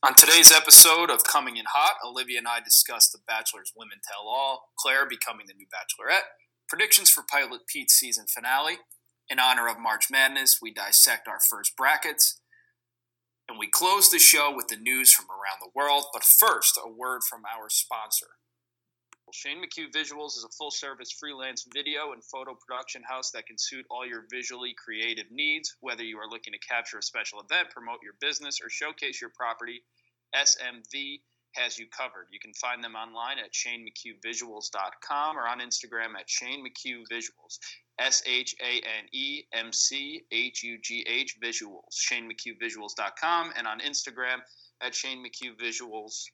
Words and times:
On 0.00 0.14
today's 0.14 0.52
episode 0.52 1.10
of 1.10 1.24
Coming 1.24 1.56
in 1.56 1.64
Hot, 1.74 1.96
Olivia 2.06 2.38
and 2.38 2.46
I 2.46 2.60
discuss 2.60 3.10
The 3.10 3.18
Bachelor's 3.26 3.72
Women 3.76 3.98
Tell 4.06 4.28
All, 4.28 4.70
Clare 4.78 5.08
becoming 5.08 5.46
the 5.48 5.54
new 5.54 5.66
Bachelorette, 5.66 6.22
predictions 6.68 7.10
for 7.10 7.24
Pilot 7.28 7.62
Pete's 7.66 7.94
season 7.94 8.26
finale. 8.32 8.78
In 9.28 9.40
honor 9.40 9.66
of 9.66 9.80
March 9.80 10.04
Madness, 10.08 10.60
we 10.62 10.72
dissect 10.72 11.26
our 11.26 11.40
first 11.40 11.76
brackets, 11.76 12.40
and 13.48 13.58
we 13.58 13.66
close 13.66 14.08
the 14.08 14.20
show 14.20 14.54
with 14.54 14.68
the 14.68 14.76
news 14.76 15.12
from 15.12 15.26
around 15.26 15.58
the 15.60 15.72
world. 15.74 16.04
But 16.12 16.22
first, 16.22 16.78
a 16.78 16.88
word 16.88 17.22
from 17.28 17.42
our 17.44 17.68
sponsor. 17.68 18.38
Shane 19.32 19.62
McHugh 19.62 19.92
Visuals 19.92 20.36
is 20.36 20.44
a 20.44 20.56
full 20.56 20.70
service 20.70 21.12
freelance 21.12 21.66
video 21.74 22.12
and 22.12 22.24
photo 22.24 22.54
production 22.54 23.02
house 23.02 23.30
that 23.32 23.46
can 23.46 23.58
suit 23.58 23.84
all 23.90 24.06
your 24.06 24.24
visually 24.30 24.74
creative 24.74 25.30
needs. 25.30 25.76
Whether 25.80 26.02
you 26.02 26.18
are 26.18 26.28
looking 26.28 26.52
to 26.52 26.58
capture 26.58 26.98
a 26.98 27.02
special 27.02 27.40
event, 27.40 27.70
promote 27.70 27.98
your 28.02 28.14
business, 28.20 28.60
or 28.62 28.70
showcase 28.70 29.20
your 29.20 29.30
property, 29.36 29.82
SMV 30.34 31.20
has 31.52 31.78
you 31.78 31.86
covered. 31.88 32.28
You 32.30 32.38
can 32.40 32.52
find 32.54 32.82
them 32.82 32.94
online 32.94 33.38
at 33.38 33.52
shanemchughvisuals.com 33.52 35.38
or 35.38 35.48
on 35.48 35.60
Instagram 35.60 36.14
at 36.18 36.28
Shane 36.28 36.64
McHugh 36.64 37.04
Visuals. 37.10 37.58
S 37.98 38.22
H 38.26 38.54
A 38.60 38.76
N 38.76 39.08
E 39.12 39.42
M 39.52 39.72
C 39.72 40.22
H 40.30 40.62
U 40.62 40.78
G 40.80 41.04
H 41.08 41.36
Visuals. 41.42 41.98
ShaneMcHughVisuals.com 42.10 43.52
and 43.56 43.66
on 43.66 43.80
Instagram 43.80 44.38
at 44.80 44.94
Shane 44.94 45.24
McHugh 45.24 45.58
Visuals. 45.60 46.26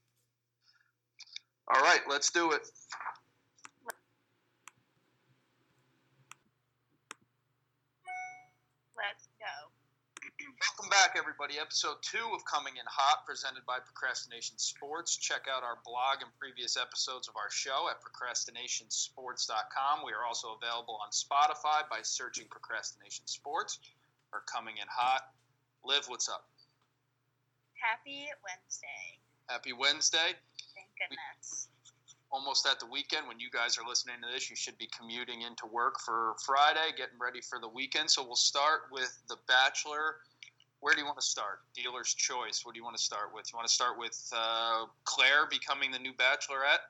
All 1.72 1.80
right, 1.80 2.00
let's 2.08 2.30
do 2.30 2.52
it. 2.52 2.60
Let's 8.92 9.24
go. 9.40 9.72
Welcome 10.76 10.90
back, 10.90 11.16
everybody. 11.16 11.58
Episode 11.58 11.96
two 12.02 12.28
of 12.34 12.44
Coming 12.44 12.76
in 12.76 12.84
Hot, 12.84 13.24
presented 13.24 13.64
by 13.64 13.78
Procrastination 13.80 14.58
Sports. 14.58 15.16
Check 15.16 15.46
out 15.48 15.62
our 15.62 15.78
blog 15.86 16.20
and 16.20 16.28
previous 16.38 16.76
episodes 16.76 17.28
of 17.28 17.36
our 17.36 17.50
show 17.50 17.88
at 17.88 17.96
procrastinationsports.com. 18.04 20.04
We 20.04 20.12
are 20.12 20.26
also 20.28 20.58
available 20.60 21.00
on 21.00 21.08
Spotify 21.16 21.88
by 21.88 22.02
searching 22.02 22.44
Procrastination 22.50 23.26
Sports 23.26 23.78
or 24.34 24.42
Coming 24.52 24.76
in 24.76 24.86
Hot. 24.92 25.22
Liv, 25.82 26.04
what's 26.08 26.28
up? 26.28 26.44
Happy 27.80 28.28
Wednesday. 28.44 29.16
Happy 29.48 29.72
Wednesday. 29.72 30.36
Goodness. 30.98 31.68
Almost 32.30 32.66
at 32.66 32.80
the 32.80 32.86
weekend. 32.86 33.28
When 33.28 33.38
you 33.38 33.50
guys 33.50 33.78
are 33.78 33.86
listening 33.86 34.16
to 34.22 34.28
this, 34.32 34.50
you 34.50 34.56
should 34.56 34.76
be 34.78 34.88
commuting 34.90 35.42
into 35.42 35.66
work 35.66 36.00
for 36.00 36.34
Friday, 36.44 36.90
getting 36.96 37.18
ready 37.20 37.40
for 37.40 37.58
the 37.60 37.68
weekend. 37.68 38.10
So 38.10 38.24
we'll 38.24 38.34
start 38.34 38.90
with 38.90 39.12
The 39.28 39.36
Bachelor. 39.46 40.16
Where 40.80 40.94
do 40.94 41.00
you 41.00 41.06
want 41.06 41.18
to 41.18 41.24
start? 41.24 41.60
Dealer's 41.74 42.12
choice. 42.12 42.60
What 42.64 42.74
do 42.74 42.78
you 42.78 42.84
want 42.84 42.96
to 42.96 43.02
start 43.02 43.32
with? 43.32 43.46
You 43.52 43.56
want 43.56 43.68
to 43.68 43.72
start 43.72 43.98
with 43.98 44.18
uh, 44.34 44.84
Clare 45.04 45.46
becoming 45.48 45.90
the 45.90 45.98
new 45.98 46.12
Bachelorette? 46.12 46.84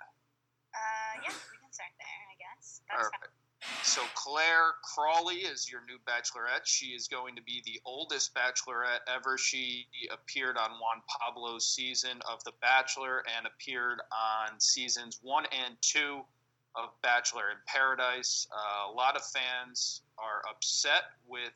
Uh, 0.75 1.23
yeah, 1.23 1.31
we 1.31 1.59
can 1.63 1.71
start 1.71 1.95
there, 2.01 2.23
I 2.27 2.37
guess. 2.41 2.83
All 2.91 2.99
That's 2.99 3.11
right. 3.13 3.31
So 3.83 4.03
Clare 4.15 4.73
Crawley 4.83 5.37
is 5.37 5.71
your 5.71 5.83
new 5.87 5.99
bachelorette. 6.07 6.65
She 6.65 6.87
is 6.87 7.07
going 7.09 7.37
to 7.37 7.43
be 7.43 7.63
the 7.65 7.81
oldest 7.85 8.35
bachelorette 8.35 9.01
ever. 9.07 9.39
She 9.39 9.87
appeared 10.13 10.57
on 10.57 10.71
Juan 10.73 11.03
Pablo's 11.09 11.67
season 11.67 12.21
of 12.31 12.43
The 12.45 12.53
Bachelor 12.61 13.23
and 13.37 13.47
appeared 13.47 14.01
on 14.11 14.59
seasons 14.59 15.21
one 15.23 15.45
and 15.47 15.77
two 15.81 16.23
of 16.75 16.91
Bachelor 17.03 17.51
in 17.51 17.57
Paradise. 17.67 18.49
Uh, 18.53 18.91
a 18.91 18.93
lot 18.93 19.17
of 19.17 19.23
fans 19.25 20.03
are 20.19 20.43
upset 20.51 21.05
with 21.29 21.53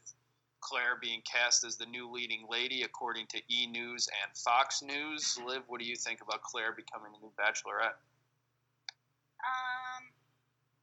Clare 0.61 0.99
being 1.01 1.23
cast 1.31 1.65
as 1.65 1.77
the 1.77 1.87
new 1.87 2.11
leading 2.11 2.47
lady, 2.49 2.83
according 2.83 3.27
to 3.29 3.39
E 3.49 3.67
News 3.67 4.09
and 4.23 4.37
Fox 4.37 4.83
News. 4.83 5.39
Liv, 5.45 5.63
what 5.67 5.81
do 5.81 5.87
you 5.87 5.97
think 5.97 6.21
about 6.21 6.43
Clare 6.43 6.73
becoming 6.73 7.13
the 7.13 7.19
new 7.19 7.33
bachelorette? 7.39 7.97
Um, 9.39 10.05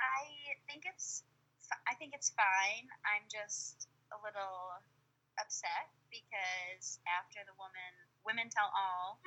I 0.01 0.34
think 0.67 0.85
it's 0.85 1.23
I 1.89 1.97
think 1.97 2.13
it's 2.13 2.29
fine. 2.33 2.85
I'm 3.05 3.25
just 3.25 3.89
a 4.13 4.17
little 4.21 4.77
upset 5.41 5.89
because 6.13 7.01
after 7.09 7.41
the 7.45 7.55
woman 7.57 7.93
women 8.25 8.49
tell 8.53 8.69
all, 8.73 9.21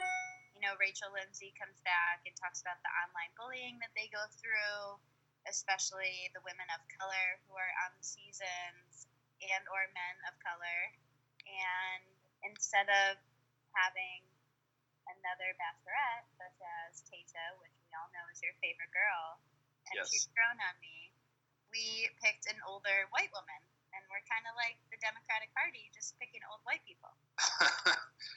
you 0.54 0.62
know, 0.62 0.74
Rachel 0.78 1.10
Lindsay 1.14 1.54
comes 1.58 1.78
back 1.82 2.22
and 2.26 2.34
talks 2.38 2.62
about 2.62 2.78
the 2.82 2.92
online 3.06 3.30
bullying 3.38 3.78
that 3.82 3.94
they 3.94 4.10
go 4.10 4.22
through, 4.38 4.98
especially 5.46 6.30
the 6.34 6.42
women 6.46 6.66
of 6.74 6.82
color 6.98 7.26
who 7.46 7.54
are 7.54 7.74
on 7.86 7.94
the 7.98 8.06
seasons 8.06 9.06
and 9.42 9.62
or 9.70 9.86
men 9.94 10.16
of 10.30 10.34
color. 10.42 10.80
And 11.46 12.02
instead 12.46 12.86
of 12.86 13.18
having 13.74 14.22
another 15.10 15.54
bachelorette 15.58 16.26
such 16.36 16.58
as 16.84 17.02
Tata, 17.06 17.56
which 17.62 17.74
we 17.86 17.90
all 17.96 18.10
know 18.14 18.26
is 18.30 18.42
your 18.42 18.54
favorite 18.60 18.92
girl, 18.92 19.40
and 19.88 19.96
Yes. 20.02 20.10
she's 20.12 20.28
grown 20.34 20.58
on 20.60 20.74
me. 20.82 21.07
We 21.72 22.08
picked 22.24 22.48
an 22.48 22.56
older 22.64 23.08
white 23.12 23.28
woman, 23.32 23.60
and 23.92 24.02
we're 24.08 24.24
kind 24.24 24.44
of 24.48 24.54
like 24.56 24.80
the 24.88 24.98
Democratic 25.00 25.52
Party, 25.52 25.92
just 25.92 26.16
picking 26.16 26.40
old 26.48 26.64
white 26.64 26.80
people. 26.88 27.12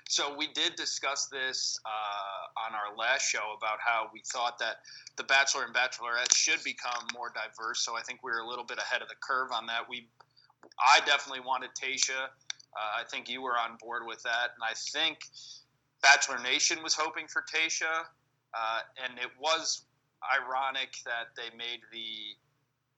so 0.09 0.35
we 0.35 0.51
did 0.51 0.75
discuss 0.75 1.27
this 1.31 1.79
uh, 1.85 2.67
on 2.67 2.75
our 2.75 2.95
last 2.95 3.27
show 3.27 3.55
about 3.55 3.79
how 3.79 4.11
we 4.13 4.21
thought 4.27 4.59
that 4.59 4.83
the 5.17 5.23
Bachelor 5.23 5.65
and 5.65 5.73
Bachelorette 5.75 6.33
should 6.35 6.63
become 6.63 7.07
more 7.13 7.31
diverse. 7.31 7.83
So 7.83 7.95
I 7.95 8.01
think 8.01 8.23
we 8.23 8.31
were 8.31 8.43
a 8.43 8.47
little 8.47 8.65
bit 8.65 8.77
ahead 8.77 9.01
of 9.01 9.07
the 9.07 9.19
curve 9.23 9.51
on 9.51 9.65
that. 9.67 9.87
We, 9.87 10.07
I 10.79 10.99
definitely 11.05 11.43
wanted 11.43 11.71
Tayshia. 11.75 12.31
Uh, 12.71 12.99
I 12.99 13.03
think 13.09 13.27
you 13.27 13.41
were 13.41 13.59
on 13.59 13.77
board 13.79 14.03
with 14.07 14.23
that, 14.23 14.55
and 14.55 14.63
I 14.63 14.73
think 14.91 15.19
Bachelor 16.01 16.39
Nation 16.39 16.81
was 16.83 16.93
hoping 16.93 17.27
for 17.27 17.43
Tayshia, 17.43 18.07
uh, 18.55 18.79
and 19.03 19.19
it 19.19 19.31
was 19.39 19.83
ironic 20.23 20.95
that 21.05 21.35
they 21.35 21.55
made 21.57 21.81
the 21.91 22.37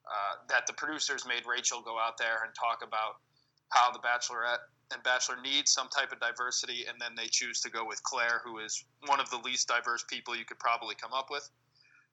uh, 0.05 0.43
that 0.49 0.67
the 0.67 0.73
producers 0.73 1.25
made 1.27 1.43
Rachel 1.47 1.81
go 1.81 1.97
out 1.99 2.17
there 2.17 2.43
and 2.43 2.53
talk 2.55 2.83
about 2.85 3.21
how 3.69 3.91
the 3.91 3.99
Bachelorette 3.99 4.61
and 4.91 5.01
Bachelor 5.03 5.37
needs 5.41 5.71
some 5.71 5.87
type 5.89 6.11
of 6.11 6.19
diversity, 6.19 6.85
and 6.87 6.99
then 6.99 7.15
they 7.15 7.27
choose 7.27 7.61
to 7.61 7.69
go 7.69 7.85
with 7.85 8.03
Clare, 8.03 8.41
who 8.43 8.59
is 8.59 8.85
one 9.07 9.19
of 9.19 9.29
the 9.29 9.37
least 9.37 9.67
diverse 9.67 10.05
people 10.07 10.35
you 10.35 10.45
could 10.45 10.59
probably 10.59 10.95
come 10.95 11.13
up 11.13 11.27
with. 11.31 11.49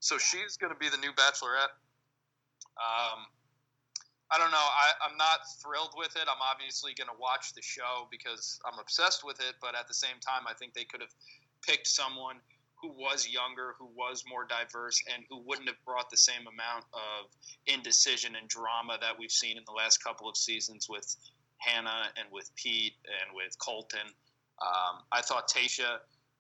So 0.00 0.16
she's 0.16 0.56
going 0.56 0.72
to 0.72 0.78
be 0.78 0.88
the 0.88 0.96
new 0.96 1.12
Bachelorette. 1.12 1.74
Um, 2.80 3.28
I 4.30 4.38
don't 4.38 4.50
know. 4.50 4.56
I, 4.56 4.94
I'm 5.04 5.16
not 5.18 5.40
thrilled 5.60 5.92
with 5.96 6.14
it. 6.16 6.22
I'm 6.30 6.40
obviously 6.40 6.94
going 6.94 7.08
to 7.08 7.18
watch 7.20 7.52
the 7.52 7.62
show 7.62 8.06
because 8.10 8.60
I'm 8.64 8.78
obsessed 8.78 9.24
with 9.24 9.40
it, 9.40 9.56
but 9.60 9.74
at 9.74 9.88
the 9.88 9.94
same 9.94 10.16
time, 10.22 10.46
I 10.48 10.54
think 10.54 10.72
they 10.72 10.84
could 10.84 11.00
have 11.00 11.12
picked 11.66 11.88
someone 11.88 12.36
who 12.82 12.88
was 12.88 13.28
younger, 13.28 13.74
who 13.78 13.86
was 13.94 14.24
more 14.28 14.44
diverse, 14.44 15.02
and 15.12 15.24
who 15.28 15.42
wouldn't 15.46 15.68
have 15.68 15.82
brought 15.84 16.10
the 16.10 16.16
same 16.16 16.46
amount 16.46 16.84
of 16.92 17.30
indecision 17.66 18.36
and 18.36 18.48
drama 18.48 18.96
that 19.00 19.18
we've 19.18 19.30
seen 19.30 19.56
in 19.56 19.64
the 19.66 19.72
last 19.72 20.02
couple 20.02 20.28
of 20.28 20.36
seasons 20.36 20.88
with 20.88 21.16
Hannah 21.58 22.08
and 22.16 22.26
with 22.32 22.50
Pete 22.56 22.94
and 23.04 23.36
with 23.36 23.58
Colton. 23.58 24.08
Um, 24.62 25.02
I 25.12 25.20
thought 25.20 25.48
Tayshia 25.48 25.98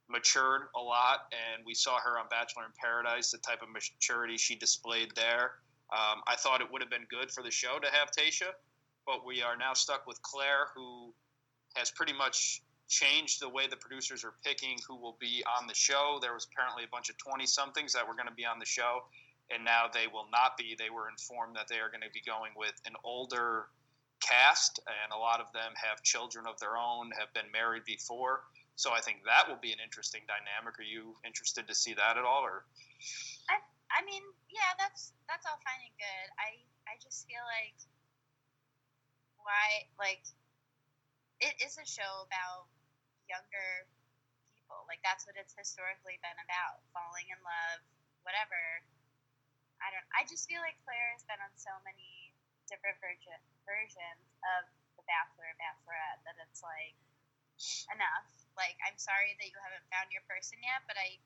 matured 0.08 0.62
a 0.76 0.80
lot, 0.80 1.32
and 1.32 1.64
we 1.64 1.74
saw 1.74 1.98
her 2.00 2.18
on 2.18 2.26
Bachelor 2.30 2.64
in 2.64 2.72
Paradise, 2.80 3.30
the 3.30 3.38
type 3.38 3.62
of 3.62 3.68
maturity 3.68 4.36
she 4.36 4.56
displayed 4.56 5.12
there. 5.14 5.52
Um, 5.92 6.22
I 6.26 6.36
thought 6.36 6.60
it 6.60 6.70
would 6.70 6.82
have 6.82 6.90
been 6.90 7.06
good 7.10 7.30
for 7.30 7.42
the 7.42 7.50
show 7.50 7.78
to 7.78 7.88
have 7.90 8.10
Tayshia, 8.10 8.52
but 9.06 9.24
we 9.26 9.42
are 9.42 9.56
now 9.56 9.74
stuck 9.74 10.06
with 10.06 10.20
Clare, 10.22 10.68
who 10.74 11.12
has 11.74 11.90
pretty 11.90 12.12
much 12.12 12.62
changed 12.90 13.40
the 13.40 13.48
way 13.48 13.70
the 13.70 13.78
producers 13.78 14.24
are 14.24 14.34
picking 14.44 14.76
who 14.86 14.96
will 14.96 15.16
be 15.20 15.42
on 15.46 15.66
the 15.66 15.74
show. 15.74 16.18
There 16.20 16.34
was 16.34 16.46
apparently 16.50 16.82
a 16.84 16.90
bunch 16.90 17.08
of 17.08 17.16
20 17.16 17.46
somethings 17.46 17.94
that 17.94 18.06
were 18.06 18.14
going 18.14 18.28
to 18.28 18.34
be 18.34 18.44
on 18.44 18.58
the 18.58 18.66
show, 18.66 19.06
and 19.48 19.64
now 19.64 19.86
they 19.86 20.10
will 20.10 20.26
not 20.30 20.58
be. 20.58 20.74
They 20.74 20.90
were 20.90 21.08
informed 21.08 21.54
that 21.54 21.70
they 21.70 21.78
are 21.78 21.88
going 21.88 22.02
to 22.02 22.10
be 22.12 22.20
going 22.20 22.52
with 22.58 22.74
an 22.84 22.98
older 23.06 23.70
cast, 24.18 24.82
and 24.84 25.14
a 25.14 25.16
lot 25.16 25.40
of 25.40 25.46
them 25.54 25.72
have 25.78 26.02
children 26.02 26.44
of 26.50 26.58
their 26.58 26.76
own, 26.76 27.14
have 27.16 27.32
been 27.32 27.48
married 27.54 27.86
before. 27.86 28.42
So 28.74 28.90
I 28.90 29.00
think 29.00 29.22
that 29.24 29.46
will 29.46 29.60
be 29.62 29.72
an 29.72 29.78
interesting 29.78 30.26
dynamic. 30.26 30.74
Are 30.76 30.84
you 30.84 31.14
interested 31.24 31.70
to 31.70 31.74
see 31.74 31.94
that 31.94 32.18
at 32.18 32.26
all, 32.26 32.42
or? 32.42 32.66
I 33.90 34.06
mean, 34.06 34.22
yeah, 34.50 34.70
that's 34.78 35.12
that's 35.26 35.44
all 35.46 35.58
fine 35.66 35.82
and 35.82 35.96
good. 35.98 36.26
I 36.38 36.62
I 36.86 36.94
just 37.02 37.26
feel 37.26 37.42
like 37.42 37.74
why 39.42 39.90
like 39.98 40.22
it 41.42 41.58
is 41.58 41.74
a 41.74 41.86
show 41.86 42.24
about 42.24 42.70
younger 43.30 43.86
people. 44.50 44.82
Like 44.90 44.98
that's 45.06 45.24
what 45.24 45.38
it's 45.38 45.54
historically 45.54 46.18
been 46.18 46.38
about, 46.42 46.82
falling 46.90 47.30
in 47.30 47.38
love, 47.46 47.80
whatever. 48.26 48.82
I 49.78 49.88
don't 49.94 50.08
I 50.12 50.26
just 50.26 50.50
feel 50.50 50.60
like 50.60 50.76
Clare 50.82 51.14
has 51.14 51.22
been 51.24 51.38
on 51.40 51.54
so 51.54 51.72
many 51.86 52.34
different 52.66 52.98
version, 52.98 53.38
versions 53.66 54.26
of 54.58 54.66
The 54.98 55.04
Bachelor, 55.06 55.50
Bachelorette 55.58 56.20
that 56.26 56.36
it's 56.42 56.62
like 56.62 56.98
enough. 57.92 58.28
Like, 58.56 58.76
I'm 58.84 58.96
sorry 58.96 59.36
that 59.40 59.46
you 59.48 59.56
haven't 59.60 59.86
found 59.92 60.12
your 60.12 60.24
person 60.28 60.60
yet, 60.60 60.84
but 60.84 60.96
I 60.96 61.16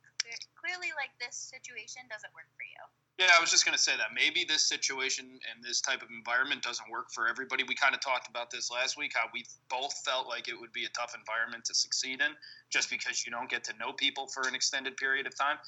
clearly 0.59 0.91
like 0.99 1.15
this 1.19 1.35
situation 1.35 2.07
doesn't 2.11 2.33
work 2.35 2.49
for 2.55 2.67
you. 2.67 2.83
Yeah, 3.19 3.31
I 3.37 3.41
was 3.41 3.51
just 3.51 3.65
going 3.65 3.77
to 3.77 3.83
say 3.83 3.97
that 3.97 4.09
maybe 4.13 4.45
this 4.45 4.65
situation 4.65 5.39
and 5.47 5.63
this 5.63 5.81
type 5.81 6.03
of 6.03 6.09
environment 6.11 6.63
doesn't 6.63 6.91
work 6.91 7.13
for 7.13 7.29
everybody. 7.29 7.63
We 7.63 7.77
kind 7.77 7.95
of 7.95 8.01
talked 8.01 8.29
about 8.29 8.51
this 8.51 8.73
last 8.73 8.99
week 8.99 9.13
how 9.15 9.27
we 9.33 9.45
both 9.71 9.95
felt 10.05 10.27
like 10.27 10.49
it 10.49 10.59
would 10.59 10.73
be 10.73 10.85
a 10.85 10.89
tough 10.89 11.15
environment 11.17 11.65
to 11.67 11.75
succeed 11.75 12.21
in 12.21 12.35
just 12.71 12.91
because 12.91 13.25
you 13.25 13.31
don't 13.31 13.49
get 13.49 13.63
to 13.65 13.73
know 13.79 13.93
people 13.93 14.27
for 14.27 14.49
an 14.49 14.55
extended 14.57 14.97
period 14.97 15.29
of 15.29 15.39
time. 15.39 15.59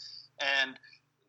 And 0.40 0.76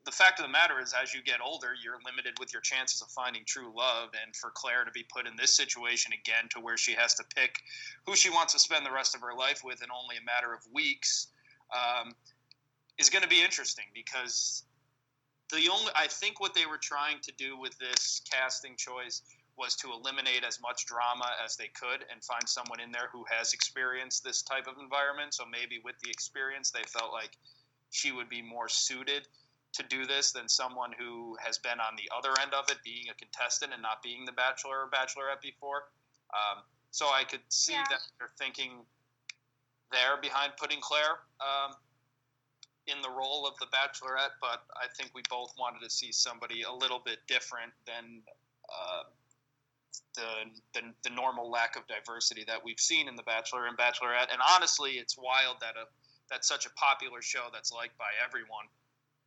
the 0.06 0.12
fact 0.12 0.40
of 0.40 0.46
the 0.46 0.52
matter 0.52 0.82
is, 0.82 0.96
as 1.00 1.14
you 1.14 1.22
get 1.22 1.38
older, 1.40 1.76
you're 1.84 2.00
limited 2.04 2.34
with 2.40 2.52
your 2.52 2.64
chances 2.64 3.00
of 3.04 3.10
finding 3.10 3.44
true 3.46 3.72
love. 3.76 4.10
And 4.24 4.36
for 4.36 4.50
Clare 4.56 4.86
to 4.86 4.92
be 4.92 5.06
put 5.14 5.28
in 5.28 5.36
this 5.36 5.54
situation 5.54 6.14
again 6.14 6.50
to 6.50 6.60
where 6.60 6.78
she 6.78 6.94
has 6.94 7.14
to 7.16 7.24
pick 7.36 7.60
who 8.08 8.16
she 8.16 8.32
wants 8.32 8.54
to 8.54 8.60
spend 8.60 8.84
the 8.84 8.92
rest 8.92 9.14
of 9.14 9.22
her 9.22 9.36
life 9.38 9.62
with 9.64 9.84
in 9.84 9.90
only 9.92 10.18
a 10.18 10.26
matter 10.26 10.52
of 10.52 10.62
weeks 10.74 11.28
um, 11.76 12.14
is 12.98 13.12
going 13.12 13.22
to 13.22 13.30
be 13.30 13.44
interesting 13.44 13.86
because 13.94 14.64
the 15.52 15.70
only 15.70 15.92
I 15.96 16.08
think 16.08 16.40
what 16.40 16.54
they 16.54 16.66
were 16.66 16.78
trying 16.78 17.20
to 17.22 17.32
do 17.38 17.58
with 17.58 17.78
this 17.80 18.22
casting 18.32 18.76
choice 18.76 19.22
was 19.58 19.76
to 19.76 19.92
eliminate 19.92 20.44
as 20.44 20.62
much 20.62 20.86
drama 20.86 21.32
as 21.44 21.56
they 21.56 21.68
could 21.68 22.06
and 22.12 22.24
find 22.24 22.48
someone 22.48 22.80
in 22.80 22.92
there 22.92 23.10
who 23.12 23.26
has 23.30 23.54
experienced 23.54 24.24
this 24.24 24.44
type 24.44 24.68
of 24.68 24.76
environment. 24.80 25.34
So 25.34 25.46
maybe 25.50 25.82
with 25.84 25.96
the 26.04 26.12
experience, 26.12 26.70
they 26.70 26.84
felt 26.84 27.12
like 27.12 27.32
she 27.90 28.12
would 28.12 28.30
be 28.30 28.42
more 28.42 28.70
suited 28.70 29.28
to 29.74 29.84
do 29.90 30.06
this 30.06 30.32
than 30.32 30.48
someone 30.48 30.92
who 30.98 31.36
has 31.44 31.58
been 31.58 31.80
on 31.80 31.98
the 31.98 32.10
other 32.16 32.34
end 32.42 32.54
of 32.54 32.70
it, 32.70 32.78
being 32.84 33.06
a 33.10 33.16
contestant 33.16 33.74
and 33.74 33.82
not 33.82 34.04
being 34.04 34.26
the 34.26 34.32
bachelor 34.32 34.86
or 34.86 34.90
bachelorette 34.90 35.42
before. 35.42 35.90
Um, 36.34 36.64
so 36.92 37.08
I 37.08 37.24
could 37.24 37.42
see 37.50 37.74
yeah. 37.74 37.84
that 37.90 38.00
they're 38.20 38.30
thinking 38.38 38.72
there 39.92 40.18
behind 40.22 40.54
putting 40.58 40.82
Clare. 40.82 41.20
Um, 41.42 41.74
in 42.88 43.02
the 43.02 43.10
role 43.10 43.46
of 43.46 43.54
the 43.60 43.68
Bachelorette, 43.68 44.36
but 44.42 44.64
I 44.76 44.88
think 44.96 45.12
we 45.14 45.22
both 45.30 45.54
wanted 45.60 45.84
to 45.84 45.90
see 45.90 46.12
somebody 46.12 46.64
a 46.64 46.72
little 46.72 47.02
bit 47.04 47.20
different 47.28 47.72
than 47.86 48.24
uh, 48.70 49.04
the, 50.16 50.50
the, 50.74 50.82
the 51.04 51.10
normal 51.10 51.50
lack 51.52 51.76
of 51.76 51.84
diversity 51.88 52.44
that 52.48 52.64
we've 52.64 52.80
seen 52.80 53.08
in 53.08 53.16
the 53.16 53.24
Bachelor 53.24 53.68
and 53.68 53.78
Bachelorette. 53.78 54.32
And 54.32 54.42
honestly, 54.56 54.92
it's 54.94 55.18
wild 55.18 55.58
that 55.62 55.76
a 55.76 55.86
that 56.30 56.44
such 56.44 56.66
a 56.66 56.70
popular 56.72 57.22
show 57.22 57.48
that's 57.54 57.72
liked 57.72 57.98
by 57.98 58.12
everyone 58.20 58.68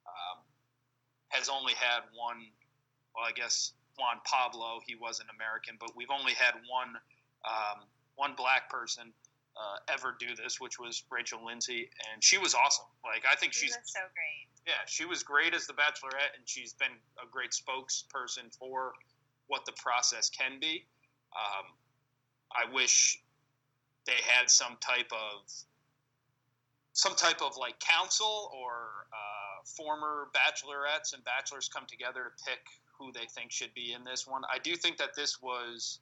um, 0.04 0.44
has 1.28 1.48
only 1.48 1.72
had 1.72 2.04
one. 2.12 2.44
Well, 3.14 3.24
I 3.24 3.32
guess 3.32 3.72
Juan 3.98 4.20
Pablo, 4.24 4.80
he 4.86 4.94
was 4.94 5.18
an 5.18 5.26
American, 5.34 5.76
but 5.80 5.96
we've 5.96 6.12
only 6.12 6.34
had 6.34 6.52
one 6.68 7.00
um, 7.48 7.88
one 8.16 8.34
black 8.36 8.68
person 8.68 9.12
uh, 9.60 9.92
ever 9.92 10.16
do 10.18 10.34
this, 10.34 10.60
which 10.60 10.78
was 10.78 11.02
Rachel 11.10 11.44
Lindsay, 11.44 11.90
and 12.12 12.24
she 12.24 12.38
was 12.38 12.54
awesome. 12.54 12.86
Like 13.04 13.24
I 13.30 13.36
think 13.36 13.52
she 13.52 13.66
she's 13.66 13.76
so 13.84 14.00
great. 14.14 14.48
Yeah, 14.66 14.80
she 14.86 15.04
was 15.04 15.22
great 15.22 15.54
as 15.54 15.66
the 15.66 15.72
Bachelorette, 15.72 16.36
and 16.36 16.44
she's 16.46 16.72
been 16.72 16.96
a 17.22 17.28
great 17.30 17.50
spokesperson 17.50 18.54
for 18.58 18.92
what 19.48 19.64
the 19.66 19.72
process 19.72 20.30
can 20.30 20.60
be. 20.60 20.84
Um, 21.34 21.66
I 22.52 22.72
wish 22.72 23.20
they 24.06 24.20
had 24.26 24.50
some 24.50 24.76
type 24.80 25.10
of 25.12 25.50
some 26.92 27.14
type 27.14 27.42
of 27.42 27.56
like 27.56 27.78
council 27.80 28.50
or 28.54 29.06
uh, 29.12 29.64
former 29.64 30.28
bachelorettes 30.34 31.14
and 31.14 31.22
bachelors 31.24 31.68
come 31.68 31.84
together 31.86 32.32
to 32.36 32.44
pick 32.44 32.60
who 32.98 33.12
they 33.12 33.26
think 33.34 33.50
should 33.50 33.72
be 33.74 33.92
in 33.92 34.04
this 34.04 34.26
one. 34.26 34.42
I 34.52 34.58
do 34.58 34.76
think 34.76 34.98
that 34.98 35.14
this 35.16 35.40
was 35.40 36.00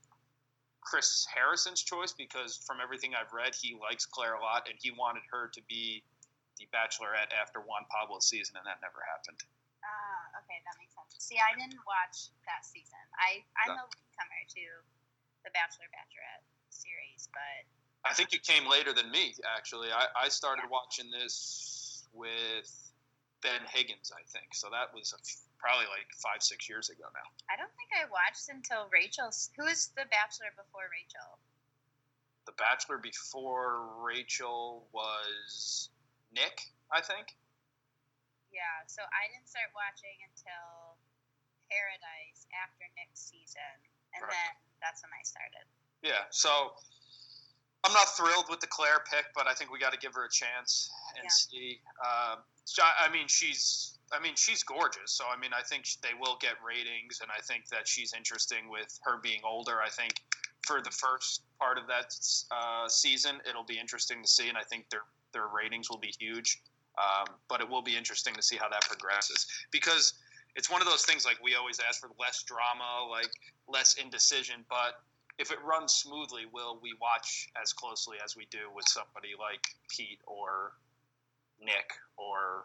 Chris 0.89 1.29
Harrison's 1.29 1.85
choice 1.85 2.17
because 2.17 2.57
from 2.65 2.81
everything 2.81 3.13
I've 3.13 3.37
read, 3.37 3.53
he 3.53 3.77
likes 3.77 4.09
Clare 4.09 4.41
a 4.41 4.43
lot 4.43 4.65
and 4.65 4.81
he 4.81 4.89
wanted 4.89 5.21
her 5.29 5.53
to 5.53 5.61
be 5.69 6.01
the 6.57 6.65
Bachelorette 6.73 7.29
after 7.37 7.61
Juan 7.61 7.85
Pablo's 7.93 8.25
season, 8.25 8.57
and 8.57 8.65
that 8.65 8.81
never 8.81 9.05
happened. 9.05 9.37
Ah, 9.85 9.87
uh, 9.87 10.41
okay, 10.43 10.59
that 10.65 10.75
makes 10.81 10.97
sense. 10.97 11.13
See, 11.21 11.37
I 11.37 11.53
didn't 11.55 11.79
watch 11.85 12.33
that 12.49 12.65
season. 12.65 12.99
I 13.21 13.45
I'm 13.63 13.77
no. 13.77 13.85
a 13.85 13.87
latecomer 13.87 14.43
to 14.59 14.65
the 15.45 15.53
Bachelor 15.53 15.93
Bachelorette 15.93 16.49
series, 16.73 17.29
but 17.37 17.69
I 18.09 18.17
think 18.17 18.33
you 18.33 18.41
came 18.41 18.65
later 18.65 18.97
than 18.97 19.13
me. 19.13 19.37
Actually, 19.45 19.93
I, 19.93 20.09
I 20.17 20.33
started 20.33 20.67
yeah. 20.67 20.73
watching 20.73 21.13
this 21.13 22.09
with 22.17 22.73
Ben 23.45 23.61
Higgins, 23.69 24.09
I 24.11 24.25
think. 24.33 24.57
So 24.57 24.73
that 24.73 24.89
was 24.97 25.13
a 25.13 25.21
probably 25.59 25.91
like 25.91 26.07
five, 26.23 26.41
six 26.41 26.71
years 26.71 26.89
ago 26.89 27.05
now. 27.11 27.27
I 27.51 27.59
don't 27.59 27.73
think 27.75 27.91
I 27.93 28.07
watched 28.09 28.47
until 28.49 28.87
Rachel's. 28.89 29.51
Who 29.59 29.67
was 29.67 29.91
the 29.99 30.07
Bachelor 30.09 30.55
before 30.55 30.87
Rachel? 30.89 31.39
The 32.47 32.57
Bachelor 32.57 32.97
before 32.97 33.85
Rachel 34.01 34.89
was 34.95 35.91
Nick, 36.33 36.71
I 36.89 37.03
think. 37.03 37.35
Yeah, 38.49 38.87
so 38.89 39.05
I 39.05 39.29
didn't 39.29 39.51
start 39.51 39.69
watching 39.77 40.17
until 40.25 40.97
Paradise 41.69 42.49
after 42.57 42.89
Nick's 42.97 43.21
season, 43.21 43.77
and 44.17 44.25
right. 44.25 44.33
then 44.33 44.51
that's 44.81 45.05
when 45.05 45.13
I 45.13 45.21
started. 45.21 45.69
Yeah, 46.01 46.25
so 46.33 46.73
I'm 47.85 47.93
not 47.93 48.09
thrilled 48.17 48.49
with 48.49 48.61
the 48.61 48.67
Clare 48.67 49.05
pick, 49.05 49.27
but 49.35 49.47
I 49.47 49.53
think 49.53 49.71
we 49.71 49.79
got 49.79 49.93
to 49.93 50.01
give 50.01 50.15
her 50.15 50.25
a 50.25 50.33
chance 50.33 50.89
and 51.17 51.29
yeah. 51.29 51.31
see. 51.31 51.81
Uh, 52.01 52.37
I 52.81 53.13
mean, 53.13 53.29
she's 53.29 53.98
I 54.13 54.21
mean, 54.23 54.35
she's 54.37 54.63
gorgeous. 54.63 55.13
So, 55.13 55.25
I 55.33 55.39
mean, 55.39 55.51
I 55.53 55.63
think 55.63 55.87
they 56.03 56.17
will 56.19 56.39
get 56.41 56.55
ratings, 56.65 57.21
and 57.21 57.31
I 57.31 57.41
think 57.43 57.69
that 57.69 57.87
she's 57.87 58.15
interesting 58.15 58.69
with 58.71 58.99
her 59.03 59.19
being 59.23 59.41
older. 59.45 59.81
I 59.85 59.89
think 59.89 60.15
for 60.67 60.81
the 60.81 60.91
first 60.91 61.43
part 61.59 61.79
of 61.79 61.87
that 61.89 62.15
uh, 62.51 62.89
season, 62.89 63.37
it'll 63.49 63.65
be 63.65 63.79
interesting 63.79 64.23
to 64.23 64.29
see, 64.29 64.49
and 64.49 64.57
I 64.57 64.63
think 64.63 64.89
their 64.91 65.03
their 65.33 65.47
ratings 65.55 65.91
will 65.91 65.99
be 65.99 66.15
huge. 66.19 66.61
Um, 66.99 67.37
but 67.49 67.61
it 67.61 67.69
will 67.69 67.83
be 67.83 67.97
interesting 67.97 68.35
to 68.35 68.43
see 68.43 68.57
how 68.57 68.69
that 68.71 68.83
progresses 68.89 69.47
because 69.71 70.15
it's 70.57 70.69
one 70.69 70.83
of 70.83 70.89
those 70.89 71.05
things 71.05 71.25
like 71.25 71.37
we 71.41 71.55
always 71.55 71.79
ask 71.87 72.01
for 72.01 72.11
less 72.19 72.43
drama, 72.43 73.07
like 73.09 73.31
less 73.69 73.95
indecision. 73.95 74.65
But 74.69 74.99
if 75.39 75.53
it 75.53 75.59
runs 75.63 75.93
smoothly, 75.93 76.47
will 76.53 76.81
we 76.83 76.95
watch 77.01 77.49
as 77.61 77.73
closely 77.73 78.17
as 78.25 78.35
we 78.35 78.49
do 78.51 78.67
with 78.75 78.87
somebody 78.89 79.31
like 79.39 79.65
Pete 79.89 80.19
or 80.27 80.73
Nick 81.63 81.93
or 82.17 82.65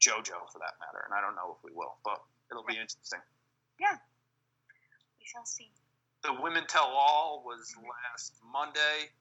JoJo 0.00 0.48
for 0.48 0.58
that 0.58 0.80
matter, 0.80 1.04
and 1.04 1.12
I 1.12 1.20
don't 1.20 1.36
know 1.36 1.56
if 1.56 1.60
we 1.62 1.70
will, 1.76 2.00
but 2.04 2.24
it'll 2.50 2.64
be 2.64 2.80
interesting. 2.80 3.20
Yeah, 3.78 4.00
we 5.20 5.24
shall 5.28 5.44
see. 5.44 5.70
The 6.24 6.32
Women 6.40 6.64
Tell 6.68 6.88
All 6.88 7.44
was 7.44 7.72
mm-hmm. 7.76 7.88
last 7.88 8.36
Monday. 8.44 9.12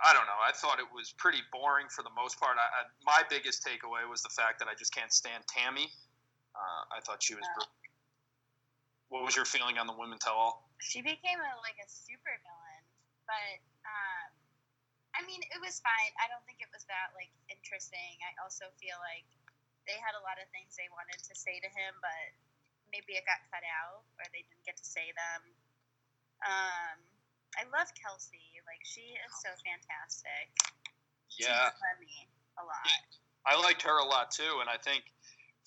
I 0.00 0.16
don't 0.16 0.24
know. 0.24 0.40
I 0.40 0.52
thought 0.52 0.80
it 0.80 0.88
was 0.88 1.12
pretty 1.12 1.44
boring 1.52 1.86
for 1.92 2.02
the 2.02 2.14
most 2.16 2.40
part. 2.40 2.56
I, 2.56 2.64
I, 2.64 2.80
my 3.04 3.20
biggest 3.28 3.60
takeaway 3.60 4.08
was 4.08 4.22
the 4.22 4.32
fact 4.32 4.58
that 4.60 4.68
I 4.68 4.74
just 4.74 4.94
can't 4.94 5.12
stand 5.12 5.44
Tammy. 5.46 5.92
Uh, 6.56 6.96
I 6.96 7.00
thought 7.04 7.22
she 7.22 7.34
was. 7.34 7.44
Yeah. 7.44 7.68
What 9.10 9.26
was 9.26 9.34
your 9.34 9.44
feeling 9.44 9.76
on 9.76 9.86
the 9.86 9.92
Women 9.92 10.18
Tell 10.18 10.34
All? 10.34 10.70
She 10.78 11.02
became 11.02 11.38
a, 11.38 11.52
like 11.60 11.76
a 11.76 11.88
super 11.90 12.32
villain, 12.40 12.82
but 13.26 13.60
I 15.20 15.28
mean, 15.28 15.44
it 15.52 15.60
was 15.60 15.84
fine. 15.84 16.12
I 16.16 16.32
don't 16.32 16.40
think 16.48 16.64
it 16.64 16.72
was 16.72 16.88
that 16.88 17.12
like 17.12 17.28
interesting. 17.52 18.16
I 18.24 18.32
also 18.40 18.72
feel 18.80 18.96
like 19.04 19.28
they 19.84 20.00
had 20.00 20.16
a 20.16 20.24
lot 20.24 20.40
of 20.40 20.48
things 20.48 20.72
they 20.80 20.88
wanted 20.96 21.20
to 21.20 21.36
say 21.36 21.60
to 21.60 21.68
him, 21.68 21.92
but 22.00 22.32
maybe 22.88 23.20
it 23.20 23.28
got 23.28 23.44
cut 23.52 23.60
out 23.84 24.00
or 24.16 24.24
they 24.32 24.48
didn't 24.48 24.64
get 24.64 24.80
to 24.80 24.86
say 24.88 25.12
them. 25.12 25.40
Um, 26.40 26.96
I 27.52 27.68
love 27.68 27.92
Kelsey. 28.00 28.64
Like 28.64 28.80
she 28.80 29.12
is 29.20 29.32
so 29.44 29.52
fantastic. 29.60 30.56
Yeah, 31.36 31.68
me 32.00 32.24
a 32.56 32.64
lot. 32.64 32.88
I 33.44 33.60
liked 33.60 33.84
her 33.84 34.00
a 34.00 34.08
lot 34.08 34.32
too, 34.32 34.64
and 34.64 34.72
I 34.72 34.80
think 34.80 35.04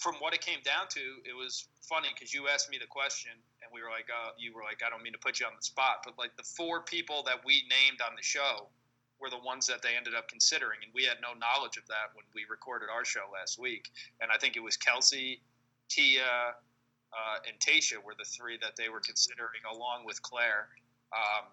from 0.02 0.18
what 0.18 0.34
it 0.34 0.42
came 0.42 0.66
down 0.66 0.90
to, 0.98 1.04
it 1.30 1.38
was 1.38 1.70
funny 1.86 2.10
because 2.10 2.34
you 2.34 2.50
asked 2.50 2.74
me 2.74 2.82
the 2.82 2.90
question, 2.90 3.38
and 3.62 3.70
we 3.70 3.86
were 3.86 3.94
like, 3.94 4.10
uh, 4.10 4.34
you 4.42 4.50
were 4.54 4.66
like, 4.66 4.82
I 4.82 4.90
don't 4.90 5.06
mean 5.06 5.14
to 5.14 5.22
put 5.22 5.38
you 5.38 5.46
on 5.46 5.54
the 5.54 5.62
spot, 5.62 6.02
but 6.02 6.18
like 6.18 6.34
the 6.42 6.46
four 6.58 6.82
people 6.82 7.22
that 7.30 7.46
we 7.46 7.62
named 7.70 8.02
on 8.02 8.18
the 8.18 8.26
show 8.26 8.74
were 9.24 9.32
the 9.32 9.40
ones 9.40 9.66
that 9.68 9.82
they 9.82 9.96
ended 9.96 10.14
up 10.14 10.28
considering, 10.28 10.84
and 10.84 10.92
we 10.92 11.08
had 11.08 11.24
no 11.24 11.32
knowledge 11.40 11.80
of 11.80 11.88
that 11.88 12.12
when 12.12 12.28
we 12.36 12.44
recorded 12.52 12.92
our 12.92 13.08
show 13.08 13.24
last 13.32 13.58
week. 13.58 13.88
And 14.20 14.28
I 14.30 14.38
think 14.38 14.58
it 14.60 14.64
was 14.64 14.76
Kelsey, 14.76 15.40
Tia, 15.88 16.28
uh, 16.28 17.38
and 17.48 17.56
Tayshia 17.64 18.04
were 18.04 18.20
the 18.20 18.28
three 18.28 18.60
that 18.60 18.76
they 18.76 18.90
were 18.90 19.00
considering, 19.00 19.64
along 19.72 20.04
with 20.04 20.22
Clare. 20.22 20.68
Um, 21.16 21.48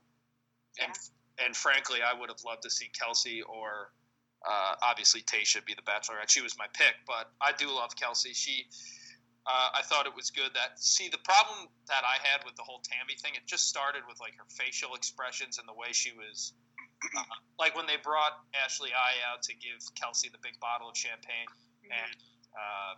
and 0.83 0.91
yeah. 0.91 1.47
and 1.47 1.55
frankly, 1.55 2.01
I 2.03 2.19
would 2.19 2.29
have 2.29 2.43
loved 2.45 2.67
to 2.67 2.71
see 2.71 2.91
Kelsey 2.91 3.43
or 3.43 3.95
uh, 4.43 4.75
obviously 4.83 5.23
Tayshia 5.23 5.65
be 5.65 5.75
the 5.79 5.87
Bachelorette. 5.87 6.29
She 6.29 6.43
was 6.43 6.59
my 6.59 6.67
pick, 6.75 6.99
but 7.07 7.31
I 7.41 7.53
do 7.55 7.71
love 7.71 7.95
Kelsey. 7.95 8.35
She. 8.35 8.67
Uh, 9.47 9.73
I 9.73 9.81
thought 9.83 10.05
it 10.05 10.15
was 10.15 10.31
good 10.31 10.53
that 10.53 10.77
see 10.77 11.09
the 11.09 11.19
problem 11.25 11.73
that 11.89 12.05
I 12.05 12.21
had 12.29 12.45
with 12.45 12.55
the 12.57 12.63
whole 12.63 12.83
Tammy 12.85 13.17
thing. 13.17 13.33
It 13.35 13.47
just 13.47 13.69
started 13.69 14.03
with 14.07 14.21
like 14.21 14.37
her 14.37 14.45
facial 14.53 14.95
expressions 14.95 15.57
and 15.57 15.67
the 15.67 15.73
way 15.73 15.93
she 15.93 16.13
was 16.13 16.53
like 17.63 17.77
when 17.77 17.87
they 17.87 17.97
brought 18.01 18.45
Ashley 18.53 18.93
I 18.93 19.17
out 19.29 19.43
to 19.49 19.55
give 19.57 19.81
Kelsey 19.97 20.29
the 20.29 20.41
big 20.43 20.59
bottle 20.61 20.89
of 20.89 20.97
champagne, 20.97 21.49
mm-hmm. 21.85 21.93
and 21.93 22.19
uh, 22.53 22.93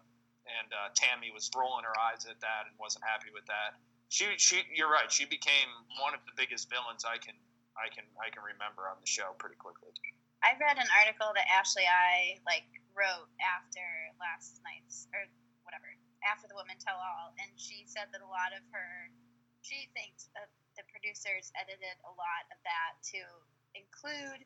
and 0.46 0.68
uh, 0.74 0.90
Tammy 0.98 1.30
was 1.30 1.46
rolling 1.54 1.86
her 1.86 1.94
eyes 2.10 2.26
at 2.26 2.40
that 2.42 2.66
and 2.66 2.74
wasn't 2.78 3.06
happy 3.06 3.30
with 3.30 3.46
that. 3.46 3.78
She, 4.10 4.28
she, 4.36 4.60
you're 4.74 4.90
right. 4.90 5.08
She 5.08 5.24
became 5.24 5.70
one 6.02 6.12
of 6.12 6.20
the 6.28 6.34
biggest 6.36 6.68
villains 6.68 7.06
I 7.06 7.16
can, 7.16 7.32
I 7.78 7.88
can, 7.88 8.04
I 8.20 8.28
can 8.28 8.44
remember 8.44 8.90
on 8.90 9.00
the 9.00 9.08
show 9.08 9.32
pretty 9.40 9.56
quickly. 9.56 9.94
I 10.42 10.58
read 10.58 10.76
an 10.76 10.90
article 11.00 11.30
that 11.38 11.46
Ashley 11.46 11.86
I 11.86 12.42
like 12.42 12.66
wrote 12.92 13.30
after 13.38 13.86
last 14.18 14.58
night's 14.66 15.06
or 15.14 15.22
whatever 15.62 15.86
after 16.26 16.50
the 16.50 16.58
women 16.58 16.74
tell 16.82 16.98
all, 16.98 17.30
and 17.38 17.50
she 17.54 17.86
said 17.86 18.10
that 18.10 18.20
a 18.20 18.26
lot 18.26 18.50
of 18.50 18.62
her 18.74 19.10
she 19.62 19.86
thinks 19.94 20.26
the 20.74 20.82
producers 20.90 21.54
edited 21.54 21.94
a 22.02 22.12
lot 22.18 22.44
of 22.50 22.58
that 22.66 22.98
to 23.14 23.22
include 23.74 24.44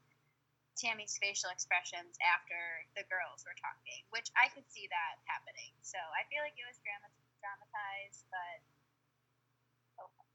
Tammy's 0.77 1.17
facial 1.17 1.49
expressions 1.49 2.21
after 2.21 2.61
the 2.95 3.05
girls 3.09 3.43
were 3.49 3.57
talking, 3.57 4.05
which 4.13 4.29
I 4.37 4.53
could 4.53 4.69
see 4.69 4.85
that 4.93 5.15
happening. 5.25 5.73
So 5.81 5.97
I 6.13 6.29
feel 6.29 6.45
like 6.45 6.55
it 6.61 6.69
was 6.69 6.77
dramatized, 6.85 8.29
but 8.29 8.61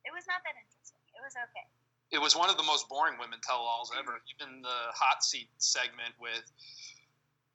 it 0.01 0.09
was 0.09 0.25
not 0.25 0.41
that 0.41 0.57
interesting. 0.57 0.97
It 1.13 1.21
was 1.21 1.37
okay. 1.37 1.67
It 2.09 2.19
was 2.19 2.33
one 2.33 2.49
of 2.49 2.57
the 2.57 2.65
most 2.65 2.89
boring 2.89 3.21
women 3.21 3.39
tell-alls 3.45 3.93
mm-hmm. 3.93 4.01
ever. 4.01 4.19
Even 4.33 4.65
the 4.65 4.91
hot 4.97 5.21
seat 5.21 5.47
segment 5.61 6.17
with 6.17 6.43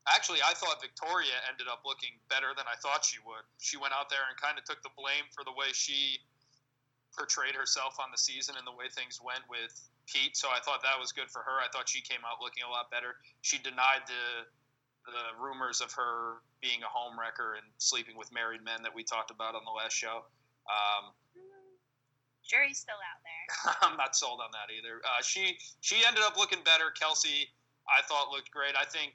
actually 0.07 0.39
I 0.47 0.55
thought 0.55 0.79
Victoria 0.79 1.35
ended 1.51 1.67
up 1.67 1.83
looking 1.83 2.15
better 2.31 2.55
than 2.55 2.65
I 2.71 2.79
thought 2.79 3.03
she 3.03 3.19
would. 3.27 3.43
She 3.59 3.75
went 3.75 3.93
out 3.93 4.07
there 4.09 4.23
and 4.31 4.39
kind 4.39 4.57
of 4.57 4.63
took 4.63 4.81
the 4.87 4.95
blame 4.95 5.27
for 5.35 5.43
the 5.43 5.53
way 5.53 5.75
she 5.75 6.23
portrayed 7.19 7.59
herself 7.59 7.99
on 7.99 8.15
the 8.15 8.21
season 8.21 8.55
and 8.55 8.63
the 8.63 8.73
way 8.73 8.87
things 8.87 9.19
went 9.19 9.43
with 9.51 9.75
Pete. 10.07 10.37
So 10.37 10.49
I 10.49 10.61
thought 10.61 10.83
that 10.83 10.99
was 10.99 11.13
good 11.13 11.31
for 11.31 11.43
her. 11.43 11.59
I 11.59 11.69
thought 11.73 11.89
she 11.89 12.01
came 12.01 12.23
out 12.25 12.41
looking 12.41 12.63
a 12.63 12.71
lot 12.71 12.91
better. 12.91 13.19
She 13.43 13.59
denied 13.59 14.07
the 14.07 14.47
the 15.07 15.39
rumors 15.39 15.81
of 15.81 15.93
her 15.95 16.43
being 16.61 16.83
a 16.83 16.91
home 16.91 17.15
wrecker 17.15 17.55
and 17.55 17.67
sleeping 17.79 18.19
with 18.19 18.27
married 18.35 18.59
men 18.67 18.83
that 18.83 18.91
we 18.91 19.07
talked 19.07 19.31
about 19.31 19.55
on 19.55 19.63
the 19.63 19.71
last 19.71 19.95
show. 19.95 20.27
Um, 20.67 21.15
Jury's 22.43 22.79
still 22.79 22.99
out 22.99 23.23
there. 23.23 23.75
I'm 23.83 23.97
not 23.97 24.15
sold 24.15 24.41
on 24.41 24.51
that 24.55 24.71
either. 24.71 25.03
Uh, 25.03 25.23
she 25.23 25.59
she 25.81 26.03
ended 26.07 26.23
up 26.23 26.37
looking 26.39 26.63
better. 26.65 26.91
Kelsey, 26.95 27.51
I 27.87 28.03
thought 28.07 28.31
looked 28.31 28.51
great. 28.51 28.75
I 28.79 28.85
think 28.85 29.15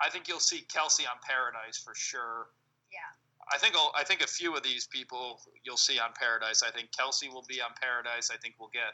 I 0.00 0.10
think 0.10 0.28
you'll 0.28 0.42
see 0.42 0.62
Kelsey 0.70 1.06
on 1.06 1.18
Paradise 1.22 1.78
for 1.78 1.94
sure. 1.94 2.50
Yeah. 2.90 3.10
I 3.52 3.58
think 3.58 3.74
I'll, 3.74 3.92
I 3.96 4.04
think 4.04 4.22
a 4.22 4.26
few 4.26 4.54
of 4.54 4.62
these 4.62 4.86
people 4.86 5.40
you'll 5.64 5.80
see 5.80 5.98
on 5.98 6.10
Paradise. 6.18 6.62
I 6.62 6.70
think 6.70 6.90
Kelsey 6.92 7.28
will 7.28 7.46
be 7.48 7.60
on 7.60 7.70
Paradise. 7.80 8.30
I 8.30 8.36
think 8.36 8.54
we'll 8.58 8.74
get 8.74 8.92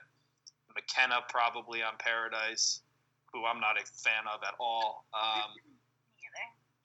Mykenna 0.74 1.22
probably 1.28 1.82
on 1.82 1.94
Paradise, 1.98 2.82
who 3.32 3.44
I'm 3.44 3.60
not 3.60 3.78
a 3.78 3.84
fan 3.86 4.26
of 4.32 4.42
at 4.42 4.54
all. 4.58 5.06
Um, 5.14 5.54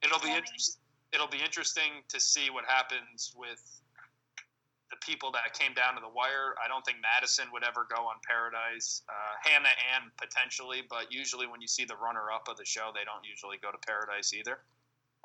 it'll 0.03 0.19
be 0.19 0.31
interesting. 0.31 0.81
It'll 1.11 1.27
be 1.27 1.41
interesting 1.41 2.05
to 2.09 2.19
see 2.19 2.49
what 2.49 2.65
happens 2.65 3.33
with 3.35 3.81
the 4.91 4.97
people 5.01 5.31
that 5.31 5.57
came 5.57 5.73
down 5.73 5.95
to 5.95 6.01
the 6.01 6.09
wire. 6.09 6.53
I 6.63 6.67
don't 6.67 6.85
think 6.85 6.97
Madison 7.01 7.49
would 7.53 7.63
ever 7.63 7.85
go 7.89 8.05
on 8.05 8.17
Paradise. 8.25 9.01
Uh, 9.09 9.33
Hannah 9.41 9.73
Ann 9.93 10.11
potentially, 10.17 10.83
but 10.87 11.11
usually 11.11 11.47
when 11.47 11.61
you 11.61 11.67
see 11.67 11.85
the 11.85 11.97
runner-up 11.97 12.47
of 12.47 12.57
the 12.57 12.65
show, 12.65 12.91
they 12.93 13.05
don't 13.05 13.25
usually 13.25 13.57
go 13.57 13.71
to 13.71 13.77
Paradise 13.85 14.33
either. 14.33 14.61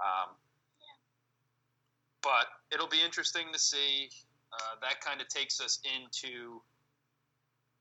Um, 0.00 0.32
yeah. 0.80 0.96
But 2.22 2.48
it'll 2.72 2.88
be 2.88 3.02
interesting 3.04 3.52
to 3.52 3.58
see. 3.58 4.08
Uh, 4.52 4.80
that 4.80 5.00
kind 5.00 5.20
of 5.20 5.28
takes 5.28 5.60
us 5.60 5.80
into. 5.84 6.60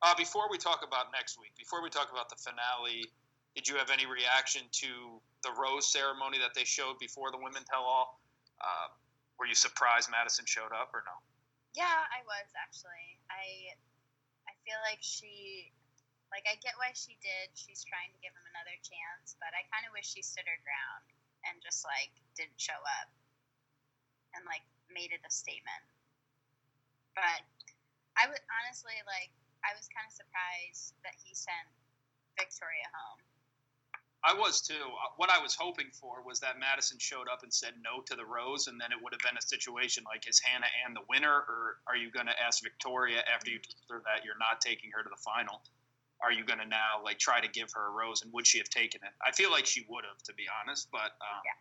Uh, 0.03 0.11
before 0.19 0.51
we 0.51 0.59
talk 0.59 0.83
about 0.83 1.15
next 1.15 1.39
week, 1.39 1.55
before 1.55 1.79
we 1.79 1.87
talk 1.87 2.11
about 2.11 2.27
the 2.27 2.35
finale, 2.35 3.07
did 3.55 3.63
you 3.71 3.79
have 3.79 3.87
any 3.87 4.03
reaction 4.03 4.67
to 4.75 5.15
the 5.47 5.51
rose 5.55 5.87
ceremony 5.87 6.35
that 6.43 6.51
they 6.51 6.67
showed 6.67 6.99
before 6.99 7.31
the 7.31 7.39
women 7.39 7.63
tell 7.63 7.87
all? 7.87 8.19
Uh, 8.59 8.91
were 9.39 9.47
you 9.47 9.55
surprised 9.55 10.11
Madison 10.11 10.43
showed 10.43 10.75
up 10.75 10.91
or 10.91 11.07
no? 11.07 11.15
Yeah, 11.71 11.87
I 11.87 12.19
was 12.27 12.51
actually. 12.51 13.15
I 13.31 13.79
I 14.43 14.53
feel 14.67 14.75
like 14.83 14.99
she 14.99 15.71
like 16.35 16.43
I 16.51 16.59
get 16.59 16.75
why 16.75 16.91
she 16.91 17.15
did. 17.23 17.55
She's 17.55 17.87
trying 17.87 18.11
to 18.11 18.19
give 18.19 18.35
him 18.35 18.45
another 18.51 18.75
chance, 18.83 19.39
but 19.39 19.55
I 19.55 19.63
kind 19.71 19.87
of 19.87 19.95
wish 19.95 20.11
she 20.11 20.19
stood 20.19 20.43
her 20.43 20.59
ground 20.67 21.07
and 21.47 21.63
just 21.63 21.87
like 21.87 22.11
didn't 22.35 22.59
show 22.59 22.77
up 22.99 23.07
and 24.35 24.43
like 24.43 24.67
made 24.91 25.15
it 25.15 25.23
a 25.23 25.31
statement. 25.31 25.87
But 27.15 27.39
I 28.19 28.27
would 28.27 28.43
honestly 28.51 28.99
like 29.07 29.31
I 29.63 29.71
was 29.75 29.87
kind 29.89 30.05
of 30.05 30.13
surprised 30.13 30.95
that 31.07 31.15
he 31.19 31.33
sent 31.33 31.67
Victoria 32.35 32.87
home 32.91 33.23
I 34.23 34.33
was 34.33 34.61
too. 34.61 34.79
Uh, 34.79 35.11
what 35.17 35.29
I 35.29 35.39
was 35.39 35.53
hoping 35.53 35.91
for 35.91 36.23
was 36.25 36.39
that 36.39 36.57
Madison 36.57 36.97
showed 36.97 37.27
up 37.27 37.43
and 37.43 37.53
said 37.53 37.73
no 37.83 38.01
to 38.07 38.15
the 38.15 38.23
rose, 38.23 38.67
and 38.67 38.79
then 38.79 38.91
it 38.91 38.97
would 39.03 39.11
have 39.11 39.19
been 39.19 39.37
a 39.37 39.41
situation 39.41 40.03
like, 40.07 40.27
is 40.27 40.39
Hannah 40.39 40.71
Ann 40.85 40.93
the 40.93 41.03
winner, 41.09 41.43
or 41.43 41.83
are 41.87 41.97
you 41.97 42.09
going 42.09 42.27
to 42.27 42.37
ask 42.39 42.63
Victoria 42.63 43.19
after 43.27 43.51
you 43.51 43.59
told 43.59 43.99
her 43.99 44.03
that 44.07 44.23
you're 44.23 44.39
not 44.39 44.61
taking 44.61 44.91
her 44.95 45.03
to 45.03 45.09
the 45.09 45.19
final? 45.19 45.61
Are 46.23 46.31
you 46.31 46.45
going 46.45 46.59
to 46.59 46.65
now 46.65 47.03
like 47.03 47.19
try 47.19 47.41
to 47.41 47.49
give 47.49 47.67
her 47.75 47.87
a 47.87 47.91
rose, 47.91 48.23
and 48.23 48.31
would 48.31 48.47
she 48.47 48.59
have 48.59 48.69
taken 48.69 49.01
it? 49.03 49.11
I 49.19 49.33
feel 49.33 49.51
like 49.51 49.65
she 49.65 49.85
would 49.89 50.05
have, 50.07 50.23
to 50.23 50.33
be 50.33 50.47
honest. 50.47 50.87
But 50.89 51.19
um, 51.19 51.43
yeah. 51.43 51.59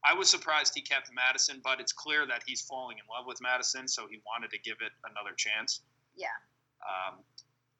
I 0.00 0.16
was 0.16 0.30
surprised 0.30 0.72
he 0.74 0.80
kept 0.80 1.12
Madison, 1.12 1.60
but 1.62 1.80
it's 1.80 1.92
clear 1.92 2.24
that 2.26 2.44
he's 2.46 2.62
falling 2.62 2.96
in 2.96 3.04
love 3.12 3.26
with 3.28 3.42
Madison, 3.42 3.86
so 3.86 4.08
he 4.08 4.22
wanted 4.24 4.50
to 4.56 4.58
give 4.58 4.80
it 4.80 4.92
another 5.04 5.36
chance. 5.36 5.84
Yeah. 6.16 6.32
Um, 6.80 7.20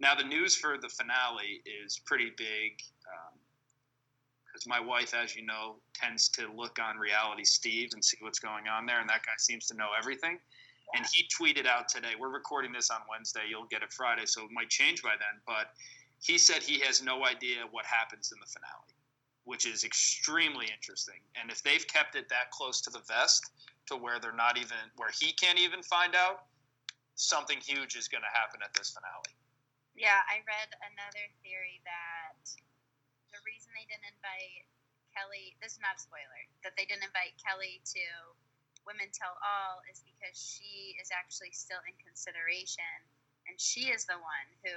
now 0.01 0.15
the 0.15 0.25
news 0.25 0.57
for 0.57 0.79
the 0.79 0.89
finale 0.89 1.63
is 1.85 2.01
pretty 2.05 2.33
big. 2.37 2.81
Um, 3.07 3.39
because 4.51 4.67
my 4.67 4.81
wife, 4.81 5.15
as 5.15 5.37
you 5.37 5.47
know, 5.47 5.77
tends 5.95 6.29
to 6.31 6.51
look 6.53 6.79
on 6.81 6.97
Reality 6.99 7.45
Steve 7.45 7.91
and 7.93 8.05
see 8.05 8.17
what's 8.21 8.41
going 8.41 8.67
on 8.67 8.85
there, 8.85 9.01
and 9.01 9.09
that 9.09 9.23
guy 9.25 9.33
seems 9.39 9.67
to 9.69 9.75
know 9.75 9.91
everything. 9.97 10.39
And 10.95 11.07
he 11.15 11.29
tweeted 11.31 11.67
out 11.67 11.89
today. 11.89 12.19
We're 12.19 12.31
recording 12.35 12.73
this 12.73 12.91
on 12.91 12.99
Wednesday. 13.09 13.43
You'll 13.49 13.71
get 13.71 13.83
it 13.83 13.93
Friday, 13.93 14.27
so 14.27 14.43
it 14.43 14.51
might 14.51 14.69
change 14.69 15.03
by 15.03 15.11
then. 15.11 15.41
But 15.47 15.71
he 16.21 16.37
said 16.37 16.63
he 16.63 16.81
has 16.81 17.01
no 17.01 17.25
idea 17.25 17.59
what 17.71 17.87
happens 17.87 18.33
in 18.33 18.41
the 18.41 18.47
finale, 18.47 18.99
which 19.45 19.67
is 19.67 19.85
extremely 19.85 20.67
interesting. 20.67 21.23
And 21.41 21.51
if 21.51 21.63
they've 21.63 21.87
kept 21.87 22.17
it 22.17 22.29
that 22.29 22.51
close 22.51 22.81
to 22.83 22.91
the 22.91 23.03
vest, 23.07 23.51
to 23.87 23.97
where 23.97 24.19
they're 24.19 24.33
not 24.33 24.59
even 24.59 24.77
where 24.97 25.11
he 25.21 25.33
can't 25.33 25.61
even 25.61 25.83
find 25.83 26.15
out, 26.15 26.47
something 27.15 27.59
huge 27.65 27.97
is 27.97 28.09
going 28.09 28.23
to 28.23 28.39
happen 28.39 28.61
at 28.65 28.75
this 28.75 28.91
finale. 28.91 29.40
Yeah, 30.01 30.25
I 30.33 30.41
read 30.49 30.73
another 30.81 31.29
theory 31.45 31.85
that 31.85 32.41
the 33.37 33.41
reason 33.45 33.69
they 33.77 33.85
didn't 33.85 34.09
invite 34.17 34.65
Kelly, 35.13 35.61
this 35.61 35.77
is 35.77 35.83
not 35.85 36.01
a 36.01 36.01
spoiler, 36.01 36.43
that 36.65 36.73
they 36.73 36.89
didn't 36.89 37.05
invite 37.05 37.37
Kelly 37.37 37.85
to 37.93 38.05
Women 38.89 39.13
Tell 39.13 39.37
All 39.45 39.85
is 39.93 40.01
because 40.01 40.41
she 40.41 40.97
is 40.97 41.13
actually 41.13 41.53
still 41.53 41.85
in 41.85 41.93
consideration, 42.01 42.97
and 43.45 43.61
she 43.61 43.93
is 43.93 44.09
the 44.09 44.17
one 44.17 44.49
who 44.65 44.73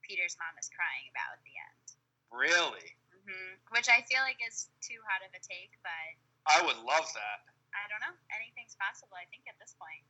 Peter's 0.00 0.40
mom 0.40 0.56
is 0.56 0.72
crying 0.72 1.12
about 1.12 1.36
at 1.36 1.44
the 1.44 1.60
end. 1.60 1.84
Really? 2.32 2.88
Mm-hmm. 3.12 3.60
Which 3.68 3.92
I 3.92 4.00
feel 4.08 4.24
like 4.24 4.40
is 4.48 4.72
too 4.80 4.96
hot 5.04 5.20
of 5.28 5.36
a 5.36 5.44
take, 5.44 5.76
but 5.84 6.08
I 6.48 6.64
would 6.64 6.80
love 6.80 7.04
that. 7.12 7.38
I 7.76 7.84
don't 7.92 8.00
know. 8.00 8.16
Anything's 8.32 8.80
possible. 8.80 9.12
I 9.12 9.28
think 9.28 9.44
at 9.44 9.60
this 9.60 9.76
point. 9.76 10.08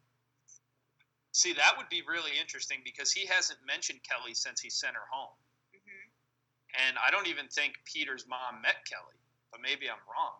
See, 1.34 1.50
that 1.58 1.74
would 1.74 1.90
be 1.90 2.06
really 2.06 2.30
interesting 2.38 2.78
because 2.86 3.10
he 3.10 3.26
hasn't 3.26 3.58
mentioned 3.66 3.98
Kelly 4.06 4.38
since 4.38 4.62
he 4.62 4.70
sent 4.70 4.94
her 4.94 5.02
home. 5.10 5.34
Mm-hmm. 5.74 6.06
And 6.86 6.94
I 6.94 7.10
don't 7.10 7.26
even 7.26 7.50
think 7.50 7.74
Peter's 7.82 8.22
mom 8.30 8.62
met 8.62 8.86
Kelly, 8.86 9.18
but 9.50 9.58
maybe 9.58 9.90
I'm 9.90 9.98
wrong. 10.06 10.38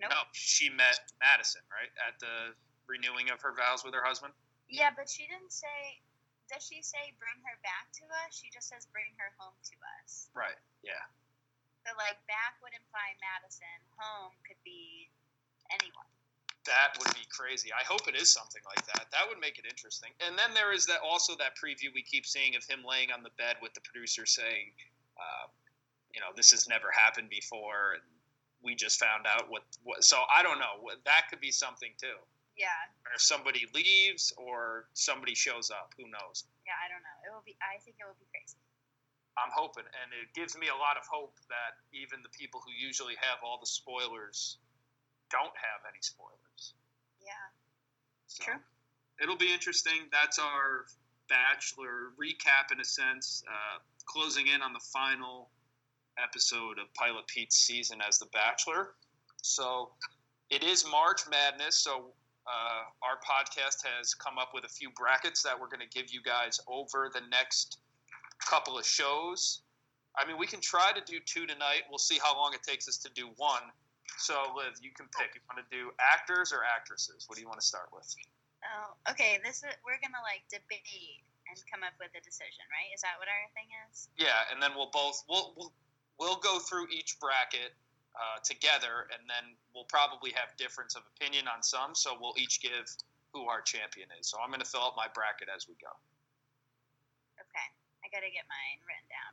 Nope. 0.00 0.16
No, 0.16 0.20
she 0.32 0.72
met 0.72 0.96
Madison, 1.20 1.60
right? 1.68 1.92
At 2.00 2.16
the 2.24 2.56
renewing 2.88 3.28
of 3.28 3.44
her 3.44 3.52
vows 3.52 3.84
with 3.84 3.92
her 3.92 4.00
husband? 4.00 4.32
Yeah, 4.64 4.96
but 4.96 5.12
she 5.12 5.28
didn't 5.28 5.52
say. 5.52 6.00
Does 6.48 6.64
she 6.64 6.80
say 6.80 7.12
bring 7.20 7.36
her 7.44 7.56
back 7.60 7.92
to 8.00 8.04
us? 8.24 8.32
She 8.32 8.48
just 8.48 8.72
says 8.72 8.88
bring 8.96 9.12
her 9.20 9.28
home 9.36 9.56
to 9.60 9.76
us. 10.00 10.32
Right, 10.32 10.56
yeah. 10.80 11.04
So, 11.84 11.92
like, 12.00 12.16
back 12.24 12.56
would 12.64 12.72
imply 12.72 13.12
Madison, 13.20 13.76
home 14.00 14.32
could 14.48 14.60
be 14.64 15.12
anyone. 15.68 16.08
That 16.64 16.96
would 16.98 17.12
be 17.12 17.28
crazy. 17.28 17.68
I 17.72 17.84
hope 17.84 18.08
it 18.08 18.16
is 18.16 18.32
something 18.32 18.62
like 18.64 18.84
that. 18.86 19.12
That 19.12 19.28
would 19.28 19.38
make 19.38 19.58
it 19.58 19.68
interesting. 19.68 20.10
And 20.24 20.38
then 20.38 20.56
there 20.56 20.72
is 20.72 20.86
that 20.86 21.04
also 21.04 21.36
that 21.36 21.60
preview 21.60 21.92
we 21.92 22.00
keep 22.00 22.24
seeing 22.24 22.56
of 22.56 22.64
him 22.64 22.80
laying 22.88 23.12
on 23.12 23.22
the 23.22 23.34
bed 23.36 23.60
with 23.60 23.74
the 23.74 23.84
producer 23.84 24.24
saying, 24.24 24.72
um, 25.20 25.52
you 26.14 26.20
know, 26.20 26.32
this 26.32 26.50
has 26.52 26.68
never 26.68 26.88
happened 26.94 27.28
before, 27.28 27.98
and 28.00 28.06
we 28.62 28.74
just 28.74 28.98
found 28.98 29.26
out 29.26 29.50
what. 29.50 29.62
what 29.82 30.04
so 30.04 30.22
I 30.30 30.42
don't 30.42 30.58
know. 30.58 30.88
That 31.04 31.28
could 31.28 31.40
be 31.40 31.50
something 31.50 31.90
too. 32.00 32.16
Yeah. 32.56 32.70
Or 33.10 33.18
somebody 33.18 33.66
leaves, 33.74 34.32
or 34.38 34.86
somebody 34.94 35.34
shows 35.34 35.74
up. 35.74 35.90
Who 35.98 36.06
knows? 36.06 36.46
Yeah, 36.62 36.78
I 36.78 36.86
don't 36.86 37.02
know. 37.02 37.16
It 37.26 37.30
will 37.34 37.44
be. 37.44 37.58
I 37.58 37.82
think 37.82 37.98
it 37.98 38.06
will 38.06 38.16
be 38.16 38.30
crazy. 38.30 38.56
I'm 39.34 39.50
hoping, 39.50 39.82
and 39.82 40.14
it 40.14 40.30
gives 40.38 40.54
me 40.54 40.70
a 40.70 40.78
lot 40.78 40.94
of 40.94 41.02
hope 41.10 41.34
that 41.50 41.82
even 41.90 42.22
the 42.22 42.30
people 42.30 42.62
who 42.62 42.70
usually 42.70 43.18
have 43.18 43.42
all 43.42 43.58
the 43.58 43.66
spoilers 43.66 44.62
don't 45.34 45.54
have 45.58 45.82
any 45.90 45.98
spoilers. 45.98 46.43
Yeah. 47.24 47.32
So 48.26 48.44
True. 48.44 48.54
It'll 49.22 49.36
be 49.36 49.52
interesting. 49.52 50.08
That's 50.12 50.38
our 50.38 50.86
Bachelor 51.28 52.12
recap 52.20 52.72
in 52.72 52.80
a 52.80 52.84
sense. 52.84 53.42
Uh, 53.48 53.78
closing 54.06 54.48
in 54.48 54.60
on 54.60 54.72
the 54.72 54.80
final 54.92 55.48
episode 56.22 56.78
of 56.78 56.92
Pilot 56.94 57.26
Pete's 57.26 57.56
season 57.56 57.98
as 58.06 58.18
The 58.18 58.26
Bachelor. 58.26 58.94
So 59.42 59.90
it 60.50 60.62
is 60.62 60.84
March 60.90 61.22
Madness. 61.30 61.78
So 61.78 62.12
uh, 62.46 62.84
our 63.02 63.18
podcast 63.18 63.84
has 63.84 64.14
come 64.14 64.38
up 64.38 64.50
with 64.52 64.64
a 64.64 64.68
few 64.68 64.90
brackets 64.90 65.42
that 65.42 65.58
we're 65.58 65.68
going 65.68 65.80
to 65.80 65.98
give 65.98 66.12
you 66.12 66.20
guys 66.22 66.60
over 66.68 67.10
the 67.12 67.22
next 67.30 67.78
couple 68.38 68.78
of 68.78 68.84
shows. 68.84 69.62
I 70.16 70.26
mean, 70.26 70.38
we 70.38 70.46
can 70.46 70.60
try 70.60 70.92
to 70.92 71.00
do 71.10 71.18
two 71.24 71.46
tonight. 71.46 71.82
We'll 71.88 71.98
see 71.98 72.18
how 72.22 72.36
long 72.36 72.52
it 72.54 72.62
takes 72.62 72.88
us 72.88 72.98
to 72.98 73.10
do 73.14 73.30
one. 73.36 73.62
So, 74.16 74.54
Liv, 74.56 74.78
you 74.80 74.92
can 74.94 75.08
pick. 75.12 75.34
You 75.34 75.42
want 75.50 75.60
to 75.60 75.68
do 75.68 75.90
actors 76.00 76.52
or 76.52 76.64
actresses? 76.64 77.26
What 77.28 77.36
do 77.36 77.42
you 77.42 77.50
want 77.50 77.60
to 77.60 77.66
start 77.66 77.90
with? 77.92 78.06
Oh, 78.64 78.96
okay. 79.10 79.40
This 79.44 79.60
is 79.60 79.72
we're 79.84 80.00
gonna 80.00 80.22
like 80.24 80.44
debate 80.48 81.20
and 81.48 81.56
come 81.68 81.84
up 81.84 81.92
with 82.00 82.12
a 82.16 82.22
decision, 82.24 82.64
right? 82.72 82.88
Is 82.96 83.04
that 83.04 83.20
what 83.20 83.28
our 83.28 83.44
thing 83.52 83.68
is? 83.88 84.08
Yeah, 84.16 84.48
and 84.48 84.62
then 84.62 84.72
we'll 84.72 84.92
both 84.92 85.20
we'll 85.28 85.52
we'll, 85.56 85.72
we'll 86.16 86.40
go 86.40 86.56
through 86.58 86.88
each 86.88 87.20
bracket 87.20 87.76
uh, 88.16 88.38
together, 88.40 89.10
and 89.12 89.26
then 89.28 89.52
we'll 89.74 89.88
probably 89.90 90.32
have 90.32 90.54
difference 90.56 90.94
of 90.94 91.02
opinion 91.16 91.50
on 91.50 91.62
some. 91.62 91.92
So 91.92 92.16
we'll 92.16 92.38
each 92.38 92.62
give 92.62 92.86
who 93.34 93.50
our 93.50 93.60
champion 93.60 94.08
is. 94.18 94.30
So 94.30 94.38
I'm 94.38 94.48
going 94.48 94.62
to 94.62 94.70
fill 94.70 94.86
out 94.86 94.94
my 94.96 95.10
bracket 95.10 95.50
as 95.50 95.66
we 95.66 95.74
go. 95.82 95.90
Okay, 97.42 97.68
I 98.00 98.06
gotta 98.14 98.30
get 98.30 98.46
mine 98.46 98.78
written 98.86 99.10
down. 99.10 99.32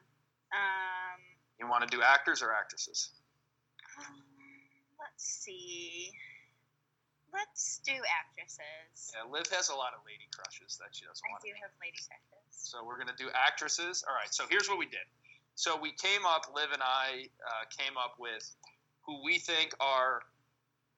Um, 0.52 1.22
You 1.62 1.70
want 1.70 1.86
to 1.86 1.92
do 1.94 2.02
actors 2.02 2.42
or 2.42 2.52
actresses? 2.52 3.14
Let's 5.02 5.26
see. 5.26 6.14
Let's 7.34 7.80
do 7.88 7.96
actresses. 7.96 9.16
Yeah, 9.16 9.24
Liv 9.32 9.48
has 9.56 9.72
a 9.72 9.76
lot 9.76 9.96
of 9.96 10.04
lady 10.04 10.28
crushes 10.36 10.76
that 10.84 10.92
she 10.92 11.08
doesn't 11.08 11.24
I 11.24 11.32
want 11.32 11.44
do 11.44 11.56
to. 11.56 11.62
have 11.64 11.72
lady 11.80 11.96
crushes. 12.04 12.52
So 12.52 12.84
we're 12.84 13.00
gonna 13.00 13.16
do 13.18 13.32
actresses. 13.32 14.04
All 14.08 14.14
right. 14.14 14.32
So 14.36 14.44
here's 14.52 14.68
what 14.68 14.78
we 14.78 14.86
did. 14.86 15.08
So 15.56 15.80
we 15.80 15.96
came 15.96 16.28
up. 16.28 16.52
Liv 16.54 16.70
and 16.76 16.84
I 16.84 17.32
uh, 17.40 17.66
came 17.72 17.96
up 17.96 18.20
with 18.20 18.44
who 19.08 19.24
we 19.24 19.40
think 19.40 19.72
are 19.80 20.22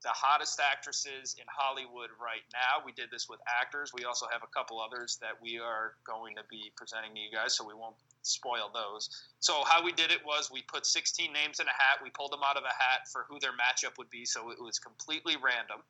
the 0.04 0.12
hottest 0.12 0.60
actresses 0.60 1.38
in 1.40 1.46
Hollywood 1.48 2.10
right 2.20 2.44
now. 2.52 2.84
We 2.84 2.92
did 2.92 3.08
this 3.14 3.30
with 3.30 3.40
actors. 3.48 3.94
We 3.96 4.04
also 4.04 4.26
have 4.28 4.42
a 4.44 4.52
couple 4.52 4.82
others 4.82 5.18
that 5.22 5.40
we 5.42 5.60
are 5.60 5.96
going 6.04 6.36
to 6.36 6.44
be 6.50 6.74
presenting 6.76 7.14
to 7.16 7.22
you 7.22 7.32
guys, 7.32 7.56
so 7.56 7.64
we 7.66 7.74
won't 7.74 7.96
spoil 8.24 8.72
those. 8.74 9.10
So 9.40 9.64
how 9.66 9.84
we 9.84 9.92
did 9.92 10.12
it 10.12 10.26
was 10.26 10.50
we 10.52 10.64
put 10.64 10.86
16 10.86 11.32
names 11.32 11.60
in 11.60 11.68
a 11.68 11.76
hat. 11.76 12.00
We 12.04 12.10
pulled 12.10 12.32
them 12.32 12.44
out 12.44 12.58
of 12.58 12.64
a 12.64 12.74
hat 12.74 13.08
for 13.12 13.26
who 13.30 13.40
their 13.40 13.52
matchup 13.52 13.98
would 13.98 14.10
be. 14.10 14.26
So 14.26 14.52
it 14.52 14.62
was 14.62 14.80
completely 14.80 15.36
random. 15.36 15.84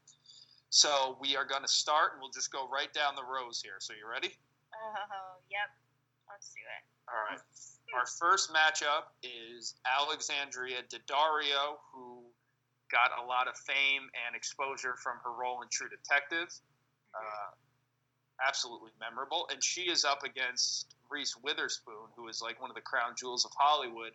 So 0.70 1.18
we 1.22 1.38
are 1.38 1.46
going 1.46 1.62
to 1.62 1.70
start, 1.70 2.13
and 2.13 2.22
we'll 2.22 2.34
just 2.34 2.52
go 2.52 2.68
right 2.68 2.92
down 2.94 3.16
the 3.16 3.24
rows 3.24 3.62
here. 3.62 3.78
So 3.78 3.94
you 3.94 4.10
ready? 4.10 4.34
Oh, 4.74 5.38
yep. 5.50 5.70
Let's 6.25 6.50
do 6.50 6.66
it. 6.66 6.82
All 7.06 7.22
right. 7.30 7.40
Our 7.94 8.08
first 8.08 8.50
matchup 8.50 9.13
is 9.22 9.75
Alexandria 9.86 10.82
Daddario, 10.90 11.78
who 11.94 12.25
got 12.90 13.13
a 13.22 13.25
lot 13.25 13.48
of 13.48 13.56
fame 13.56 14.10
and 14.25 14.36
exposure 14.36 14.96
from 14.98 15.18
her 15.24 15.34
role 15.34 15.62
in 15.62 15.70
True 15.70 15.90
Detective. 15.90 16.50
Uh, 17.13 17.54
absolutely 18.42 18.92
memorable. 19.00 19.48
And 19.52 19.63
she 19.63 19.92
is 19.92 20.06
up 20.06 20.24
against 20.24 20.96
Reese 21.10 21.36
Witherspoon, 21.44 22.10
who 22.16 22.28
is 22.28 22.42
like 22.42 22.62
one 22.62 22.70
of 22.70 22.75
the 22.75 22.82
crown 22.82 23.13
jewels 23.18 23.46
of 23.46 23.52
Hollywood. 23.58 24.12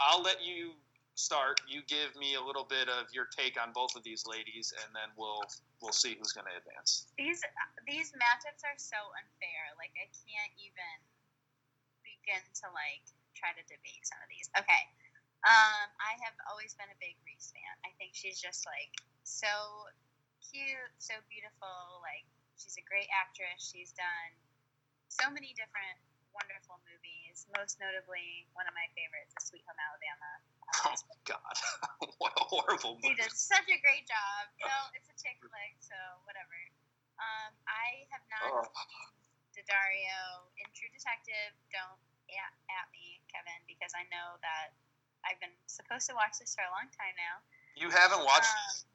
I'll 0.00 0.22
let 0.22 0.42
you 0.42 0.72
start. 1.14 1.60
You 1.68 1.84
give 1.86 2.16
me 2.16 2.34
a 2.34 2.42
little 2.42 2.64
bit 2.64 2.88
of 2.88 3.12
your 3.12 3.28
take 3.28 3.60
on 3.60 3.72
both 3.72 3.94
of 3.96 4.02
these 4.02 4.24
ladies, 4.26 4.72
and 4.72 4.88
then 4.96 5.12
we'll 5.16 5.44
we'll 5.80 5.94
see 5.94 6.16
who's 6.16 6.32
going 6.32 6.48
to 6.48 6.56
advance. 6.56 7.06
These 7.18 7.44
these 7.86 8.10
matchups 8.16 8.64
are 8.64 8.78
so 8.80 8.98
unfair. 9.20 9.62
Like 9.76 9.92
I 10.00 10.08
can't 10.10 10.54
even 10.58 10.96
begin 12.02 12.42
to 12.64 12.66
like 12.72 13.04
try 13.36 13.52
to 13.54 13.62
debate 13.68 14.02
some 14.04 14.20
of 14.24 14.28
these. 14.32 14.48
Okay. 14.56 14.82
Um, 15.42 15.90
I 15.98 16.14
have 16.22 16.38
always 16.46 16.78
been 16.78 16.86
a 16.86 16.98
big 17.02 17.18
Reese 17.26 17.50
fan. 17.50 17.74
I 17.82 17.90
think 17.98 18.14
she's 18.14 18.38
just 18.38 18.62
like 18.62 18.94
so 19.26 19.50
cute, 20.38 20.94
so 21.02 21.18
beautiful. 21.26 21.98
Like 21.98 22.26
she's 22.62 22.78
a 22.78 22.84
great 22.86 23.10
actress. 23.10 23.58
She's 23.58 23.90
done 23.98 24.30
so 25.10 25.26
many 25.28 25.50
different 25.58 25.98
wonderful 26.30 26.78
movies. 26.86 27.44
Most 27.58 27.82
notably, 27.82 28.46
one 28.54 28.64
of 28.70 28.74
my 28.78 28.86
favorites 28.94 29.34
is 29.36 29.50
Sweet 29.50 29.66
Home 29.66 29.76
Alabama. 29.82 30.30
Oh 30.86 30.94
my 30.94 31.18
God, 31.26 31.56
what 32.22 32.32
a 32.38 32.44
horrible 32.46 32.96
movie! 33.02 33.18
She 33.18 33.28
did 33.28 33.34
such 33.34 33.66
a 33.68 33.78
great 33.82 34.06
job. 34.08 34.48
Know, 34.62 34.82
it's 34.96 35.10
a 35.10 35.16
chick 35.18 35.36
flick, 35.42 35.74
so 35.82 35.98
whatever. 36.24 36.54
Um, 37.20 37.52
I 37.68 38.06
have 38.14 38.24
not 38.30 38.40
Oh. 38.48 38.64
seen 38.64 39.66
Daddario 39.66 40.48
in 40.62 40.66
True 40.72 40.88
Detective. 40.94 41.52
Don't 41.74 42.00
at, 42.32 42.52
at 42.72 42.88
me, 42.96 43.20
Kevin, 43.28 43.60
because 43.68 43.92
I 43.92 44.08
know 44.08 44.40
that 44.40 44.72
I've 45.28 45.36
been 45.44 45.52
supposed 45.68 46.08
to 46.08 46.16
watch 46.16 46.40
this 46.40 46.56
for 46.56 46.64
a 46.64 46.72
long 46.72 46.88
time 46.96 47.12
now. 47.20 47.44
You 47.76 47.92
haven't 47.92 48.24
watched. 48.24 48.48
Um, 48.48 48.91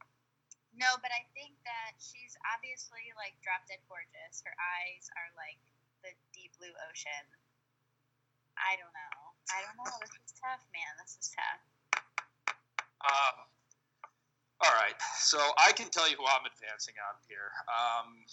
no, 0.78 0.90
but 1.02 1.10
I 1.12 1.26
think 1.34 1.58
that 1.66 1.98
she's 1.98 2.38
obviously 2.54 3.10
like 3.18 3.38
drop 3.42 3.66
dead 3.66 3.82
gorgeous. 3.90 4.46
Her 4.46 4.54
eyes 4.56 5.10
are 5.18 5.30
like 5.34 5.58
the 6.06 6.14
deep 6.34 6.54
blue 6.62 6.74
ocean. 6.90 7.26
I 8.58 8.78
don't 8.78 8.94
know. 8.94 9.18
I 9.54 9.62
don't 9.66 9.78
know. 9.78 9.94
This 10.02 10.14
is 10.18 10.34
tough, 10.38 10.62
man. 10.74 10.92
This 11.02 11.18
is 11.18 11.30
tough. 11.34 11.62
Um, 13.06 13.36
all 14.66 14.74
right, 14.74 14.98
so 15.22 15.38
I 15.58 15.72
can 15.72 15.90
tell 15.90 16.10
you 16.10 16.18
who 16.18 16.26
I'm 16.26 16.46
advancing 16.50 16.98
on 16.98 17.16
here. 17.30 17.54
Um, 17.70 18.26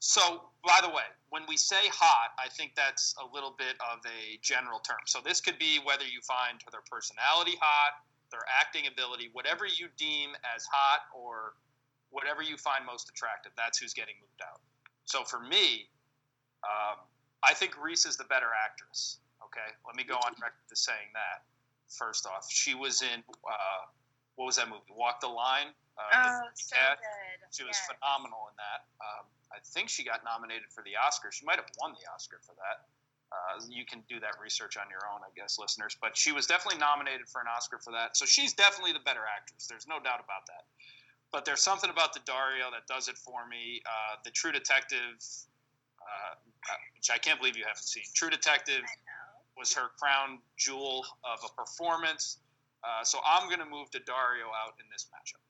so, 0.00 0.48
by 0.64 0.80
the 0.80 0.88
way, 0.88 1.04
when 1.28 1.42
we 1.46 1.56
say 1.56 1.88
hot, 1.92 2.32
I 2.40 2.48
think 2.48 2.72
that's 2.74 3.14
a 3.20 3.26
little 3.34 3.54
bit 3.58 3.76
of 3.92 4.00
a 4.08 4.40
general 4.40 4.80
term. 4.80 5.04
So, 5.04 5.20
this 5.20 5.40
could 5.40 5.58
be 5.58 5.80
whether 5.84 6.04
you 6.04 6.24
find 6.24 6.56
their 6.72 6.80
personality 6.90 7.60
hot, 7.60 8.00
their 8.30 8.44
acting 8.60 8.86
ability, 8.86 9.30
whatever 9.32 9.66
you 9.66 9.88
deem 9.96 10.30
as 10.54 10.64
hot 10.66 11.00
or 11.14 11.54
whatever 12.10 12.42
you 12.42 12.56
find 12.56 12.84
most 12.84 13.08
attractive. 13.08 13.52
That's 13.56 13.78
who's 13.78 13.94
getting 13.94 14.14
moved 14.20 14.42
out. 14.42 14.60
So, 15.04 15.22
for 15.22 15.40
me, 15.40 15.88
um, 16.64 16.98
I 17.44 17.54
think 17.54 17.80
Reese 17.80 18.06
is 18.06 18.16
the 18.16 18.24
better 18.24 18.50
actress. 18.64 19.18
Okay, 19.44 19.70
let 19.86 19.94
me 19.94 20.02
go 20.02 20.14
on 20.16 20.32
record 20.42 20.66
to 20.68 20.76
saying 20.76 21.14
that. 21.14 21.46
First 21.86 22.26
off, 22.26 22.50
she 22.50 22.74
was 22.74 23.02
in 23.02 23.22
uh, 23.46 23.86
what 24.34 24.46
was 24.46 24.56
that 24.56 24.68
movie? 24.68 24.82
Walk 24.90 25.20
the 25.20 25.28
Line. 25.30 25.70
Uh, 25.96 26.02
Oh, 26.12 26.40
so 26.54 26.76
cat. 26.76 26.98
good. 26.98 27.46
She 27.54 27.64
was 27.64 27.78
phenomenal 27.88 28.50
in 28.52 28.56
that. 28.58 28.84
Um, 29.00 29.24
I 29.54 29.62
think 29.64 29.88
she 29.88 30.04
got 30.04 30.20
nominated 30.24 30.68
for 30.74 30.82
the 30.84 30.92
Oscar. 30.98 31.30
She 31.32 31.46
might 31.46 31.56
have 31.56 31.70
won 31.80 31.94
the 31.96 32.04
Oscar 32.12 32.36
for 32.44 32.52
that. 32.60 32.84
Uh, 33.32 33.60
you 33.68 33.84
can 33.84 34.02
do 34.08 34.20
that 34.20 34.38
research 34.42 34.76
on 34.76 34.86
your 34.88 35.02
own, 35.10 35.20
I 35.26 35.30
guess, 35.34 35.58
listeners. 35.58 35.96
But 36.00 36.16
she 36.16 36.30
was 36.32 36.46
definitely 36.46 36.78
nominated 36.78 37.28
for 37.28 37.40
an 37.40 37.48
Oscar 37.50 37.78
for 37.82 37.92
that. 37.92 38.16
So 38.16 38.24
she's 38.24 38.54
definitely 38.54 38.92
the 38.92 39.02
better 39.04 39.26
actress. 39.26 39.66
There's 39.66 39.86
no 39.86 39.98
doubt 39.98 40.22
about 40.22 40.46
that. 40.46 40.64
But 41.32 41.44
there's 41.44 41.62
something 41.62 41.90
about 41.90 42.14
Daddario 42.14 42.70
that 42.70 42.86
does 42.86 43.08
it 43.08 43.18
for 43.18 43.46
me. 43.46 43.82
Uh, 43.84 44.16
the 44.24 44.30
True 44.30 44.52
Detective, 44.52 45.18
uh, 45.98 46.38
uh, 46.38 46.80
which 46.94 47.10
I 47.10 47.18
can't 47.18 47.40
believe 47.40 47.56
you 47.58 47.66
haven't 47.66 47.82
seen. 47.82 48.04
True 48.14 48.30
Detective 48.30 48.86
was 49.58 49.72
her 49.74 49.90
crown 49.98 50.38
jewel 50.56 51.04
of 51.24 51.40
a 51.42 51.50
performance. 51.56 52.38
Uh, 52.84 53.02
so 53.02 53.18
I'm 53.26 53.48
going 53.48 53.58
to 53.58 53.66
move 53.66 53.90
Daddario 53.90 54.46
out 54.54 54.78
in 54.78 54.86
this 54.92 55.10
matchup. 55.10 55.42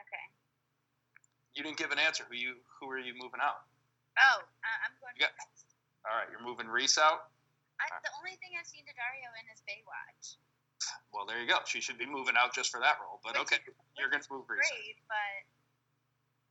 Okay. 0.00 0.24
You 1.54 1.62
didn't 1.62 1.76
give 1.76 1.90
an 1.90 1.98
answer. 1.98 2.24
Who 2.30 2.36
you 2.36 2.54
who 2.80 2.88
are 2.88 2.98
you 2.98 3.12
moving 3.12 3.40
out? 3.42 3.60
Oh, 4.16 4.40
uh, 4.40 4.78
I'm 4.86 4.94
going. 5.02 5.28
You 6.06 6.14
got- 6.14 6.14
next. 6.14 6.14
All 6.14 6.16
right, 6.16 6.28
you're 6.30 6.44
moving 6.46 6.68
Reese 6.70 6.98
out. 6.98 7.34
I, 7.76 7.92
the 8.00 8.14
only 8.22 8.38
thing 8.40 8.56
I've 8.56 8.64
seen 8.64 8.88
Daddario 8.88 9.28
in 9.36 9.44
is 9.52 9.60
Baywatch. 9.68 10.40
Well, 11.12 11.26
there 11.26 11.40
you 11.40 11.48
go. 11.48 11.60
She 11.66 11.80
should 11.80 11.98
be 11.98 12.06
moving 12.06 12.34
out 12.38 12.54
just 12.54 12.70
for 12.70 12.80
that 12.80 12.96
role. 13.04 13.20
But 13.24 13.36
Which 13.36 13.52
okay, 13.52 13.60
you're 13.98 14.08
going 14.08 14.22
to 14.22 14.32
move 14.32 14.48
Reese. 14.48 14.64
Great, 14.64 14.96
but 15.08 15.44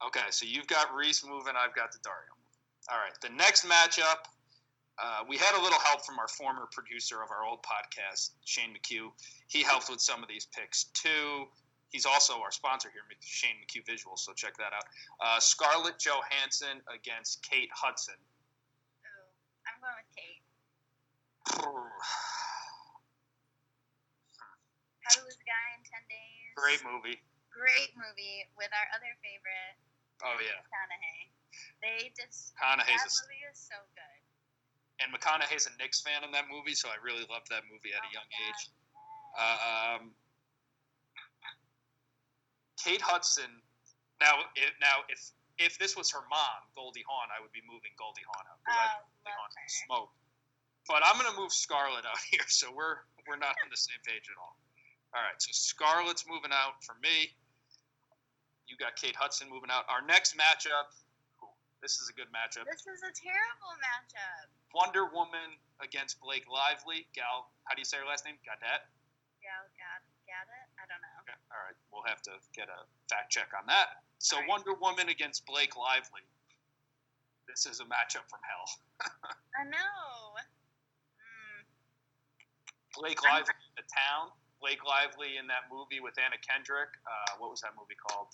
Okay, 0.03 0.27
so 0.29 0.45
you've 0.45 0.67
got 0.67 0.93
Reese 0.93 1.25
moving. 1.25 1.53
I've 1.57 1.73
got 1.73 1.91
Daddario. 1.91 2.35
All 2.91 2.97
right, 2.97 3.15
the 3.21 3.29
next 3.29 3.65
matchup. 3.65 4.27
Uh, 4.97 5.23
we 5.27 5.35
had 5.35 5.57
a 5.57 5.61
little 5.61 5.79
help 5.79 6.05
from 6.05 6.19
our 6.19 6.27
former 6.27 6.67
producer 6.71 7.21
of 7.21 7.29
our 7.31 7.43
old 7.43 7.59
podcast, 7.63 8.31
Shane 8.45 8.71
McHugh. 8.71 9.11
He 9.47 9.61
helped 9.61 9.89
with 9.89 9.99
some 9.99 10.23
of 10.23 10.29
these 10.29 10.47
picks 10.55 10.85
too. 10.93 11.47
He's 11.89 12.05
also 12.05 12.39
our 12.39 12.51
sponsor 12.51 12.89
here, 12.91 13.03
Shane 13.19 13.55
McHugh 13.63 13.83
Visuals, 13.85 14.19
so 14.19 14.33
check 14.33 14.55
that 14.57 14.71
out. 14.73 14.83
Uh, 15.19 15.39
Scarlett 15.39 15.99
Johansson 15.99 16.81
against 16.93 17.43
Kate 17.43 17.69
Hudson. 17.73 18.15
ooh, 18.15 19.31
I'm 19.67 19.79
going 19.81 19.95
with 19.99 20.15
Kate. 20.15 20.43
How 25.05 25.13
to 25.13 25.21
Lose 25.21 25.37
a 25.37 25.45
Guy 25.45 25.67
in 25.77 25.81
Ten 25.85 26.03
Days. 26.09 26.53
Great 26.57 26.81
movie. 26.81 27.21
Great 27.53 27.93
movie 27.95 28.49
with 28.59 28.67
our 28.75 28.87
other 28.97 29.13
favorite, 29.23 29.75
Oh 30.23 30.35
yeah, 30.43 30.59
McConaughey. 30.59 31.31
They 31.79 32.11
just 32.17 32.51
McConaughey's 32.59 32.99
that 32.99 33.15
a, 33.15 33.23
movie 33.23 33.43
is 33.47 33.55
so 33.59 33.77
good. 33.95 34.19
and 34.99 35.07
McConaughey's 35.13 35.67
a 35.67 35.73
Knicks 35.79 36.01
fan 36.03 36.23
in 36.27 36.31
that 36.35 36.49
movie, 36.51 36.75
so 36.75 36.89
I 36.91 36.99
really 36.99 37.23
loved 37.31 37.47
that 37.51 37.63
movie 37.71 37.93
at 37.95 38.03
a 38.03 38.09
Oh 38.09 38.15
young 38.15 38.27
God. 38.27 38.43
age. 38.43 38.61
Uh, 39.39 39.57
um, 39.99 40.15
Kate 42.83 43.01
Hudson. 43.03 43.61
Now, 44.19 44.51
it, 44.55 44.71
now 44.83 45.03
if 45.07 45.19
if 45.57 45.79
this 45.79 45.95
was 45.95 46.11
her 46.11 46.23
mom, 46.27 46.59
Goldie 46.75 47.03
Hawn, 47.07 47.31
I 47.31 47.39
would 47.39 47.51
be 47.55 47.63
moving 47.63 47.91
Goldie 47.95 48.23
Hawn 48.27 48.43
out. 48.51 48.59
'cause 48.67 48.75
I 48.75 48.87
Oh, 48.99 49.07
think 49.23 49.23
Goldie 49.23 49.31
Hawn 49.87 50.11
her. 50.11 50.24
But 50.87 51.01
I'm 51.05 51.17
gonna 51.17 51.37
move 51.37 51.51
Scarlett 51.51 52.05
out 52.05 52.21
here, 52.31 52.45
so 52.47 52.69
we're 52.69 53.01
we're 53.27 53.41
not 53.41 53.57
on 53.63 53.69
the 53.73 53.77
same 53.77 53.97
page 54.05 54.29
at 54.29 54.37
all. 54.37 54.57
All 55.17 55.23
right, 55.23 55.37
so 55.39 55.49
Scarlett's 55.53 56.25
moving 56.29 56.51
out 56.53 56.83
for 56.83 56.93
me. 57.01 57.31
You 58.67 58.75
got 58.77 58.97
Kate 58.97 59.15
Hudson 59.15 59.47
moving 59.49 59.69
out. 59.71 59.85
Our 59.89 60.01
next 60.05 60.35
matchup. 60.35 60.89
ooh, 61.41 61.53
This 61.81 62.01
is 62.01 62.09
a 62.09 62.15
good 62.17 62.27
matchup. 62.33 62.65
This 62.67 62.83
is 62.83 63.01
a 63.05 63.13
terrible 63.13 63.73
matchup. 63.79 64.49
Wonder 64.73 65.05
Woman 65.13 65.55
against 65.79 66.19
Blake 66.19 66.43
Lively. 66.51 67.07
Gal, 67.15 67.47
how 67.65 67.73
do 67.73 67.79
you 67.79 67.87
say 67.87 67.97
her 68.01 68.05
last 68.09 68.25
name? 68.25 68.35
Gadet. 68.43 68.83
Gal 69.39 69.63
Gad 69.77 70.01
Gadot. 70.27 70.67
I 70.81 70.83
don't 70.89 70.99
know. 71.01 71.17
Okay, 71.25 71.37
All 71.53 71.61
right, 71.63 71.77
we'll 71.93 72.05
have 72.09 72.21
to 72.27 72.33
get 72.53 72.67
a 72.67 72.83
fact 73.07 73.31
check 73.31 73.53
on 73.55 73.65
that. 73.69 74.03
So 74.19 74.37
right. 74.37 74.49
Wonder 74.49 74.73
Woman 74.75 75.09
against 75.09 75.45
Blake 75.45 75.77
Lively. 75.77 76.25
This 77.47 77.65
is 77.69 77.79
a 77.79 77.87
matchup 77.87 78.25
from 78.27 78.41
hell. 78.43 78.67
I 79.61 79.63
know. 79.69 80.41
Blake 82.97 83.19
Lively 83.23 83.55
in 83.55 83.75
the 83.75 83.87
town. 83.91 84.31
Blake 84.63 84.81
Lively 84.87 85.37
in 85.37 85.45
that 85.51 85.67
movie 85.69 85.99
with 85.99 86.15
Anna 86.17 86.39
Kendrick. 86.41 86.89
Uh, 87.05 87.37
what 87.37 87.51
was 87.51 87.61
that 87.61 87.75
movie 87.77 87.99
called? 87.99 88.31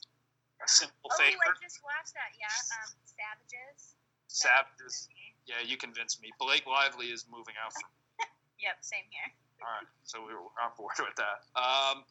A 0.61 0.67
Simple 0.69 1.09
oh, 1.09 1.17
Favor. 1.17 1.41
I 1.41 1.57
just 1.57 1.81
watched 1.81 2.13
that. 2.13 2.31
Yeah. 2.37 2.47
Um, 2.77 2.89
Savages. 3.03 3.97
Savages. 4.29 5.09
Yeah, 5.49 5.59
you 5.65 5.75
convinced 5.75 6.21
me. 6.21 6.29
Blake 6.37 6.69
Lively 6.69 7.09
is 7.09 7.25
moving 7.27 7.57
out. 7.57 7.73
From, 7.73 7.89
Yep. 8.65 8.77
Same 8.85 9.09
here. 9.09 9.29
all 9.65 9.73
right, 9.81 9.89
so 10.05 10.21
we 10.21 10.37
we're 10.37 10.61
on 10.61 10.69
board 10.77 10.93
with 11.01 11.17
that. 11.17 11.41
Um, 11.57 12.05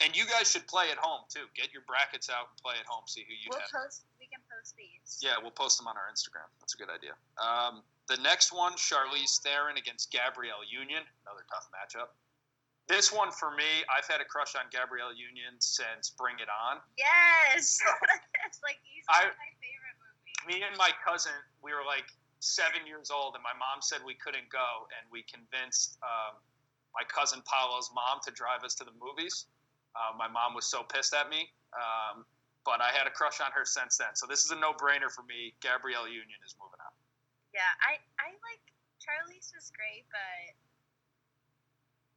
and 0.00 0.14
you 0.14 0.22
guys 0.26 0.50
should 0.50 0.66
play 0.70 0.90
at 0.90 0.98
home 0.98 1.26
too. 1.28 1.50
Get 1.58 1.74
your 1.74 1.82
brackets 1.86 2.30
out 2.30 2.54
and 2.54 2.56
play 2.62 2.74
at 2.78 2.86
home. 2.86 3.04
See 3.10 3.26
who 3.26 3.34
you 3.34 3.50
We'll 3.50 3.60
have. 3.60 3.70
post. 3.74 4.06
We 4.22 4.30
can 4.30 4.42
post 4.46 4.78
these. 4.78 5.18
Yeah, 5.22 5.38
we'll 5.42 5.54
post 5.54 5.78
them 5.78 5.86
on 5.90 5.98
our 5.98 6.06
Instagram. 6.10 6.46
That's 6.62 6.74
a 6.74 6.78
good 6.78 6.90
idea. 6.90 7.18
Um, 7.42 7.82
the 8.12 8.20
next 8.20 8.52
one, 8.52 8.76
Charlize 8.76 9.40
Theron 9.40 9.80
against 9.80 10.12
Gabrielle 10.12 10.60
Union. 10.68 11.00
Another 11.24 11.48
tough 11.48 11.64
matchup. 11.72 12.12
This 12.84 13.08
one 13.08 13.32
for 13.32 13.56
me, 13.56 13.86
I've 13.88 14.04
had 14.04 14.20
a 14.20 14.28
crush 14.28 14.52
on 14.52 14.68
Gabrielle 14.68 15.16
Union 15.16 15.56
since 15.64 16.12
Bring 16.12 16.36
It 16.36 16.52
On. 16.52 16.76
Yes. 17.00 17.80
it's 18.44 18.60
like 18.60 18.76
easily 18.84 19.32
my 19.32 19.52
favorite 19.64 19.96
movie. 19.96 20.36
Me 20.44 20.60
and 20.60 20.76
my 20.76 20.92
cousin, 21.00 21.32
we 21.64 21.72
were 21.72 21.86
like 21.88 22.04
seven 22.44 22.84
years 22.84 23.08
old, 23.08 23.32
and 23.32 23.40
my 23.40 23.56
mom 23.56 23.80
said 23.80 24.04
we 24.04 24.18
couldn't 24.18 24.50
go, 24.52 24.90
and 24.98 25.08
we 25.08 25.24
convinced 25.24 25.96
um, 26.04 26.36
my 26.92 27.06
cousin 27.08 27.40
Paolo's 27.48 27.88
mom 27.96 28.20
to 28.28 28.30
drive 28.34 28.60
us 28.60 28.76
to 28.76 28.84
the 28.84 28.92
movies. 29.00 29.48
Uh, 29.96 30.12
my 30.18 30.28
mom 30.28 30.52
was 30.52 30.66
so 30.66 30.84
pissed 30.84 31.14
at 31.14 31.30
me, 31.32 31.48
um, 31.72 32.28
but 32.66 32.82
I 32.84 32.92
had 32.92 33.06
a 33.06 33.14
crush 33.14 33.40
on 33.40 33.54
her 33.56 33.64
since 33.64 33.96
then. 33.96 34.12
So 34.18 34.26
this 34.26 34.44
is 34.44 34.50
a 34.50 34.58
no-brainer 34.58 35.08
for 35.08 35.22
me. 35.24 35.54
Gabrielle 35.64 36.08
Union 36.08 36.40
is 36.44 36.56
moving. 36.60 36.71
Yeah, 37.62 37.86
I 37.86 37.92
I 38.18 38.34
like 38.42 38.64
Charlize 38.98 39.54
was 39.54 39.70
great, 39.70 40.02
but 40.10 40.50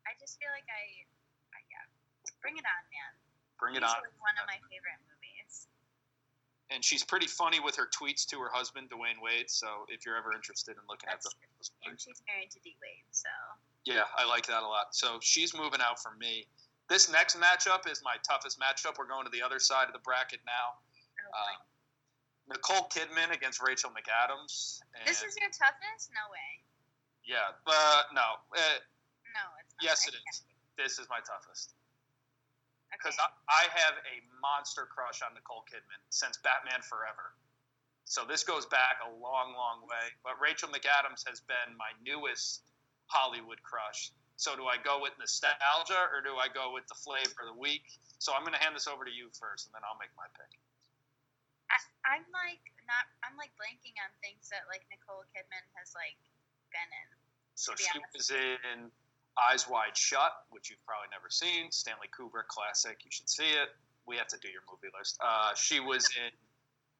I 0.09 0.17
just 0.17 0.41
feel 0.41 0.49
like 0.49 0.65
I, 0.65 1.05
I 1.53 1.61
yeah, 1.69 1.85
Bring 2.41 2.57
It 2.57 2.65
On, 2.65 2.83
man. 2.89 3.13
Bring 3.61 3.77
it 3.77 3.85
on. 3.85 4.01
One 4.25 4.37
of 4.41 4.49
my 4.49 4.57
favorite 4.73 4.97
movies. 5.05 5.69
and 6.73 6.81
she's 6.81 7.05
pretty 7.05 7.29
funny 7.29 7.61
with 7.61 7.77
her 7.77 7.85
tweets 7.93 8.25
to 8.33 8.41
her 8.41 8.49
husband 8.49 8.89
Dwyane 8.89 9.21
Wade. 9.21 9.53
So 9.53 9.85
if 9.85 10.01
you're 10.01 10.17
ever 10.17 10.33
interested 10.33 10.73
in 10.73 10.83
looking 10.89 11.13
That's 11.13 11.29
at 11.29 11.37
those, 11.61 11.69
And 11.85 11.93
she's 12.01 12.25
married 12.25 12.49
to 12.49 12.59
D 12.65 12.73
Wade, 12.81 13.05
so 13.13 13.29
yeah, 13.85 14.09
I 14.17 14.25
like 14.25 14.49
that 14.49 14.65
a 14.65 14.67
lot. 14.67 14.97
So 14.97 15.21
she's 15.21 15.53
moving 15.53 15.81
out 15.81 16.01
for 16.01 16.17
me. 16.17 16.49
This 16.89 17.05
next 17.05 17.37
matchup 17.37 17.85
is 17.85 18.01
my 18.01 18.17
toughest 18.25 18.57
matchup. 18.57 18.97
We're 18.97 19.05
going 19.05 19.29
to 19.29 19.33
the 19.33 19.45
other 19.45 19.61
side 19.61 19.85
of 19.85 19.93
the 19.93 20.01
bracket 20.01 20.41
now. 20.45 20.81
oh. 21.21 21.53
Um, 21.53 21.61
Nicole 22.47 22.85
Kidman 22.93 23.33
against 23.33 23.61
Rachel 23.61 23.89
McAdams. 23.89 24.79
This 25.05 25.23
is 25.25 25.33
your 25.39 25.49
toughest? 25.49 26.11
No 26.13 26.25
way. 26.31 26.51
yeah, 27.25 27.57
but 27.65 28.13
no, 28.13 28.37
uh, 28.53 28.77
No, 29.33 29.45
it's 29.61 29.73
not. 29.75 29.81
Yes, 29.81 30.05
I 30.05 30.13
it 30.13 30.15
is. 30.29 30.37
this 30.77 30.93
is 30.99 31.09
my 31.09 31.19
toughest 31.25 31.73
because 32.93 33.17
Okay. 33.17 33.27
I, 33.49 33.65
I 33.67 33.79
have 33.81 33.95
a 34.07 34.21
monster 34.39 34.87
crush 34.87 35.19
on 35.25 35.33
Nicole 35.35 35.65
Kidman 35.67 35.99
since 36.13 36.37
Batman 36.45 36.79
Forever. 36.85 37.33
So 38.05 38.23
this 38.23 38.45
goes 38.45 38.69
back 38.69 39.01
a 39.01 39.09
long, 39.09 39.57
long 39.57 39.81
way. 39.89 40.05
But 40.23 40.37
Rachel 40.39 40.69
McAdams 40.69 41.25
has 41.27 41.41
been 41.41 41.73
my 41.75 41.89
newest 42.05 42.61
Hollywood 43.09 43.57
crush. 43.65 44.13
So 44.37 44.53
do 44.55 44.69
I 44.69 44.77
go 44.77 45.01
with 45.01 45.17
nostalgia 45.17 46.07
or 46.13 46.21
do 46.21 46.37
I 46.37 46.47
go 46.53 46.69
with 46.71 46.85
the 46.87 46.95
flavor 46.95 47.33
of 47.49 47.55
the 47.55 47.59
week? 47.59 47.83
So 48.21 48.31
I'm 48.37 48.45
going 48.45 48.53
to 48.53 48.61
hand 48.61 48.75
this 48.77 48.85
over 48.87 49.03
to 49.03 49.11
you 49.11 49.27
first, 49.33 49.65
and 49.67 49.73
then 49.73 49.81
I'll 49.83 49.97
make 49.99 50.13
my 50.15 50.27
pick. 50.37 50.53
I, 51.71 51.77
I'm 52.17 52.25
like 52.31 52.61
not. 52.85 53.05
I'm 53.25 53.35
like 53.37 53.53
blanking 53.57 53.97
on 54.01 54.09
things 54.21 54.49
that 54.53 54.69
like 54.69 54.85
Nicole 54.93 55.25
Kidman 55.33 55.65
has 55.77 55.93
like 55.97 56.17
been 56.69 56.89
in. 56.89 57.07
So 57.55 57.73
be 57.73 57.83
she 57.83 57.97
honest. 57.97 58.13
was 58.13 58.27
in 58.31 58.91
Eyes 59.35 59.67
Wide 59.67 59.95
Shut, 59.95 60.45
which 60.51 60.69
you've 60.69 60.83
probably 60.85 61.09
never 61.11 61.27
seen. 61.31 61.71
Stanley 61.71 62.11
Kubrick 62.11 62.47
classic. 62.47 63.03
You 63.03 63.11
should 63.11 63.29
see 63.29 63.55
it. 63.55 63.73
We 64.05 64.15
have 64.21 64.29
to 64.31 64.39
do 64.39 64.47
your 64.47 64.61
movie 64.69 64.91
list. 64.93 65.17
Uh, 65.17 65.55
she 65.57 65.81
was 65.81 66.05
in 66.13 66.31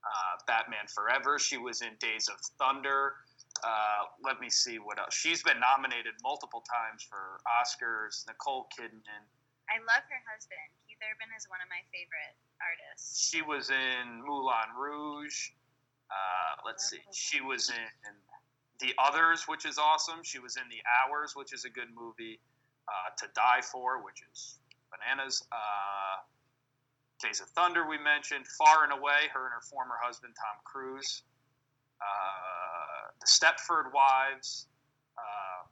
uh, 0.02 0.36
Batman 0.50 0.90
Forever. 0.90 1.38
She 1.38 1.58
was 1.58 1.86
in 1.86 1.94
Days 2.02 2.28
of 2.28 2.42
Thunder. 2.58 3.22
Uh, 3.64 4.10
let 4.26 4.42
me 4.42 4.50
see 4.50 4.82
what 4.82 5.00
else. 5.00 5.16
She's 5.16 5.46
been 5.46 5.62
nominated 5.62 6.18
multiple 6.26 6.66
times 6.66 7.06
for 7.06 7.40
Oscars. 7.48 8.26
Nicole 8.28 8.68
Kidman. 8.74 9.24
I 9.70 9.80
love 9.86 10.04
her 10.12 10.22
husband. 10.28 10.66
Keith 10.86 11.00
Urban 11.02 11.30
is 11.38 11.48
one 11.48 11.62
of 11.64 11.70
my 11.72 11.82
favorite 11.94 12.36
artists. 12.62 13.30
She 13.30 13.42
was 13.42 13.70
in 13.70 14.22
Moulin 14.26 14.72
Rouge. 14.78 15.52
Uh, 16.10 16.62
let's 16.66 16.90
see. 16.90 17.00
She 17.14 17.42
was 17.42 17.70
in 17.70 18.14
The 18.80 18.94
Others, 19.00 19.46
which 19.48 19.66
is 19.66 19.78
awesome. 19.78 20.20
She 20.24 20.40
was 20.40 20.58
in 20.58 20.64
The 20.70 20.82
Hours, 20.86 21.34
which 21.36 21.54
is 21.54 21.66
a 21.66 21.70
good 21.70 21.90
movie. 21.96 22.40
Uh, 22.88 23.10
to 23.18 23.26
Die 23.34 23.62
For, 23.72 24.04
which 24.04 24.22
is 24.32 24.60
bananas. 24.92 25.44
Uh, 25.52 26.22
Days 27.20 27.42
of 27.42 27.48
Thunder, 27.50 27.88
we 27.88 27.98
mentioned. 27.98 28.46
Far 28.48 28.84
and 28.84 28.94
Away, 28.94 29.28
her 29.34 29.46
and 29.46 29.54
her 29.54 29.62
former 29.62 29.96
husband, 30.04 30.36
Tom 30.38 30.62
Cruise. 30.64 31.24
Uh, 32.00 33.10
the 33.20 33.26
Stepford 33.26 33.92
Wives. 33.94 34.68
Uh, 35.18 35.66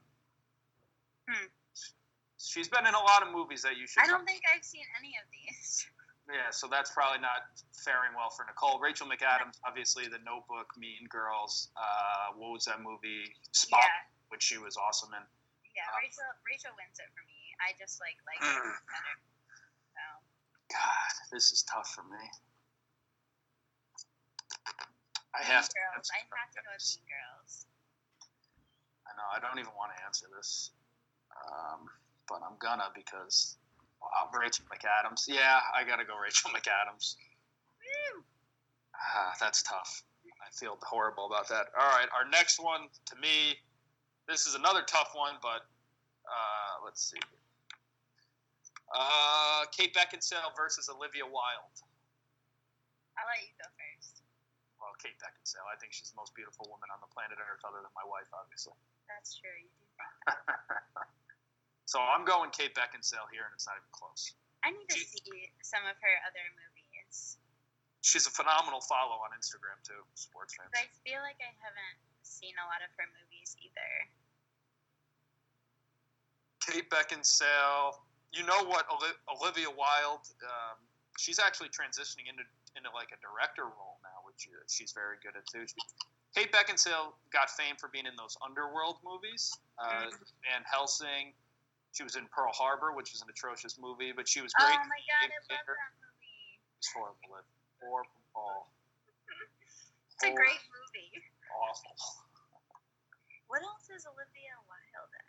Hmm. 1.30 1.48
She's 2.38 2.68
been 2.68 2.86
in 2.86 2.94
a 2.94 3.00
lot 3.00 3.24
of 3.26 3.32
movies 3.32 3.62
that 3.62 3.78
you 3.78 3.88
should 3.88 4.04
I 4.04 4.08
don't 4.08 4.26
think 4.26 4.42
I've 4.54 4.64
seen 4.66 4.84
any 5.00 5.16
of 5.16 5.24
these. 5.32 5.88
yeah, 6.32 6.50
so 6.52 6.68
that's 6.72 6.92
probably 6.92 7.20
not 7.20 7.48
faring 7.84 8.16
well 8.16 8.30
for 8.32 8.46
Nicole. 8.48 8.80
Rachel 8.80 9.08
McAdams, 9.08 9.60
obviously, 9.68 10.08
The 10.08 10.24
Notebook, 10.24 10.72
Mean 10.78 11.04
Girls. 11.12 11.70
Uh, 11.76 12.34
what 12.40 12.52
was 12.56 12.64
that 12.66 12.80
movie? 12.80 13.28
Spot, 13.52 13.84
Yeah, 13.84 14.08
which 14.32 14.44
she 14.44 14.58
was 14.58 14.78
awesome 14.80 15.12
in. 15.14 15.24
yeah. 15.76 15.84
Uh, 15.92 16.00
Rachel 16.00 16.30
Rachel 16.48 16.74
wins 16.80 16.96
it 17.00 17.10
for 17.12 17.24
me. 17.28 17.40
I 17.60 17.76
just 17.80 18.00
like 18.00 18.16
like 18.28 18.40
her 18.40 18.56
Mm. 18.56 18.76
better. 18.88 19.16
So 19.94 20.04
God, 20.72 21.12
this 21.32 21.52
is 21.52 21.64
tough 21.68 21.90
for 21.92 22.04
me. 22.08 22.24
I 25.36 25.42
have 25.44 25.68
to. 25.68 25.74
Girls. 25.76 25.98
answer 25.98 26.14
I 26.14 26.22
have 26.40 26.52
to 26.54 26.62
go 26.62 26.72
with. 26.78 26.98
Mean 27.02 27.10
Girls. 27.10 27.54
I 29.10 29.12
know. 29.18 29.28
I 29.34 29.40
don't 29.42 29.60
even 29.60 29.74
want 29.76 29.92
to 29.98 30.00
answer 30.06 30.28
this, 30.38 30.72
um, 31.36 31.90
but 32.30 32.42
I'm 32.46 32.56
gonna 32.62 32.90
because 32.96 33.58
wow, 34.04 34.28
Rachel 34.36 34.66
McAdams. 34.68 35.24
Yeah, 35.28 35.60
I 35.76 35.84
gotta 35.88 36.04
go 36.04 36.14
Rachel 36.20 36.52
McAdams. 36.56 37.16
Ah, 38.96 39.34
that's 39.40 39.64
tough. 39.64 40.04
I 40.44 40.52
feel 40.52 40.78
horrible 40.84 41.26
about 41.26 41.48
that. 41.50 41.72
All 41.80 41.90
right, 41.92 42.08
our 42.16 42.28
next 42.30 42.60
one 42.60 42.88
to 43.08 43.16
me, 43.18 43.56
this 44.28 44.46
is 44.48 44.56
another 44.56 44.84
tough 44.88 45.12
one, 45.16 45.36
but 45.42 45.68
uh, 46.28 46.84
let's 46.86 47.04
see. 47.04 47.20
Uh, 48.94 49.66
Kate 49.72 49.96
Beckinsale 49.96 50.54
versus 50.56 50.88
Olivia 50.88 51.26
Wilde. 51.26 51.80
I'll 53.18 53.26
let 53.28 53.42
you 53.42 53.52
go 53.58 53.68
first. 53.74 54.22
Well, 54.80 54.94
Kate 55.02 55.18
Beckinsale. 55.18 55.66
I 55.72 55.80
think 55.82 55.96
she's 55.96 56.12
the 56.14 56.20
most 56.20 56.36
beautiful 56.36 56.68
woman 56.70 56.88
on 56.94 57.02
the 57.02 57.10
planet 57.10 57.40
Earth, 57.42 57.64
other 57.66 57.82
than 57.82 57.92
my 57.98 58.06
wife, 58.06 58.30
obviously. 58.36 58.76
That's 59.10 59.34
true. 59.40 59.50
You 59.58 59.72
do 59.74 59.86
think. 60.30 61.23
So 61.94 62.02
I'm 62.02 62.26
going 62.26 62.50
Kate 62.50 62.74
Beckinsale 62.74 63.30
here, 63.30 63.46
and 63.46 63.54
it's 63.54 63.70
not 63.70 63.78
even 63.78 63.94
close. 63.94 64.34
I 64.66 64.74
need 64.74 64.90
to 64.90 64.98
see 64.98 65.54
some 65.62 65.86
of 65.86 65.94
her 66.02 66.16
other 66.26 66.42
movies. 66.58 67.38
She's 68.02 68.26
a 68.26 68.34
phenomenal 68.34 68.82
follow 68.82 69.22
on 69.22 69.30
Instagram 69.38 69.78
too, 69.86 70.02
sports 70.18 70.58
fans. 70.58 70.74
'Cause 70.74 70.82
I 70.82 70.90
feel 71.06 71.22
like 71.22 71.38
I 71.38 71.54
haven't 71.62 72.02
seen 72.26 72.58
a 72.58 72.66
lot 72.66 72.82
of 72.82 72.90
her 72.98 73.06
movies 73.22 73.56
either. 73.62 74.10
Kate 76.66 76.90
Beckinsale. 76.90 78.02
You 78.32 78.42
know 78.44 78.64
what? 78.64 78.90
Olivia 79.30 79.70
Wilde. 79.70 80.26
Um, 80.42 80.90
she's 81.20 81.38
actually 81.38 81.70
transitioning 81.70 82.26
into 82.28 82.44
into 82.76 82.90
like 82.90 83.12
a 83.12 83.18
director 83.18 83.70
role 83.70 84.00
now, 84.02 84.24
which 84.26 84.50
she's 84.68 84.94
very 84.94 85.18
good 85.20 85.36
at 85.36 85.46
too. 85.46 85.68
She, 85.68 85.76
Kate 86.34 86.52
Beckinsale 86.52 87.14
got 87.30 87.52
fame 87.52 87.76
for 87.78 87.88
being 87.90 88.08
in 88.08 88.16
those 88.16 88.36
underworld 88.42 89.04
movies, 89.04 89.54
uh, 89.78 90.08
Mhm. 90.10 90.34
Van 90.42 90.64
Helsing. 90.64 91.36
She 91.94 92.02
was 92.04 92.16
in 92.18 92.26
Pearl 92.34 92.52
Harbor, 92.52 92.92
which 92.92 93.14
is 93.14 93.22
an 93.22 93.30
atrocious 93.30 93.78
movie, 93.78 94.12
but 94.12 94.28
she 94.28 94.42
was 94.42 94.52
great. 94.58 94.74
Oh 94.74 94.90
my 94.90 95.02
god, 95.06 95.30
I 95.30 95.38
love 95.54 95.62
that 95.70 95.94
movie. 96.02 96.58
It's 96.82 96.90
horrible. 96.92 97.38
It- 97.40 97.46
Horrible. 97.84 98.12
It's 100.16 100.24
a 100.24 100.32
great 100.34 100.64
movie. 100.72 101.12
Awful. 101.52 101.96
What 103.48 103.62
else 103.62 103.90
is 103.94 104.06
Olivia 104.08 104.56
Wilde 104.70 105.14
in? 105.20 105.28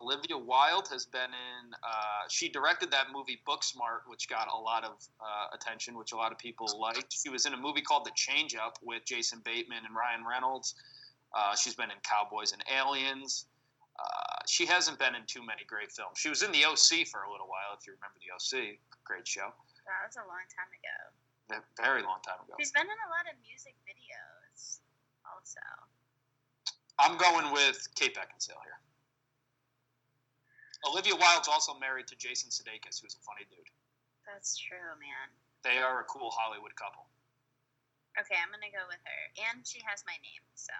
Olivia 0.00 0.38
Wilde 0.38 0.88
has 0.88 1.04
been 1.04 1.28
in. 1.34 1.74
Uh, 1.82 2.22
she 2.30 2.48
directed 2.48 2.90
that 2.92 3.08
movie 3.12 3.40
Booksmart, 3.46 4.06
which 4.06 4.28
got 4.28 4.48
a 4.52 4.56
lot 4.56 4.84
of 4.84 4.92
uh, 5.20 5.54
attention, 5.54 5.98
which 5.98 6.12
a 6.12 6.16
lot 6.16 6.32
of 6.32 6.38
people 6.38 6.66
liked. 6.80 7.12
She 7.12 7.28
was 7.28 7.44
in 7.44 7.54
a 7.54 7.56
movie 7.56 7.82
called 7.82 8.04
The 8.06 8.12
Change 8.14 8.54
Up 8.54 8.78
with 8.82 9.04
Jason 9.04 9.42
Bateman 9.44 9.84
and 9.84 9.94
Ryan 9.96 10.24
Reynolds. 10.24 10.74
Uh, 11.36 11.56
she's 11.56 11.74
been 11.74 11.90
in 11.90 11.98
Cowboys 12.08 12.52
and 12.52 12.62
Aliens. 12.72 13.46
Uh, 13.98 14.42
she 14.46 14.66
hasn't 14.66 14.98
been 14.98 15.14
in 15.14 15.22
too 15.26 15.44
many 15.44 15.62
great 15.66 15.92
films. 15.92 16.18
She 16.18 16.28
was 16.28 16.42
in 16.42 16.50
The 16.50 16.66
OC 16.66 17.06
for 17.06 17.24
a 17.24 17.30
little 17.30 17.46
while, 17.46 17.76
if 17.78 17.86
you 17.86 17.94
remember 17.94 18.18
The 18.18 18.34
OC. 18.34 18.78
Great 19.04 19.26
show. 19.26 19.54
That 19.86 20.08
was 20.08 20.16
a 20.16 20.26
long 20.26 20.44
time 20.50 20.70
ago. 20.72 20.98
Very 21.76 22.02
long 22.02 22.24
time 22.24 22.40
ago. 22.42 22.56
She's 22.58 22.72
been 22.72 22.88
in 22.88 23.00
a 23.04 23.10
lot 23.12 23.28
of 23.28 23.36
music 23.44 23.76
videos, 23.84 24.80
also. 25.28 25.60
I'm 26.98 27.18
going 27.18 27.52
with 27.52 27.86
Kate 27.94 28.16
Beckinsale 28.16 28.62
here. 28.64 28.80
Olivia 30.88 31.16
Wilde's 31.16 31.48
also 31.48 31.74
married 31.76 32.06
to 32.08 32.16
Jason 32.16 32.50
Sudeikis, 32.50 33.00
who's 33.00 33.16
a 33.16 33.24
funny 33.24 33.44
dude. 33.48 33.68
That's 34.24 34.56
true, 34.56 34.92
man. 35.00 35.28
They 35.64 35.80
are 35.80 36.00
a 36.00 36.06
cool 36.08 36.32
Hollywood 36.32 36.76
couple. 36.76 37.08
Okay, 38.20 38.36
I'm 38.38 38.52
gonna 38.52 38.70
go 38.70 38.84
with 38.86 39.00
her, 39.02 39.22
and 39.50 39.66
she 39.66 39.80
has 39.84 40.04
my 40.06 40.14
name, 40.22 40.44
so. 40.54 40.72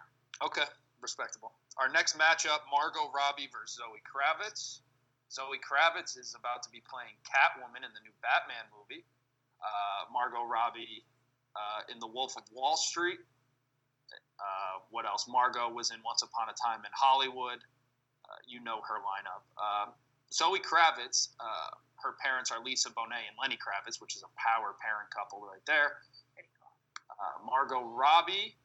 Okay, 0.44 0.68
respectable. 1.04 1.52
Our 1.76 1.92
next 1.92 2.16
matchup: 2.16 2.64
Margot 2.72 3.12
Robbie 3.12 3.52
versus 3.52 3.76
Zoe 3.76 4.00
Kravitz. 4.08 4.80
Zoe 5.28 5.60
Kravitz 5.60 6.16
is 6.16 6.32
about 6.32 6.64
to 6.64 6.70
be 6.72 6.80
playing 6.88 7.12
Catwoman 7.28 7.84
in 7.84 7.92
the 7.92 8.00
new 8.00 8.14
Batman 8.24 8.64
movie. 8.72 9.04
Uh, 9.60 10.08
Margot 10.08 10.48
Robbie 10.48 11.04
uh, 11.52 11.92
in 11.92 12.00
The 12.00 12.06
Wolf 12.06 12.36
of 12.36 12.44
Wall 12.52 12.76
Street. 12.76 13.20
Uh, 14.38 14.80
what 14.90 15.04
else? 15.04 15.26
Margot 15.28 15.68
was 15.70 15.90
in 15.90 15.98
Once 16.04 16.22
Upon 16.22 16.48
a 16.48 16.56
Time 16.56 16.86
in 16.86 16.92
Hollywood. 16.94 17.60
Uh, 18.24 18.40
you 18.46 18.62
know 18.62 18.80
her 18.86 19.02
lineup. 19.04 19.44
Um, 19.58 19.92
Zoe 20.32 20.58
Kravitz, 20.58 21.34
uh, 21.38 21.70
her 22.02 22.16
parents 22.22 22.50
are 22.50 22.62
Lisa 22.62 22.90
Bonet 22.90 23.26
and 23.28 23.36
Lenny 23.40 23.58
Kravitz, 23.58 24.00
which 24.00 24.16
is 24.16 24.22
a 24.22 24.32
power 24.38 24.74
parent 24.80 25.10
couple 25.10 25.42
right 25.42 25.62
there. 25.66 25.98
Uh, 27.10 27.46
Margot 27.46 27.84
Robbie 27.84 28.56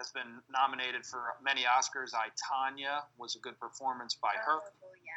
has 0.00 0.08
been 0.16 0.40
nominated 0.48 1.04
for 1.04 1.36
many 1.44 1.68
Oscars. 1.68 2.16
I 2.16 2.32
Tanya 2.40 3.04
was 3.20 3.36
a 3.36 3.40
good 3.44 3.60
performance 3.60 4.16
by 4.16 4.32
her. 4.40 4.56
Oh, 4.64 4.96
yeah. 5.04 5.12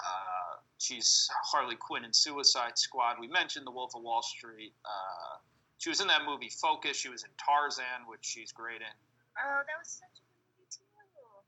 Uh, 0.00 0.56
she's 0.80 1.28
Harley 1.44 1.76
Quinn 1.76 2.08
in 2.08 2.16
Suicide 2.16 2.80
Squad. 2.80 3.20
We 3.20 3.28
mentioned 3.28 3.68
The 3.68 3.76
Wolf 3.76 3.92
of 3.92 4.00
Wall 4.00 4.24
Street. 4.24 4.72
Uh, 4.80 5.36
she 5.76 5.92
was 5.92 6.00
in 6.00 6.08
that 6.08 6.24
movie 6.24 6.48
Focus. 6.48 6.96
She 6.96 7.12
was 7.12 7.28
in 7.28 7.32
Tarzan, 7.36 8.08
which 8.08 8.24
she's 8.24 8.56
great 8.56 8.80
in. 8.80 8.96
Oh, 9.36 9.60
that 9.60 9.76
was 9.76 9.92
such 9.92 10.16
a 10.16 10.24
good 10.24 10.40
movie, 10.56 10.68
too. 10.72 10.88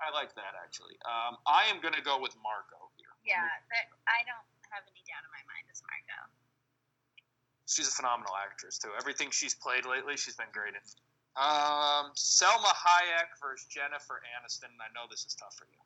I 0.04 0.12
like 0.12 0.37
that 0.37 0.52
actually. 0.61 1.00
Um, 1.09 1.40
I 1.48 1.72
am 1.72 1.81
going 1.81 1.96
to 1.96 2.04
go 2.04 2.20
with 2.20 2.37
Margot 2.44 2.92
here. 3.00 3.09
Yeah, 3.24 3.48
that, 3.72 3.88
I 4.04 4.20
don't 4.28 4.44
have 4.68 4.85
any 4.85 5.00
doubt 5.09 5.24
in 5.24 5.33
my 5.33 5.40
mind 5.48 5.64
it's 5.72 5.81
Margot. 5.81 6.28
She's 7.64 7.88
a 7.88 7.96
phenomenal 7.96 8.37
actress 8.37 8.76
too. 8.76 8.92
Everything 8.96 9.33
she's 9.33 9.57
played 9.57 9.85
lately, 9.85 10.16
she's 10.16 10.37
been 10.37 10.52
great 10.52 10.76
in. 10.76 10.85
Um, 11.38 12.11
Selma 12.18 12.74
Hayek 12.74 13.31
versus 13.38 13.70
Jennifer 13.70 14.18
Aniston. 14.35 14.74
I 14.83 14.90
know 14.90 15.07
this 15.07 15.22
is 15.22 15.38
tough 15.38 15.55
for 15.55 15.70
you. 15.70 15.79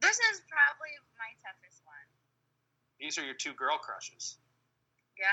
This 0.00 0.16
is 0.32 0.40
probably 0.48 0.96
my 1.20 1.28
toughest 1.44 1.84
one. 1.84 2.08
These 2.98 3.18
are 3.20 3.24
your 3.24 3.36
two 3.36 3.52
girl 3.52 3.76
crushes. 3.76 4.40
Yeah, 5.20 5.28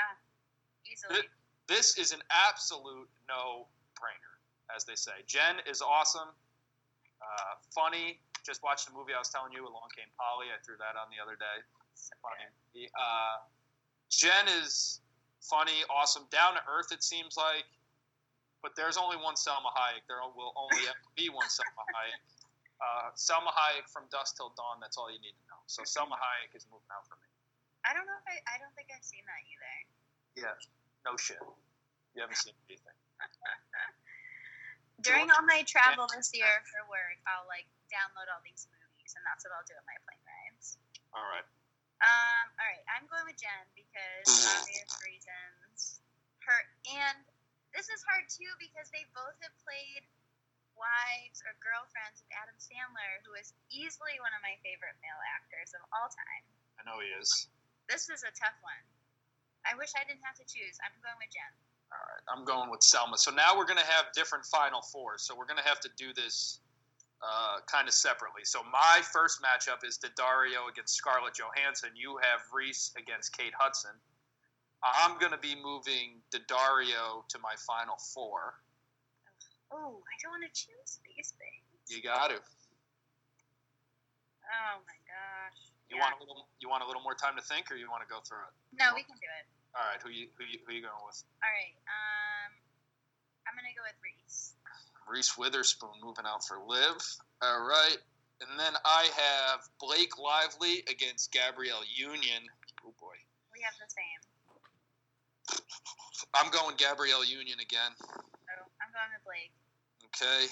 easily. 0.84 1.24
This 1.66 1.96
is 1.96 2.12
an 2.12 2.20
absolute 2.28 3.08
no-brainer, 3.24 4.36
as 4.74 4.84
they 4.84 4.96
say. 4.96 5.24
Jen 5.26 5.64
is 5.64 5.80
awesome, 5.80 6.28
uh, 7.24 7.56
funny. 7.74 8.20
Just 8.44 8.62
watched 8.62 8.88
the 8.88 8.92
movie 8.92 9.16
I 9.16 9.18
was 9.18 9.30
telling 9.32 9.52
you, 9.52 9.64
Along 9.64 9.88
Came 9.96 10.12
Polly. 10.20 10.52
I 10.52 10.60
threw 10.60 10.76
that 10.76 11.00
on 11.00 11.08
the 11.08 11.16
other 11.16 11.40
day. 11.40 11.64
So 11.94 12.12
Funny. 12.20 12.88
Uh, 12.92 13.48
Jen 14.10 14.44
is 14.60 15.00
funny, 15.40 15.84
awesome, 15.88 16.24
down 16.30 16.52
to 16.52 16.60
earth. 16.68 16.92
It 16.92 17.02
seems 17.02 17.36
like, 17.36 17.64
but 18.64 18.72
there's 18.80 18.96
only 18.96 19.20
one 19.20 19.36
Selma 19.36 19.68
Hayek. 19.76 20.08
There 20.08 20.24
will 20.24 20.56
only 20.56 20.88
be 21.12 21.28
one 21.28 21.44
Selma 21.52 21.84
Hayek. 21.92 22.16
Uh, 22.80 23.12
Selma 23.12 23.52
Hayek 23.52 23.84
from 23.92 24.08
Dusk 24.08 24.40
Till 24.40 24.56
Dawn. 24.56 24.80
That's 24.80 24.96
all 24.96 25.12
you 25.12 25.20
need 25.20 25.36
to 25.36 25.44
know. 25.52 25.60
So 25.68 25.84
Selma 25.84 26.16
Hayek 26.16 26.56
is 26.56 26.64
moving 26.72 26.88
out 26.88 27.04
for 27.04 27.20
me. 27.20 27.28
I 27.84 27.92
don't 27.92 28.08
know 28.08 28.16
if 28.16 28.24
I, 28.24 28.40
I 28.48 28.56
don't 28.56 28.72
think 28.72 28.88
I've 28.88 29.04
seen 29.04 29.20
that 29.28 29.42
either. 29.44 29.76
Yeah. 30.48 30.56
No 31.04 31.20
shit. 31.20 31.44
You 32.16 32.24
haven't 32.24 32.40
seen 32.40 32.56
anything. 32.64 32.96
During 35.04 35.28
all 35.28 35.44
my 35.44 35.60
travel 35.68 36.08
this 36.08 36.32
year 36.32 36.48
for 36.64 36.88
work, 36.88 37.20
I'll 37.28 37.44
like 37.44 37.68
download 37.92 38.32
all 38.32 38.40
these 38.40 38.64
movies, 38.72 39.12
and 39.12 39.20
that's 39.28 39.44
what 39.44 39.52
I'll 39.52 39.68
do 39.68 39.76
on 39.76 39.84
my 39.84 39.98
plane 40.08 40.24
rides. 40.24 40.80
All 41.12 41.28
right. 41.28 41.44
Um, 42.00 42.46
all 42.56 42.64
right, 42.64 42.84
I'm 42.96 43.04
going 43.12 43.28
with 43.28 43.36
Jen 43.36 43.68
because 43.76 44.24
Mhm. 44.24 44.64
obvious 44.64 44.90
reasons. 45.04 46.00
Her 46.48 46.60
and 47.04 47.24
this 47.74 47.90
is 47.90 48.00
hard 48.06 48.30
too 48.30 48.50
because 48.62 48.88
they 48.94 49.04
both 49.12 49.36
have 49.42 49.54
played 49.66 50.06
wives 50.74 51.42
or 51.46 51.54
girlfriends 51.62 52.22
of 52.22 52.28
Adam 52.34 52.54
Sandler, 52.58 53.22
who 53.26 53.34
is 53.38 53.54
easily 53.70 54.18
one 54.22 54.34
of 54.34 54.42
my 54.42 54.54
favorite 54.62 54.98
male 55.02 55.22
actors 55.38 55.74
of 55.74 55.82
all 55.94 56.10
time. 56.10 56.42
I 56.78 56.82
know 56.86 56.98
he 56.98 57.10
is. 57.14 57.50
This 57.86 58.10
is 58.10 58.26
a 58.26 58.32
tough 58.34 58.58
one. 58.62 58.82
I 59.64 59.74
wish 59.78 59.94
I 59.96 60.02
didn't 60.04 60.24
have 60.26 60.36
to 60.38 60.46
choose. 60.46 60.76
I'm 60.82 60.94
going 61.00 61.16
with 61.18 61.32
Jen. 61.32 61.52
All 61.94 62.04
right. 62.04 62.24
I'm 62.26 62.44
going 62.44 62.68
with 62.70 62.82
Selma. 62.82 63.16
So 63.16 63.30
now 63.30 63.56
we're 63.56 63.68
going 63.68 63.80
to 63.80 63.90
have 63.90 64.10
different 64.12 64.44
final 64.44 64.82
fours. 64.82 65.22
So 65.22 65.32
we're 65.36 65.48
going 65.48 65.60
to 65.62 65.68
have 65.68 65.80
to 65.86 65.90
do 65.96 66.12
this 66.12 66.60
uh, 67.22 67.64
kind 67.70 67.88
of 67.88 67.94
separately. 67.94 68.44
So 68.44 68.60
my 68.66 69.00
first 69.12 69.40
matchup 69.40 69.86
is 69.86 69.96
Daddario 69.96 70.68
against 70.68 70.94
Scarlett 70.94 71.38
Johansson. 71.38 71.90
You 71.94 72.18
have 72.20 72.44
Reese 72.52 72.92
against 72.98 73.36
Kate 73.36 73.54
Hudson. 73.56 73.96
I'm 74.84 75.16
going 75.18 75.32
to 75.32 75.40
be 75.40 75.56
moving 75.56 76.20
Daddario 76.30 77.24
to 77.32 77.38
my 77.40 77.56
final 77.66 77.96
four. 78.12 78.60
Oh, 79.72 79.96
I 80.04 80.14
don't 80.22 80.30
want 80.36 80.44
to 80.44 80.52
choose 80.52 81.00
these 81.08 81.32
things. 81.40 81.64
You 81.88 82.02
got 82.04 82.28
to. 82.30 82.36
Oh 84.44 84.76
my 84.84 84.98
gosh. 85.08 85.58
You 85.88 85.96
Yeah. 85.96 86.04
want 86.04 86.14
a 86.16 86.18
little. 86.20 86.48
You 86.60 86.68
want 86.68 86.82
a 86.84 86.86
little 86.86 87.02
more 87.02 87.14
time 87.16 87.34
to 87.36 87.42
think, 87.42 87.70
or 87.72 87.76
you 87.76 87.90
want 87.90 88.02
to 88.06 88.08
go 88.12 88.20
through 88.20 88.44
it? 88.44 88.54
No, 88.76 88.94
we 88.94 89.02
can 89.02 89.16
do 89.16 89.26
it. 89.40 89.44
All 89.74 89.84
right. 89.88 90.00
Who 90.02 90.10
you 90.10 90.28
who 90.38 90.44
you, 90.44 90.60
who 90.66 90.72
you 90.74 90.82
going 90.82 91.00
with? 91.04 91.18
All 91.42 91.50
right. 91.50 91.74
Um, 91.88 92.52
I'm 93.48 93.54
gonna 93.56 93.72
go 93.74 93.82
with 93.84 93.96
Reese. 94.04 94.54
Reese 95.08 95.36
Witherspoon 95.36 95.96
moving 96.00 96.24
out 96.24 96.44
for 96.44 96.60
Liv. 96.64 96.96
All 97.42 97.64
right. 97.64 97.98
And 98.40 98.58
then 98.58 98.74
I 98.84 99.08
have 99.16 99.68
Blake 99.80 100.16
Lively 100.18 100.84
against 100.88 101.32
Gabrielle 101.32 101.84
Union. 101.88 102.44
Oh 102.84 102.94
boy. 103.00 103.16
We 103.52 103.60
have 103.62 103.74
the 103.80 103.88
same. 103.88 104.20
I'm 106.34 106.50
going 106.50 106.74
Gabrielle 106.76 107.24
Union 107.24 107.58
again. 107.60 107.92
Oh, 108.02 108.66
I'm 108.82 108.90
going 108.90 109.10
with 109.14 109.24
Blake. 109.24 109.54
Okay. 110.14 110.50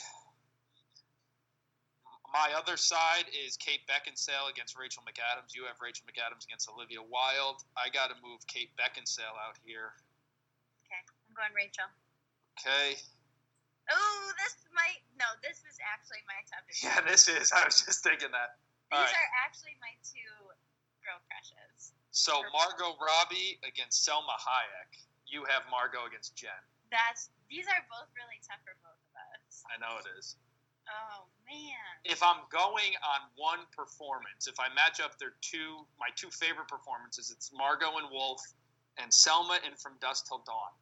My 2.33 2.49
other 2.57 2.81
side 2.81 3.29
is 3.29 3.61
Kate 3.61 3.85
Beckinsale 3.85 4.49
against 4.49 4.73
Rachel 4.73 5.05
McAdams. 5.05 5.53
You 5.53 5.69
have 5.69 5.77
Rachel 5.85 6.09
McAdams 6.09 6.49
against 6.49 6.65
Olivia 6.65 7.05
Wilde. 7.05 7.61
I 7.77 7.93
got 7.93 8.09
to 8.09 8.17
move 8.25 8.41
Kate 8.49 8.73
Beckinsale 8.81 9.37
out 9.37 9.61
here. 9.69 9.93
Okay, 10.89 11.03
I'm 11.29 11.37
going 11.37 11.53
Rachel. 11.53 11.85
Okay. 12.57 12.97
Oh, 13.93 14.21
this 14.41 14.57
might 14.73 15.05
no. 15.21 15.29
This 15.45 15.61
is 15.69 15.77
actually 15.85 16.25
my 16.25 16.41
toughest. 16.49 16.81
Yeah, 16.89 17.05
this 17.05 17.29
is. 17.29 17.53
I 17.53 17.69
was 17.69 17.85
just 17.85 18.01
thinking 18.01 18.33
that. 18.33 18.57
These 18.89 18.97
right. 18.97 19.13
are 19.13 19.31
actually 19.45 19.77
my 19.85 19.93
two 20.01 20.33
girl 21.05 21.21
crushes. 21.29 21.92
So 22.13 22.45
Margot 22.53 22.93
Robbie 23.01 23.57
against 23.65 24.05
Selma 24.05 24.37
Hayek. 24.37 25.01
You 25.25 25.49
have 25.49 25.65
Margot 25.73 26.05
against 26.05 26.37
Jen. 26.37 26.53
That's 26.93 27.33
these 27.49 27.65
are 27.73 27.81
both 27.89 28.13
really 28.13 28.37
tough 28.45 28.61
for 28.69 28.77
both 28.85 29.01
of 29.01 29.17
us. 29.33 29.65
I 29.73 29.81
know 29.81 29.97
it 29.97 30.05
is. 30.21 30.37
Oh 30.93 31.25
man. 31.49 31.89
If 32.05 32.21
I'm 32.21 32.45
going 32.53 32.93
on 33.01 33.33
one 33.41 33.65
performance, 33.73 34.45
if 34.45 34.61
I 34.61 34.69
match 34.77 35.01
up 35.01 35.17
their 35.17 35.33
two, 35.41 35.89
my 35.97 36.13
two 36.13 36.29
favorite 36.29 36.69
performances, 36.69 37.33
it's 37.33 37.49
Margot 37.49 37.97
and 37.97 38.13
Wolf 38.13 38.45
and 39.01 39.09
Selma 39.09 39.57
in 39.65 39.73
From 39.81 39.97
Dusk 40.05 40.29
Till 40.29 40.45
Dawn. 40.45 40.77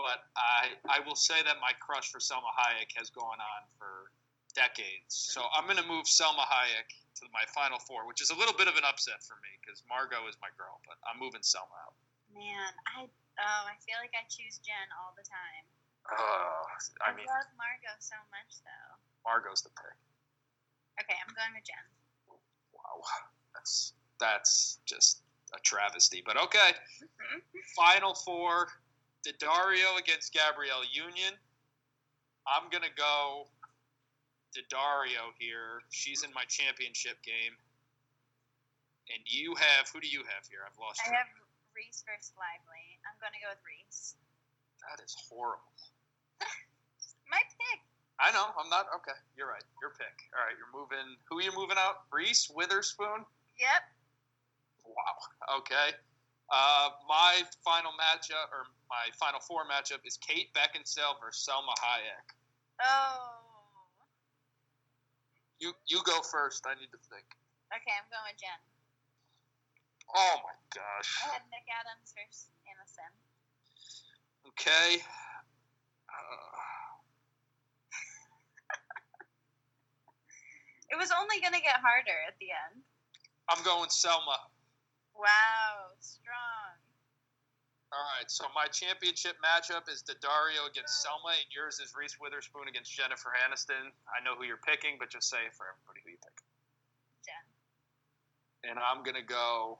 But 0.00 0.24
I, 0.36 0.76
I 0.88 1.04
will 1.04 1.16
say 1.16 1.44
that 1.44 1.56
my 1.60 1.72
crush 1.80 2.08
for 2.08 2.20
Selma 2.20 2.48
Hayek 2.56 2.96
has 2.96 3.12
gone 3.12 3.40
on 3.40 3.62
for 3.76 4.12
decades. 4.56 5.12
So 5.12 5.44
I'm 5.52 5.64
going 5.64 5.80
to 5.80 5.88
move 5.88 6.08
Selma 6.08 6.48
Hayek 6.48 6.88
to 7.20 7.26
my 7.32 7.44
final 7.52 7.80
four, 7.80 8.04
which 8.04 8.20
is 8.20 8.28
a 8.28 8.36
little 8.36 8.54
bit 8.54 8.68
of 8.68 8.76
an 8.76 8.84
upset 8.84 9.24
for 9.24 9.40
me 9.40 9.52
because 9.60 9.80
Margot 9.88 10.24
is 10.28 10.36
my 10.44 10.52
girl, 10.60 10.80
but 10.84 11.00
I'm 11.08 11.16
moving 11.16 11.40
Selma 11.40 11.72
out. 11.88 11.96
Man, 12.32 12.70
I 12.92 13.08
oh 13.08 13.62
I 13.66 13.74
feel 13.84 13.96
like 14.02 14.12
I 14.12 14.24
choose 14.28 14.60
Jen 14.60 14.88
all 15.00 15.16
the 15.16 15.24
time. 15.24 15.64
Uh, 16.06 16.62
I 17.02 17.10
I 17.10 17.16
mean, 17.16 17.26
love 17.26 17.48
Margot 17.56 17.96
so 17.98 18.18
much 18.30 18.60
though. 18.62 18.92
Margot's 19.24 19.62
the 19.62 19.72
pick. 19.74 19.96
Okay, 21.00 21.16
I'm 21.16 21.32
going 21.34 21.52
with 21.56 21.64
Jen. 21.66 21.84
Wow, 22.28 23.00
that's 23.54 23.96
that's 24.20 24.78
just 24.84 25.22
a 25.54 25.60
travesty. 25.60 26.22
But 26.24 26.36
okay, 26.36 26.76
final 27.74 28.14
four: 28.14 28.68
Daddario 29.26 29.98
against 29.98 30.32
Gabrielle 30.32 30.84
Union. 30.92 31.34
I'm 32.46 32.70
gonna 32.70 32.94
go 32.96 33.48
Daddario 34.56 35.36
here. 35.38 35.84
She's 35.92 36.24
in 36.24 36.32
my 36.32 36.48
championship 36.48 37.20
game. 37.20 37.52
And 39.12 39.22
you 39.28 39.54
have 39.54 39.86
who 39.92 40.00
do 40.00 40.08
you 40.08 40.24
have 40.26 40.48
here? 40.50 40.66
I've 40.66 40.74
lost 40.80 40.98
I 41.06 41.12
track. 41.12 41.30
have 41.30 41.46
Reese 41.76 42.02
versus 42.02 42.32
Lively. 42.34 42.98
I'm 43.06 43.14
going 43.20 43.36
to 43.36 43.42
go 43.44 43.52
with 43.52 43.62
Reese. 43.62 44.16
That 44.82 44.98
is 45.04 45.14
horrible. 45.28 45.76
My 47.30 47.38
pick. 47.44 47.78
I 48.18 48.32
know. 48.32 48.48
I'm 48.56 48.72
not 48.72 48.88
okay. 48.96 49.14
You're 49.36 49.46
right. 49.46 49.62
Your 49.84 49.92
pick. 49.92 50.16
All 50.32 50.40
right. 50.42 50.56
You're 50.56 50.72
moving. 50.72 51.20
Who 51.28 51.38
are 51.38 51.44
you 51.44 51.52
moving 51.52 51.76
out? 51.76 52.08
Reese 52.08 52.48
Witherspoon. 52.48 53.28
Yep. 53.60 53.82
Wow. 54.88 55.16
Okay. 55.60 55.92
Uh, 56.48 56.96
my 57.06 57.42
final 57.62 57.92
matchup 57.98 58.48
or 58.54 58.70
my 58.88 59.10
final 59.18 59.40
four 59.40 59.66
matchup 59.68 60.00
is 60.06 60.16
Kate 60.16 60.48
Beckinsale 60.54 61.20
versus 61.20 61.44
Selma 61.44 61.74
Hayek. 61.78 62.26
Oh. 62.80 63.35
You 65.58 65.72
you 65.86 66.02
go 66.04 66.20
first. 66.20 66.66
I 66.66 66.74
need 66.76 66.92
to 66.92 67.00
think. 67.08 67.24
Okay, 67.72 67.94
I'm 67.96 68.06
going 68.12 68.28
with 68.28 68.38
Jen. 68.40 68.60
Oh 70.14 70.36
my 70.44 70.54
gosh. 70.70 71.10
I 71.24 71.34
had 71.34 71.42
McAdams 71.50 72.14
versus 72.14 72.52
Aniston. 72.68 73.12
Okay. 74.48 75.02
Uh, 76.08 76.62
It 80.88 80.96
was 80.96 81.10
only 81.10 81.40
gonna 81.42 81.60
get 81.60 81.82
harder 81.82 82.14
at 82.28 82.38
the 82.38 82.54
end. 82.54 82.84
I'm 83.48 83.62
going 83.64 83.90
Selma. 83.90 84.38
Wow, 85.14 85.96
strong. 85.98 86.78
All 87.94 88.02
right. 88.18 88.26
So 88.26 88.46
my 88.54 88.66
championship 88.66 89.38
matchup 89.38 89.86
is 89.86 90.02
Daddario 90.02 90.66
against 90.68 91.02
Selma, 91.02 91.38
and 91.38 91.46
yours 91.54 91.78
is 91.78 91.94
Reese 91.94 92.18
Witherspoon 92.20 92.66
against 92.68 92.90
Jennifer 92.90 93.30
Aniston. 93.46 93.94
I 94.10 94.18
know 94.24 94.34
who 94.34 94.44
you're 94.44 94.62
picking, 94.66 94.98
but 94.98 95.10
just 95.10 95.30
say 95.30 95.46
for 95.54 95.70
everybody 95.70 96.02
who 96.02 96.10
you 96.10 96.20
pick. 96.20 96.36
Jen. 97.22 98.70
And 98.70 98.78
I'm 98.82 99.06
gonna 99.06 99.22
go. 99.22 99.78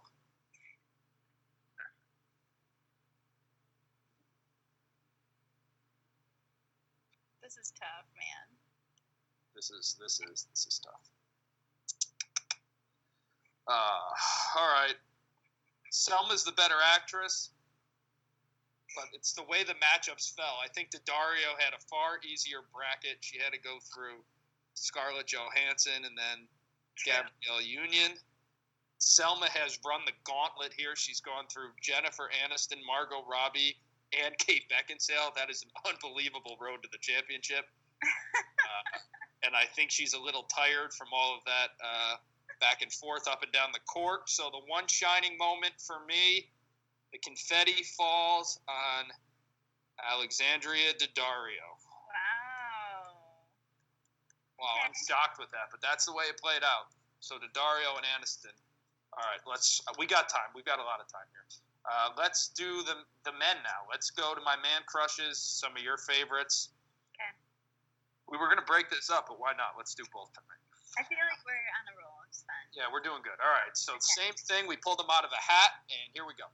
This 7.42 7.58
is 7.58 7.72
tough, 7.78 8.06
man. 8.14 8.46
This 9.54 9.70
is 9.70 9.96
this 9.98 10.20
is 10.20 10.46
this 10.50 10.66
is 10.66 10.78
tough. 10.78 11.02
Uh, 13.66 14.58
all 14.58 14.68
right. 14.68 14.94
Selma's 15.90 16.44
the 16.44 16.52
better 16.52 16.74
actress, 16.94 17.50
but 18.96 19.12
it's 19.12 19.36
the 19.36 19.44
way 19.44 19.62
the 19.62 19.76
matchups 19.76 20.34
fell. 20.34 20.56
I 20.64 20.68
think 20.72 20.90
Dario 21.04 21.52
had 21.60 21.76
a 21.76 21.82
far 21.86 22.18
easier 22.24 22.64
bracket. 22.72 23.20
She 23.20 23.38
had 23.38 23.52
to 23.52 23.60
go 23.60 23.76
through 23.92 24.24
Scarlett 24.72 25.28
Johansson 25.28 26.08
and 26.08 26.16
then 26.16 26.48
Gabrielle 27.04 27.60
Union. 27.60 28.16
Selma 28.98 29.46
has 29.52 29.78
run 29.84 30.00
the 30.08 30.16
gauntlet 30.24 30.72
here. 30.72 30.96
She's 30.96 31.20
gone 31.20 31.44
through 31.52 31.76
Jennifer 31.82 32.32
Aniston, 32.32 32.80
Margot 32.86 33.22
Robbie, 33.28 33.76
and 34.16 34.36
Kate 34.42 34.64
Beckinsale. 34.72 35.36
That 35.36 35.50
is 35.50 35.62
an 35.62 35.70
unbelievable 35.84 36.56
road 36.60 36.82
to 36.82 36.88
the 36.90 36.98
championship. 36.98 37.68
uh, 38.02 38.98
and 39.44 39.54
I 39.54 39.64
think 39.76 39.90
she's 39.90 40.14
a 40.14 40.20
little 40.20 40.44
tired 40.44 40.92
from 40.92 41.08
all 41.12 41.36
of 41.36 41.44
that 41.44 41.76
uh, 41.84 42.16
back 42.60 42.80
and 42.82 42.92
forth 42.92 43.28
up 43.28 43.42
and 43.42 43.52
down 43.52 43.68
the 43.72 43.84
court. 43.84 44.28
So 44.30 44.48
the 44.50 44.64
one 44.66 44.86
shining 44.88 45.36
moment 45.36 45.74
for 45.78 46.04
me, 46.08 46.48
the 47.12 47.18
confetti 47.18 47.82
falls 47.96 48.58
on 48.68 49.06
Alexandria 50.12 50.92
Daddario. 50.94 51.66
Wow. 52.10 53.12
Wow, 54.60 54.76
I'm 54.84 54.92
shocked 54.96 55.38
with 55.38 55.50
that, 55.52 55.68
but 55.70 55.80
that's 55.80 56.04
the 56.06 56.12
way 56.12 56.24
it 56.28 56.38
played 56.40 56.64
out. 56.64 56.92
So 57.20 57.36
Daddario 57.36 57.96
and 57.96 58.04
Aniston. 58.16 58.54
All 59.16 59.24
right, 59.24 59.40
let's. 59.48 59.80
We 59.98 60.04
got 60.06 60.28
time. 60.28 60.52
We've 60.54 60.64
got 60.68 60.78
a 60.78 60.84
lot 60.84 61.00
of 61.00 61.08
time 61.08 61.24
here. 61.32 61.44
Uh, 61.88 62.12
let's 62.18 62.48
do 62.52 62.82
the 62.84 63.06
the 63.24 63.32
men 63.38 63.56
now. 63.64 63.88
Let's 63.88 64.10
go 64.10 64.34
to 64.34 64.42
my 64.44 64.56
man 64.60 64.84
crushes. 64.84 65.38
Some 65.40 65.72
of 65.72 65.80
your 65.80 65.96
favorites. 65.96 66.74
Okay. 67.16 67.32
We 68.28 68.36
were 68.36 68.48
gonna 68.52 68.66
break 68.66 68.90
this 68.92 69.08
up, 69.08 69.28
but 69.32 69.40
why 69.40 69.56
not? 69.56 69.78
Let's 69.80 69.94
do 69.96 70.04
both 70.12 70.32
tonight. 70.36 70.60
I 71.00 71.04
feel 71.08 71.20
like 71.20 71.40
we're 71.44 71.56
on 71.80 71.84
a 71.92 71.94
roll. 71.96 72.18
It's 72.28 72.44
fun. 72.44 72.56
Yeah, 72.76 72.88
we're 72.92 73.04
doing 73.04 73.20
good. 73.24 73.36
All 73.40 73.52
right, 73.52 73.72
so 73.76 73.96
Okay. 73.96 74.16
same 74.20 74.36
thing. 74.48 74.66
We 74.68 74.76
pulled 74.76 74.98
them 75.00 75.08
out 75.12 75.24
of 75.24 75.32
a 75.32 75.40
hat, 75.40 75.80
and 75.88 76.12
here 76.12 76.24
we 76.28 76.32
go. 76.36 76.48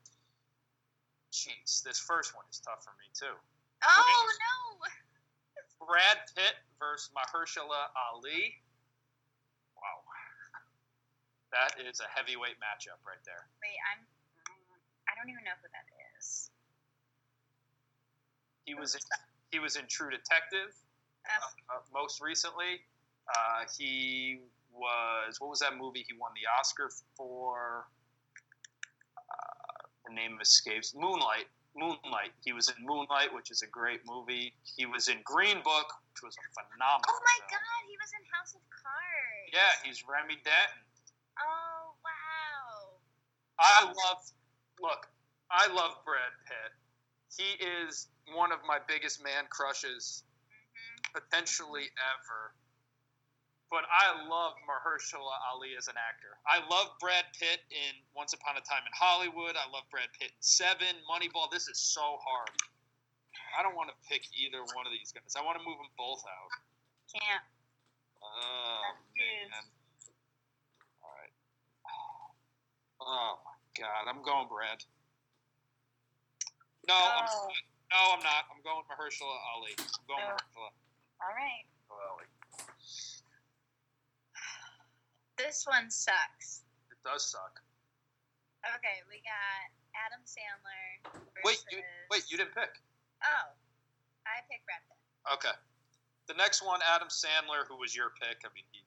Jeez, 1.32 1.82
this 1.82 1.98
first 1.98 2.36
one 2.36 2.44
is 2.52 2.60
tough 2.60 2.84
for 2.84 2.92
me 3.00 3.08
too. 3.16 3.32
Oh 3.82 4.28
no! 4.36 5.86
Brad 5.88 6.20
Pitt 6.36 6.54
versus 6.78 7.10
Mahershala 7.16 7.88
Ali. 7.96 8.54
Wow, 9.74 10.04
that 11.56 11.80
is 11.80 12.00
a 12.00 12.08
heavyweight 12.12 12.60
matchup 12.60 13.00
right 13.08 13.18
there. 13.24 13.48
Wait, 13.64 13.80
I'm. 13.90 14.04
I 15.08 15.16
don't 15.16 15.32
even 15.32 15.42
know 15.44 15.56
who 15.60 15.68
that 15.72 15.88
is. 16.20 16.50
He 18.64 18.74
was 18.74 18.94
in, 18.94 19.00
he 19.50 19.58
was 19.58 19.76
in 19.76 19.86
True 19.88 20.10
Detective 20.10 20.70
Uh, 21.26 21.76
uh, 21.76 21.80
most 21.92 22.20
recently. 22.20 22.84
Uh, 23.28 23.64
he 23.78 24.40
was 24.72 25.40
what 25.40 25.50
was 25.50 25.60
that 25.60 25.76
movie 25.76 26.04
he 26.06 26.12
won 26.12 26.30
the 26.34 26.46
Oscar 26.60 26.90
for? 27.16 27.86
The 30.12 30.20
name 30.20 30.36
escapes. 30.44 30.92
Moonlight. 30.92 31.48
Moonlight. 31.72 32.36
He 32.44 32.52
was 32.52 32.68
in 32.68 32.76
Moonlight, 32.84 33.32
which 33.32 33.48
is 33.48 33.64
a 33.64 33.70
great 33.72 34.04
movie. 34.04 34.52
He 34.76 34.84
was 34.84 35.08
in 35.08 35.24
Green 35.24 35.64
Book, 35.64 35.88
which 36.12 36.20
was 36.20 36.36
a 36.36 36.44
phenomenal. 36.52 37.08
oh 37.08 37.20
my 37.24 37.38
film. 37.48 37.56
God, 37.56 37.80
he 37.88 37.96
was 37.96 38.12
in 38.12 38.20
House 38.28 38.52
of 38.52 38.60
Cards. 38.68 39.48
Yeah, 39.56 39.72
he's 39.80 40.04
Remy 40.04 40.36
Danton. 40.44 40.84
Oh 41.40 41.96
wow. 42.04 43.00
I 43.56 43.88
love. 43.88 44.20
Look, 44.84 45.08
I 45.48 45.72
love 45.72 45.96
Brad 46.04 46.36
Pitt. 46.44 46.76
He 47.32 47.56
is 47.64 48.12
one 48.36 48.52
of 48.52 48.60
my 48.68 48.76
biggest 48.84 49.24
man 49.24 49.48
crushes 49.48 50.24
hmm 50.28 51.16
potentially 51.16 51.88
ever. 51.96 52.52
But 53.72 53.88
I 53.88 54.28
love 54.28 54.52
Mahershala 54.68 55.32
Ali 55.48 55.72
as 55.80 55.88
an 55.88 55.96
actor. 55.96 56.36
I 56.44 56.60
love 56.68 56.92
Brad 57.00 57.24
Pitt 57.32 57.64
in 57.72 57.96
Once 58.12 58.36
Upon 58.36 58.60
a 58.60 58.64
Time 58.68 58.84
in 58.84 58.92
Hollywood. 58.92 59.56
I 59.56 59.64
love 59.72 59.88
Brad 59.88 60.12
Pitt 60.12 60.28
in 60.28 60.44
Seven, 60.44 60.92
Moneyball. 61.08 61.48
This 61.48 61.72
is 61.72 61.80
so 61.80 62.20
hard. 62.20 62.52
I 63.56 63.64
don't 63.64 63.72
want 63.72 63.88
to 63.88 63.96
pick 64.04 64.28
either 64.36 64.60
one 64.76 64.84
of 64.84 64.92
these 64.92 65.08
guys. 65.08 65.32
I 65.32 65.40
want 65.40 65.56
to 65.56 65.64
move 65.64 65.80
them 65.80 65.88
both 65.96 66.20
out. 66.20 66.52
Can't. 67.16 67.44
Oh 68.20 68.92
man. 69.16 69.64
All 71.00 71.16
right. 71.16 71.34
Oh 73.00 73.40
my 73.40 73.56
God, 73.72 74.04
I'm 74.04 74.20
going 74.20 74.52
Brad. 74.52 74.84
No, 76.84 76.92
I'm 76.92 77.24
Oh. 77.24 77.48
no, 77.88 78.00
I'm 78.20 78.24
not. 78.24 78.52
I'm 78.52 78.60
going 78.60 78.84
Mahershala 78.84 79.32
Ali. 79.56 79.72
I'm 79.80 80.04
going 80.04 80.20
Oh. 80.20 80.36
Mahershala 80.36 80.70
All 81.24 81.32
right. 81.32 81.64
Ali. 81.88 82.28
This 85.36 85.64
one 85.66 85.90
sucks. 85.90 86.62
It 86.90 86.98
does 87.04 87.24
suck. 87.24 87.60
Okay, 88.62 89.02
we 89.10 89.18
got 89.26 89.72
Adam 90.06 90.22
Sandler. 90.22 91.02
Versus... 91.34 91.42
Wait, 91.44 91.58
you, 91.72 91.82
wait, 92.10 92.24
you 92.30 92.36
didn't 92.36 92.54
pick. 92.54 92.78
Oh, 93.22 93.46
I 94.26 94.42
picked 94.46 94.66
Brad 94.66 94.82
Okay. 95.34 95.54
The 96.30 96.34
next 96.34 96.62
one, 96.62 96.80
Adam 96.86 97.10
Sandler, 97.10 97.66
who 97.66 97.78
was 97.78 97.94
your 97.94 98.14
pick. 98.18 98.42
I 98.46 98.50
mean, 98.54 98.66
he 98.70 98.82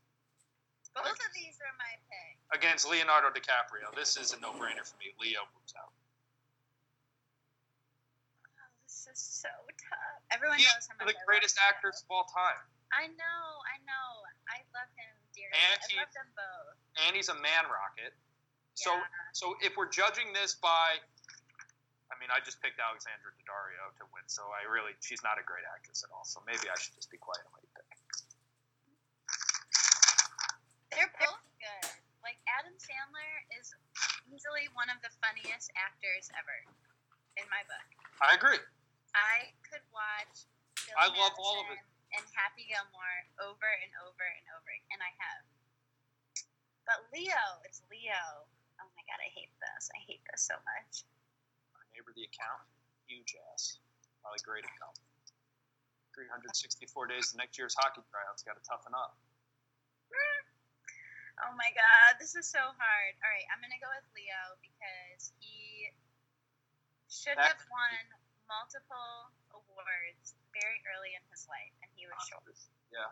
Both 0.95 1.19
of 1.19 1.31
these 1.35 1.59
are 1.59 1.75
my 1.75 1.93
pick. 2.07 2.39
against 2.55 2.87
Leonardo 2.87 3.31
DiCaprio. 3.31 3.91
This 3.95 4.15
is 4.15 4.31
a 4.31 4.39
no-brainer 4.39 4.83
for 4.87 4.95
me. 4.99 5.11
Leo 5.19 5.43
moves 5.51 5.75
out. 5.75 5.91
Oh, 8.55 8.71
this 8.87 9.07
is 9.11 9.19
so 9.19 9.51
tough. 9.91 10.19
Everyone 10.31 10.57
He's 10.57 10.67
knows 10.71 10.87
one 10.95 11.07
the 11.07 11.19
greatest 11.27 11.59
actors 11.59 12.03
of 12.03 12.07
all 12.11 12.27
time, 12.31 12.59
I 12.95 13.11
know, 13.11 13.43
I 13.67 13.75
know. 13.83 14.07
I 14.47 14.63
love 14.71 14.87
him. 14.95 15.14
And 15.55 15.79
I 15.79 15.87
he- 15.87 15.97
love 15.97 16.11
them 16.13 16.29
both. 16.35 16.75
and 17.07 17.15
he's 17.15 17.29
a 17.31 17.39
man 17.39 17.65
rocket. 17.71 18.11
So, 18.75 18.91
Yeah. 18.91 19.07
so 19.33 19.55
if 19.63 19.75
we're 19.79 19.87
judging 19.89 20.33
this 20.35 20.55
by, 20.55 20.99
I 22.11 22.15
mean, 22.19 22.29
I 22.29 22.39
just 22.43 22.59
picked 22.61 22.79
Alexandra 22.79 23.31
Daddario 23.39 23.95
to 23.99 24.05
win. 24.11 24.27
So 24.27 24.51
I 24.51 24.63
really, 24.67 24.95
she's 24.99 25.23
not 25.23 25.39
a 25.39 25.43
great 25.43 25.63
actress 25.73 26.03
at 26.03 26.11
all. 26.11 26.25
So 26.25 26.41
maybe 26.45 26.69
I 26.69 26.75
should 26.77 26.93
just 26.95 27.09
be 27.09 27.17
quiet 27.17 27.39
and 27.47 27.53
let 27.55 27.63
you 27.63 27.71
pick. 27.71 27.87
They're 30.91 31.11
both 31.19 31.43
good. 31.59 31.87
Like 32.23 32.39
Adam 32.47 32.73
Sandler 32.79 33.33
is 33.59 33.73
easily 34.31 34.67
one 34.73 34.89
of 34.89 34.97
the 35.03 35.11
funniest 35.23 35.71
actors 35.77 36.31
ever, 36.39 36.57
in 37.37 37.45
my 37.51 37.61
book. 37.67 37.87
I 38.23 38.33
agree. 38.35 38.59
I 39.13 39.51
could 39.69 39.83
watch. 39.91 40.47
Bill 40.87 40.95
I 40.97 41.07
love 41.15 41.35
all 41.39 41.61
of 41.63 41.67
it. 41.71 41.79
And 42.15 42.23
Happy 42.33 42.63
Gilmore 42.71 43.19
over 43.43 43.67
and 43.83 43.91
over 44.07 44.23
and 44.23 44.45
over, 44.55 44.71
and 44.91 44.99
I 45.03 45.11
have. 45.19 45.43
But 46.85 47.09
Leo, 47.13 47.43
it's 47.65 47.81
Leo. 47.89 48.45
Oh 48.77 48.89
my 48.93 49.03
god, 49.09 49.19
I 49.21 49.29
hate 49.33 49.51
this. 49.57 49.89
I 49.93 49.99
hate 50.05 50.21
this 50.29 50.45
so 50.45 50.53
much. 50.63 51.01
My 51.73 51.81
neighbor, 51.97 52.13
the 52.13 52.25
accountant, 52.29 52.69
huge 53.09 53.33
ass, 53.53 53.81
probably 54.21 54.41
great 54.45 54.65
accountant. 54.65 55.01
364 56.13 57.11
days 57.11 57.33
to 57.33 57.41
next 57.41 57.57
year's 57.59 57.75
hockey 57.75 57.99
tryouts. 58.07 58.45
Got 58.45 58.55
to 58.55 58.63
toughen 58.63 58.93
up. 58.95 59.17
Oh 61.43 61.51
my 61.59 61.67
god, 61.75 62.15
this 62.15 62.31
is 62.39 62.47
so 62.47 62.63
hard. 62.63 63.11
All 63.19 63.27
right, 63.27 63.43
I'm 63.51 63.59
gonna 63.59 63.75
go 63.83 63.91
with 63.91 64.07
Leo 64.15 64.55
because 64.63 65.35
he 65.43 65.91
should 67.11 67.35
That- 67.35 67.59
have 67.59 67.63
won 67.67 68.15
multiple 68.47 69.35
awards 69.51 70.31
very 70.55 70.79
early 70.95 71.11
in 71.11 71.23
his 71.27 71.43
life, 71.51 71.75
and 71.83 71.91
he 71.99 72.07
was 72.07 72.15
short. 72.31 72.47
Yeah. 72.87 73.11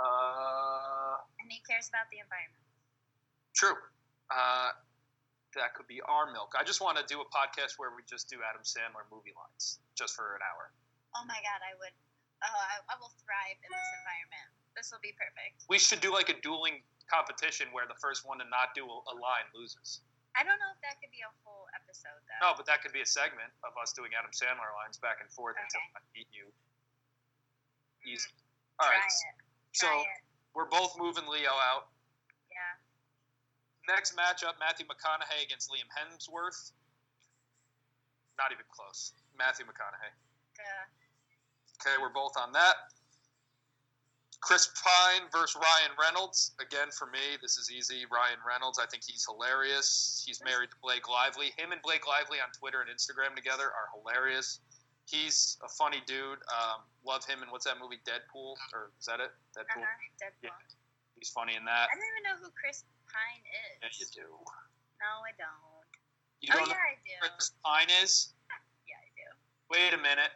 Uh, 0.00 1.20
And 1.44 1.52
he 1.52 1.60
cares 1.68 1.92
about 1.92 2.08
the 2.08 2.20
environment. 2.24 2.59
True. 3.60 3.76
Uh, 4.32 4.72
that 5.52 5.76
could 5.76 5.84
be 5.84 6.00
our 6.08 6.32
milk. 6.32 6.56
I 6.56 6.64
just 6.64 6.80
want 6.80 6.96
to 6.96 7.04
do 7.04 7.20
a 7.20 7.28
podcast 7.28 7.76
where 7.76 7.92
we 7.92 8.00
just 8.08 8.32
do 8.32 8.40
Adam 8.40 8.64
Sandler 8.64 9.04
movie 9.12 9.36
lines 9.36 9.82
just 9.92 10.16
for 10.16 10.32
an 10.38 10.42
hour. 10.46 10.72
Oh 11.12 11.26
my 11.28 11.36
god, 11.44 11.60
I 11.60 11.76
would. 11.76 11.92
Oh, 12.40 12.48
I, 12.56 12.80
I 12.88 12.94
will 12.96 13.12
thrive 13.20 13.58
in 13.60 13.68
this 13.68 13.90
environment. 14.00 14.48
This 14.72 14.88
will 14.88 15.02
be 15.04 15.12
perfect. 15.20 15.68
We 15.68 15.76
should 15.76 16.00
do 16.00 16.08
like 16.08 16.32
a 16.32 16.38
dueling 16.40 16.80
competition 17.10 17.68
where 17.74 17.84
the 17.84 17.98
first 18.00 18.24
one 18.24 18.40
to 18.40 18.46
not 18.48 18.72
do 18.72 18.86
a, 18.88 18.96
a 19.12 19.14
line 19.20 19.44
loses. 19.52 20.00
I 20.38 20.46
don't 20.46 20.56
know 20.62 20.70
if 20.72 20.80
that 20.86 21.02
could 21.02 21.10
be 21.12 21.20
a 21.26 21.32
whole 21.42 21.66
episode 21.76 22.16
though. 22.30 22.40
No, 22.40 22.48
but 22.56 22.64
that 22.70 22.80
could 22.80 22.94
be 22.94 23.02
a 23.02 23.10
segment 23.10 23.50
of 23.66 23.74
us 23.76 23.92
doing 23.92 24.14
Adam 24.14 24.30
Sandler 24.32 24.70
lines 24.78 24.96
back 24.96 25.18
and 25.20 25.28
forth 25.28 25.58
until 25.58 25.82
Okay. 25.90 25.98
I 25.98 26.00
beat 26.14 26.30
you. 26.32 26.46
Easy. 28.06 28.30
Mm, 28.30 28.86
All 28.86 28.88
right. 28.88 29.10
So 29.74 29.90
it. 29.90 30.06
we're 30.54 30.70
both 30.70 30.94
moving 30.96 31.26
Leo 31.26 31.52
out. 31.52 31.89
Yeah. 33.90 33.98
Next 33.98 34.14
matchup, 34.14 34.54
Matthew 34.62 34.86
McConaughey 34.86 35.42
against 35.44 35.70
Liam 35.70 35.90
Hemsworth. 35.90 36.70
Not 38.38 38.52
even 38.54 38.64
close. 38.70 39.12
Matthew 39.36 39.66
McConaughey. 39.66 40.14
Duh. 40.54 40.86
Okay, 41.82 41.96
we're 42.00 42.14
both 42.14 42.36
on 42.38 42.52
that. 42.52 42.92
Chris 44.40 44.72
Pine 44.72 45.28
versus 45.32 45.56
Ryan 45.56 45.92
Reynolds. 46.00 46.52
Again, 46.60 46.88
for 46.96 47.06
me, 47.12 47.36
this 47.42 47.58
is 47.58 47.70
easy. 47.70 48.08
Ryan 48.08 48.40
Reynolds, 48.40 48.78
I 48.78 48.86
think 48.86 49.04
he's 49.04 49.24
hilarious. 49.28 50.24
He's 50.24 50.40
married 50.44 50.70
to 50.70 50.76
Blake 50.80 51.08
Lively. 51.08 51.52
Him 51.60 51.72
and 51.72 51.82
Blake 51.82 52.08
Lively 52.08 52.40
on 52.40 52.48
Twitter 52.56 52.80
and 52.80 52.88
Instagram 52.88 53.36
together 53.36 53.68
are 53.68 53.92
hilarious. 53.92 54.60
He's 55.04 55.58
a 55.60 55.68
funny 55.68 56.00
dude. 56.06 56.40
Um, 56.48 56.80
love 57.04 57.26
him 57.26 57.42
and 57.42 57.52
what's 57.52 57.66
that 57.66 57.76
movie, 57.76 58.00
Deadpool? 58.08 58.56
Or 58.72 58.96
is 58.96 59.04
that 59.04 59.20
it? 59.20 59.32
Deadpool? 59.52 59.84
Uh-huh. 59.84 60.24
Deadpool. 60.24 60.48
Yeah. 60.48 61.20
He's 61.20 61.28
funny 61.28 61.56
in 61.56 61.64
that. 61.68 61.92
I 61.92 62.00
don't 62.00 62.08
even 62.08 62.24
know 62.24 62.36
who 62.40 62.48
Chris 62.56 62.84
Pine 63.10 63.44
is. 63.44 63.74
Yeah, 63.82 63.92
you 63.98 64.06
do. 64.14 64.28
No, 65.02 65.10
I 65.26 65.32
don't. 65.36 65.90
You 66.40 66.54
oh 66.54 66.62
don't 66.62 66.72
yeah, 66.72 66.78
know 66.78 66.88
I 66.88 66.96
do. 67.04 67.16
Chris 67.36 67.52
Pine 67.62 67.90
is? 68.02 68.32
Yeah, 68.88 68.98
I 68.98 69.10
do. 69.14 69.28
Wait 69.70 69.92
a 69.94 70.00
minute. 70.02 70.34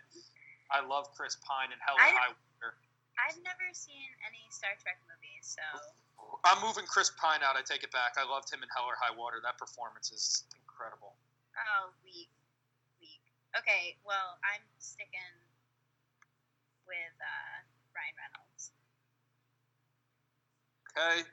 I 0.70 0.78
love 0.84 1.10
Chris 1.18 1.34
Pine 1.42 1.74
and 1.74 1.80
Hell 1.82 1.98
or 1.98 2.06
High 2.06 2.30
Water. 2.30 2.78
I've 3.18 3.38
never 3.42 3.66
seen 3.74 4.10
any 4.22 4.42
Star 4.50 4.74
Trek 4.78 4.98
movies, 5.10 5.54
so 5.58 5.64
I'm 6.46 6.62
moving 6.62 6.86
Chris 6.86 7.10
Pine 7.18 7.42
out. 7.42 7.58
I 7.58 7.66
take 7.66 7.82
it 7.82 7.90
back. 7.90 8.14
I 8.14 8.22
loved 8.26 8.46
him 8.50 8.62
in 8.62 8.70
Hell 8.70 8.86
or 8.86 8.94
High 8.94 9.14
Water. 9.14 9.42
That 9.42 9.58
performance 9.58 10.14
is 10.14 10.46
incredible. 10.54 11.18
oh 11.58 11.90
weak, 12.06 12.30
weak. 13.02 13.22
Okay, 13.58 13.98
well 14.06 14.38
I'm 14.46 14.62
sticking 14.78 15.34
with 16.86 17.14
uh, 17.18 17.54
Ryan 17.90 18.14
Reynolds. 18.18 18.70
Okay. 20.94 21.26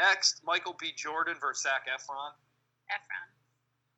Next, 0.00 0.40
Michael 0.48 0.72
B. 0.80 0.96
Jordan 0.96 1.36
versus 1.36 1.68
Zac 1.68 1.84
Efron. 1.84 2.32
Efron. 2.88 3.28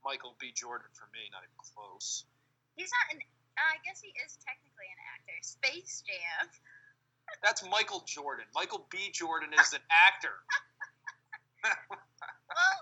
Michael 0.03 0.35
B. 0.43 0.51
Jordan 0.51 0.91
for 0.99 1.07
me, 1.15 1.23
not 1.31 1.47
even 1.47 1.55
close. 1.63 2.27
He's 2.75 2.91
not 2.91 3.15
an. 3.15 3.23
Uh, 3.55 3.63
I 3.63 3.79
guess 3.87 4.03
he 4.03 4.11
is 4.19 4.35
technically 4.43 4.91
an 4.91 4.99
actor. 5.15 5.39
Space 5.47 6.03
Jam. 6.03 6.51
That's 7.47 7.63
Michael 7.71 8.03
Jordan. 8.03 8.51
Michael 8.51 8.83
B. 8.91 9.15
Jordan 9.15 9.55
is 9.55 9.73
an 9.73 9.85
actor. 9.91 10.35
Well, 11.63 12.79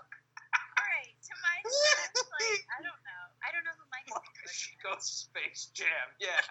all 0.57 0.87
right. 0.89 1.13
To 1.13 1.33
my 1.45 1.57
sense, 1.93 2.17
like 2.17 2.65
I 2.73 2.81
don't 2.81 3.03
know. 3.05 3.23
I 3.45 3.53
don't 3.53 3.61
know 3.61 3.77
who 3.77 3.85
Michael 3.93 4.17
she 4.49 4.73
goes 4.81 5.05
Space 5.05 5.69
Jam. 5.77 6.09
Yeah. 6.19 6.33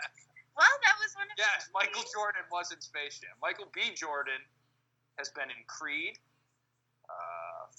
Well, 0.54 0.66
that 0.86 0.96
was 1.00 1.14
one 1.16 1.24
of 1.30 1.34
Yes, 1.38 1.70
Michael 1.72 2.02
movies. 2.04 2.12
Jordan 2.12 2.44
was 2.52 2.68
in 2.74 2.78
Space 2.82 3.18
Jam. 3.22 3.32
Michael 3.40 3.70
B. 3.72 3.94
Jordan 3.96 4.38
has 5.16 5.30
been 5.30 5.48
in 5.48 5.56
Creed, 5.66 6.18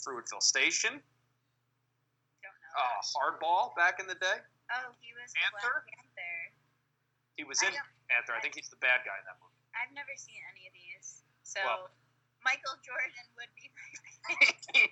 Fruitvale 0.01 0.41
Station, 0.43 0.97
Don't 2.41 2.57
know. 2.57 2.73
uh, 2.77 2.99
Hardball 3.13 3.75
back 3.77 4.01
in 4.01 4.07
the 4.09 4.17
day. 4.17 4.41
oh, 4.73 4.91
he 4.99 5.13
was 5.13 5.29
the 5.31 5.39
Panther? 5.39 5.85
Panther. 5.85 6.37
He 7.37 7.43
was 7.45 7.61
in 7.61 7.73
Panther. 8.09 8.33
I 8.35 8.41
think 8.41 8.57
he's 8.57 8.69
the 8.69 8.81
bad 8.81 9.05
guy 9.05 9.15
in 9.21 9.25
that 9.29 9.37
movie. 9.41 9.53
I've 9.77 9.93
never 9.95 10.11
seen 10.17 10.41
any 10.51 10.67
of 10.67 10.73
these, 10.73 11.23
so 11.43 11.61
Well- 11.63 11.89
Michael 12.43 12.73
Jordan 12.81 13.13
would 13.37 13.53
be 13.53 13.69
my 13.77 14.89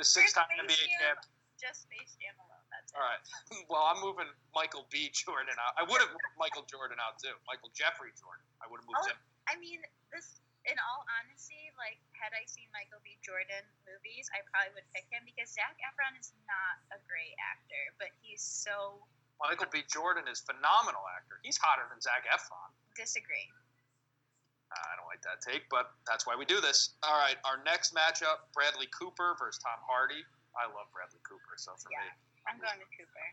the 0.00 0.04
six-time 0.04 0.48
NBA 0.56 0.88
champ. 0.96 1.20
just 1.60 1.84
Space 1.84 2.16
Jam 2.16 2.32
alone. 2.40 2.64
That's 2.72 2.88
it. 2.88 2.96
All 2.96 3.04
right. 3.04 3.20
Well, 3.68 3.84
I'm 3.84 4.00
moving 4.00 4.26
Michael 4.56 4.88
B. 4.88 5.12
Jordan 5.12 5.52
out. 5.60 5.76
I 5.76 5.84
would 5.84 6.00
have 6.00 6.08
moved 6.08 6.32
Michael 6.40 6.64
Jordan 6.64 6.96
out 6.98 7.20
too. 7.20 7.36
Michael 7.46 7.68
Jeffrey 7.76 8.10
Jordan. 8.16 8.40
I 8.64 8.66
would 8.72 8.80
have 8.80 8.88
moved 8.88 9.04
Oh. 9.04 9.10
him. 9.12 9.18
I 9.46 9.54
mean, 9.60 9.78
this. 10.10 10.40
In 10.68 10.76
all 10.76 11.02
honesty, 11.20 11.72
like 11.80 11.96
had 12.12 12.36
I 12.36 12.44
seen 12.44 12.68
Michael 12.76 13.00
B. 13.00 13.16
Jordan 13.24 13.64
movies, 13.88 14.28
I 14.36 14.44
probably 14.52 14.76
would 14.76 14.88
pick 14.92 15.08
him 15.08 15.24
because 15.24 15.48
Zac 15.48 15.72
Efron 15.80 16.12
is 16.20 16.36
not 16.44 16.76
a 16.92 16.98
great 17.08 17.32
actor, 17.40 17.84
but 17.96 18.12
he's 18.20 18.44
so 18.44 19.00
Michael 19.40 19.72
B. 19.72 19.80
Jordan 19.88 20.28
is 20.28 20.44
a 20.44 20.52
phenomenal 20.52 21.00
actor. 21.16 21.40
He's 21.40 21.56
hotter 21.56 21.88
than 21.88 21.96
Zac 22.04 22.28
Efron. 22.28 22.70
disagree. 22.92 23.48
I 24.70 24.94
don't 25.00 25.08
like 25.10 25.24
that 25.26 25.40
take, 25.42 25.66
but 25.72 25.90
that's 26.06 26.28
why 26.28 26.36
we 26.38 26.44
do 26.46 26.60
this. 26.60 26.94
All 27.02 27.18
right, 27.18 27.34
our 27.48 27.58
next 27.64 27.90
matchup: 27.96 28.46
Bradley 28.54 28.86
Cooper 28.94 29.34
versus 29.40 29.58
Tom 29.64 29.80
Hardy. 29.82 30.22
I 30.54 30.68
love 30.70 30.86
Bradley 30.94 31.18
Cooper, 31.26 31.56
so 31.56 31.74
for 31.80 31.90
Yeah. 31.90 32.04
me, 32.04 32.10
I'm 32.46 32.58
going 32.60 32.78
with 32.78 32.90
Cooper. 32.94 33.26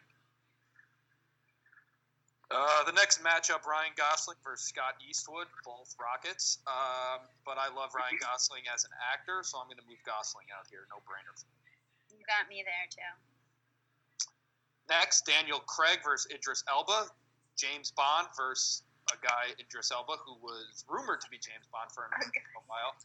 Uh, 2.52 2.84
the 2.88 2.96
next 2.96 3.20
matchup: 3.24 3.68
Ryan 3.68 3.92
Gosling 3.98 4.38
versus 4.44 4.68
Scott 4.72 4.96
Eastwood, 5.04 5.48
both 5.66 5.96
Rockets. 6.00 6.60
Um, 6.68 7.28
but 7.44 7.60
I 7.60 7.68
love 7.74 7.92
Ryan 7.92 8.16
Gosling 8.24 8.64
as 8.72 8.84
an 8.86 8.92
actor, 9.12 9.44
so 9.44 9.60
I'm 9.60 9.68
going 9.68 9.82
to 9.82 9.88
move 9.88 10.00
Gosling 10.08 10.48
out 10.56 10.68
here. 10.72 10.88
No 10.88 11.04
brainer. 11.04 11.36
for 11.36 11.44
me. 11.44 12.20
You 12.20 12.24
got 12.24 12.48
me 12.48 12.64
there 12.64 12.88
too. 12.88 13.14
Next, 14.88 15.28
Daniel 15.28 15.60
Craig 15.60 16.00
versus 16.04 16.32
Idris 16.32 16.64
Elba. 16.72 17.12
James 17.58 17.92
Bond 17.92 18.28
versus 18.38 18.84
a 19.12 19.18
guy 19.20 19.52
Idris 19.60 19.92
Elba 19.92 20.16
who 20.24 20.36
was 20.40 20.86
rumored 20.88 21.20
to 21.22 21.30
be 21.30 21.38
James 21.38 21.68
Bond 21.72 21.92
for 21.92 22.06
a 22.06 22.10
a 22.60 22.64
while. 22.68 22.96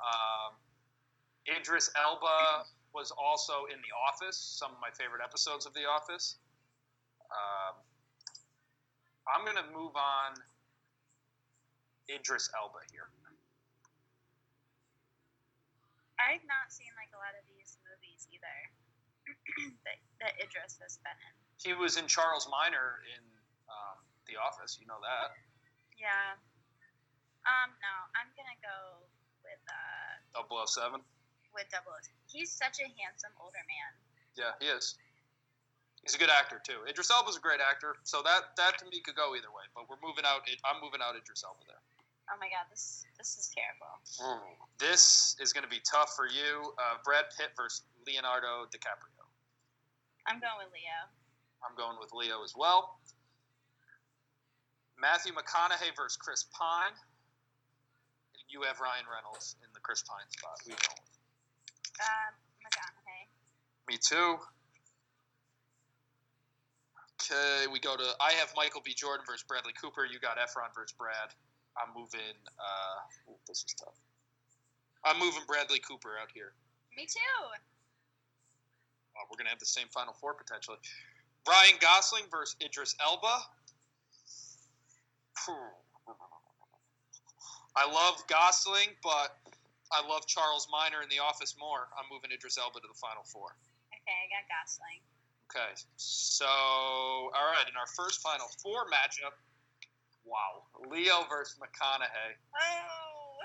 Um, 0.00 0.56
Idris 1.44 1.90
Elba 1.96 2.64
was 2.94 3.12
also 3.12 3.68
in 3.68 3.76
The 3.84 3.92
Office, 3.92 4.36
some 4.36 4.72
of 4.72 4.80
my 4.80 4.90
favorite 4.90 5.20
episodes 5.22 5.66
of 5.66 5.74
The 5.74 5.84
Office. 5.84 6.36
Um, 7.28 7.76
going 9.46 9.62
to 9.62 9.70
move 9.70 9.94
on 9.94 10.34
Idris 12.10 12.50
Elba 12.50 12.82
here. 12.90 13.06
I've 16.18 16.42
not 16.50 16.74
seen 16.74 16.90
like 16.98 17.14
a 17.14 17.20
lot 17.22 17.38
of 17.38 17.46
these 17.46 17.78
movies 17.86 18.26
either 18.34 18.58
that, 19.86 20.02
that 20.18 20.34
Idris 20.42 20.82
has 20.82 20.98
been 21.06 21.14
in. 21.14 21.34
He 21.62 21.78
was 21.78 21.94
in 21.94 22.10
Charles 22.10 22.50
Miner 22.50 23.06
in 23.06 23.22
um, 23.70 24.02
The 24.26 24.34
Office, 24.34 24.82
you 24.82 24.90
know 24.90 24.98
that. 24.98 25.38
Yeah. 25.94 26.34
Um. 27.46 27.70
No, 27.78 27.94
I'm 28.18 28.28
gonna 28.34 28.58
go 28.60 29.06
with 29.46 29.62
uh 29.70 30.42
007. 30.66 30.98
with 31.54 31.68
Double. 31.70 31.94
O. 31.94 31.98
He's 32.26 32.50
such 32.50 32.82
a 32.82 32.88
handsome 33.00 33.32
older 33.40 33.62
man. 33.64 33.90
Yeah, 34.34 34.52
he 34.60 34.68
is. 34.68 34.98
He's 36.06 36.14
a 36.14 36.22
good 36.22 36.30
actor 36.30 36.62
too. 36.62 36.86
Idris 36.86 37.10
Elba's 37.10 37.34
a 37.34 37.42
great 37.42 37.58
actor, 37.58 37.98
so 38.06 38.22
that 38.22 38.54
that 38.54 38.78
to 38.78 38.86
me 38.86 39.02
could 39.02 39.18
go 39.18 39.34
either 39.34 39.50
way. 39.50 39.66
But 39.74 39.90
we're 39.90 39.98
moving 39.98 40.22
out. 40.22 40.46
I'm 40.62 40.78
moving 40.78 41.02
out 41.02 41.18
Idris 41.18 41.42
Elba 41.42 41.66
there. 41.66 41.82
Oh 42.30 42.38
my 42.38 42.46
god, 42.46 42.70
this 42.70 43.02
this 43.18 43.34
is 43.34 43.50
terrible. 43.50 43.90
This 44.78 45.34
is 45.42 45.50
going 45.50 45.66
to 45.66 45.70
be 45.70 45.82
tough 45.82 46.14
for 46.14 46.30
you. 46.30 46.70
Uh, 46.78 47.02
Brad 47.02 47.26
Pitt 47.34 47.58
versus 47.58 47.82
Leonardo 48.06 48.70
DiCaprio. 48.70 49.26
I'm 50.30 50.38
going 50.38 50.62
with 50.62 50.70
Leo. 50.70 51.10
I'm 51.66 51.74
going 51.74 51.98
with 51.98 52.14
Leo 52.14 52.46
as 52.46 52.54
well. 52.54 53.02
Matthew 54.94 55.34
McConaughey 55.34 55.90
versus 55.98 56.14
Chris 56.16 56.46
Pine. 56.54 56.94
And 56.94 58.46
you 58.46 58.62
have 58.62 58.78
Ryan 58.78 59.10
Reynolds 59.10 59.58
in 59.58 59.74
the 59.74 59.82
Chris 59.82 60.06
Pine 60.06 60.30
spot. 60.30 60.62
Who 60.62 60.70
you 60.70 60.78
going 60.78 61.02
with? 61.02 61.18
Um, 61.98 62.32
McConaughey. 62.62 63.26
Me 63.90 63.98
too. 63.98 64.38
Okay, 67.16 67.66
we 67.72 67.80
go 67.80 67.96
to. 67.96 68.04
I 68.20 68.32
have 68.32 68.52
Michael 68.56 68.82
B. 68.84 68.92
Jordan 68.92 69.24
versus 69.26 69.44
Bradley 69.48 69.72
Cooper. 69.80 70.04
You 70.04 70.18
got 70.20 70.36
Efron 70.36 70.68
versus 70.74 70.92
Brad. 70.96 71.32
I'm 71.76 71.92
moving. 71.96 72.36
Uh, 72.60 73.32
ooh, 73.32 73.40
this 73.48 73.64
is 73.64 73.74
tough. 73.78 73.96
I'm 75.04 75.18
moving 75.18 75.42
Bradley 75.46 75.80
Cooper 75.80 76.20
out 76.20 76.28
here. 76.34 76.52
Me 76.96 77.06
too. 77.06 77.20
Uh, 79.16 79.24
we're 79.30 79.36
gonna 79.38 79.48
have 79.48 79.60
the 79.60 79.66
same 79.66 79.88
Final 79.88 80.12
Four 80.12 80.34
potentially. 80.34 80.76
Ryan 81.48 81.76
Gosling 81.80 82.24
versus 82.30 82.56
Idris 82.60 82.94
Elba. 83.00 83.40
I 87.76 87.84
love 87.92 88.24
Gosling, 88.26 88.96
but 89.02 89.36
I 89.92 90.04
love 90.06 90.26
Charles 90.26 90.66
Miner 90.72 91.02
in 91.02 91.08
The 91.08 91.20
Office 91.20 91.54
more. 91.60 91.88
I'm 91.96 92.08
moving 92.10 92.32
Idris 92.32 92.58
Elba 92.58 92.80
to 92.80 92.88
the 92.88 92.98
Final 92.98 93.22
Four. 93.24 93.54
Okay, 93.94 94.16
I 94.16 94.26
got 94.32 94.44
Gosling. 94.50 95.00
Okay, 95.46 95.72
so 95.96 96.44
all 96.46 97.30
right, 97.54 97.66
in 97.70 97.76
our 97.78 97.86
first 97.86 98.20
final 98.20 98.46
four 98.62 98.84
matchup, 98.90 99.38
wow, 100.26 100.66
Leo 100.90 101.22
versus 101.30 101.54
McConaughey. 101.62 102.34
Oh, 102.50 103.38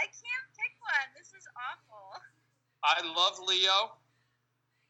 I 0.00 0.08
can't 0.08 0.46
pick 0.56 0.72
one. 0.80 1.08
This 1.16 1.28
is 1.36 1.44
awful. 1.52 2.16
I 2.84 3.04
love 3.04 3.36
Leo, 3.46 4.00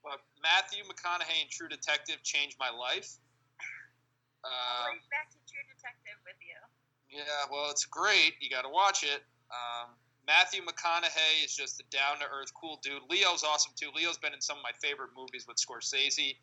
but 0.06 0.22
Matthew 0.40 0.84
McConaughey 0.86 1.42
and 1.42 1.50
True 1.50 1.68
Detective 1.68 2.22
changed 2.22 2.56
my 2.58 2.70
life. 2.70 3.16
Um, 4.46 5.02
back 5.10 5.26
to 5.34 5.42
True 5.50 5.66
Detective 5.74 6.14
with 6.22 6.38
you. 6.38 6.54
yeah, 7.10 7.50
well, 7.50 7.66
it's 7.66 7.82
great. 7.84 8.38
You 8.38 8.46
got 8.46 8.62
to 8.62 8.68
watch 8.70 9.02
it. 9.02 9.26
Um, 9.50 9.90
Matthew 10.26 10.62
McConaughey 10.66 11.46
is 11.46 11.54
just 11.54 11.78
a 11.78 11.84
down 11.94 12.18
to 12.18 12.26
earth, 12.26 12.50
cool 12.58 12.78
dude. 12.82 13.02
Leo's 13.08 13.46
awesome 13.46 13.70
too. 13.78 13.94
Leo's 13.94 14.18
been 14.18 14.34
in 14.34 14.42
some 14.42 14.58
of 14.58 14.64
my 14.66 14.74
favorite 14.82 15.14
movies 15.16 15.46
with 15.46 15.56
Scorsese. 15.56 16.34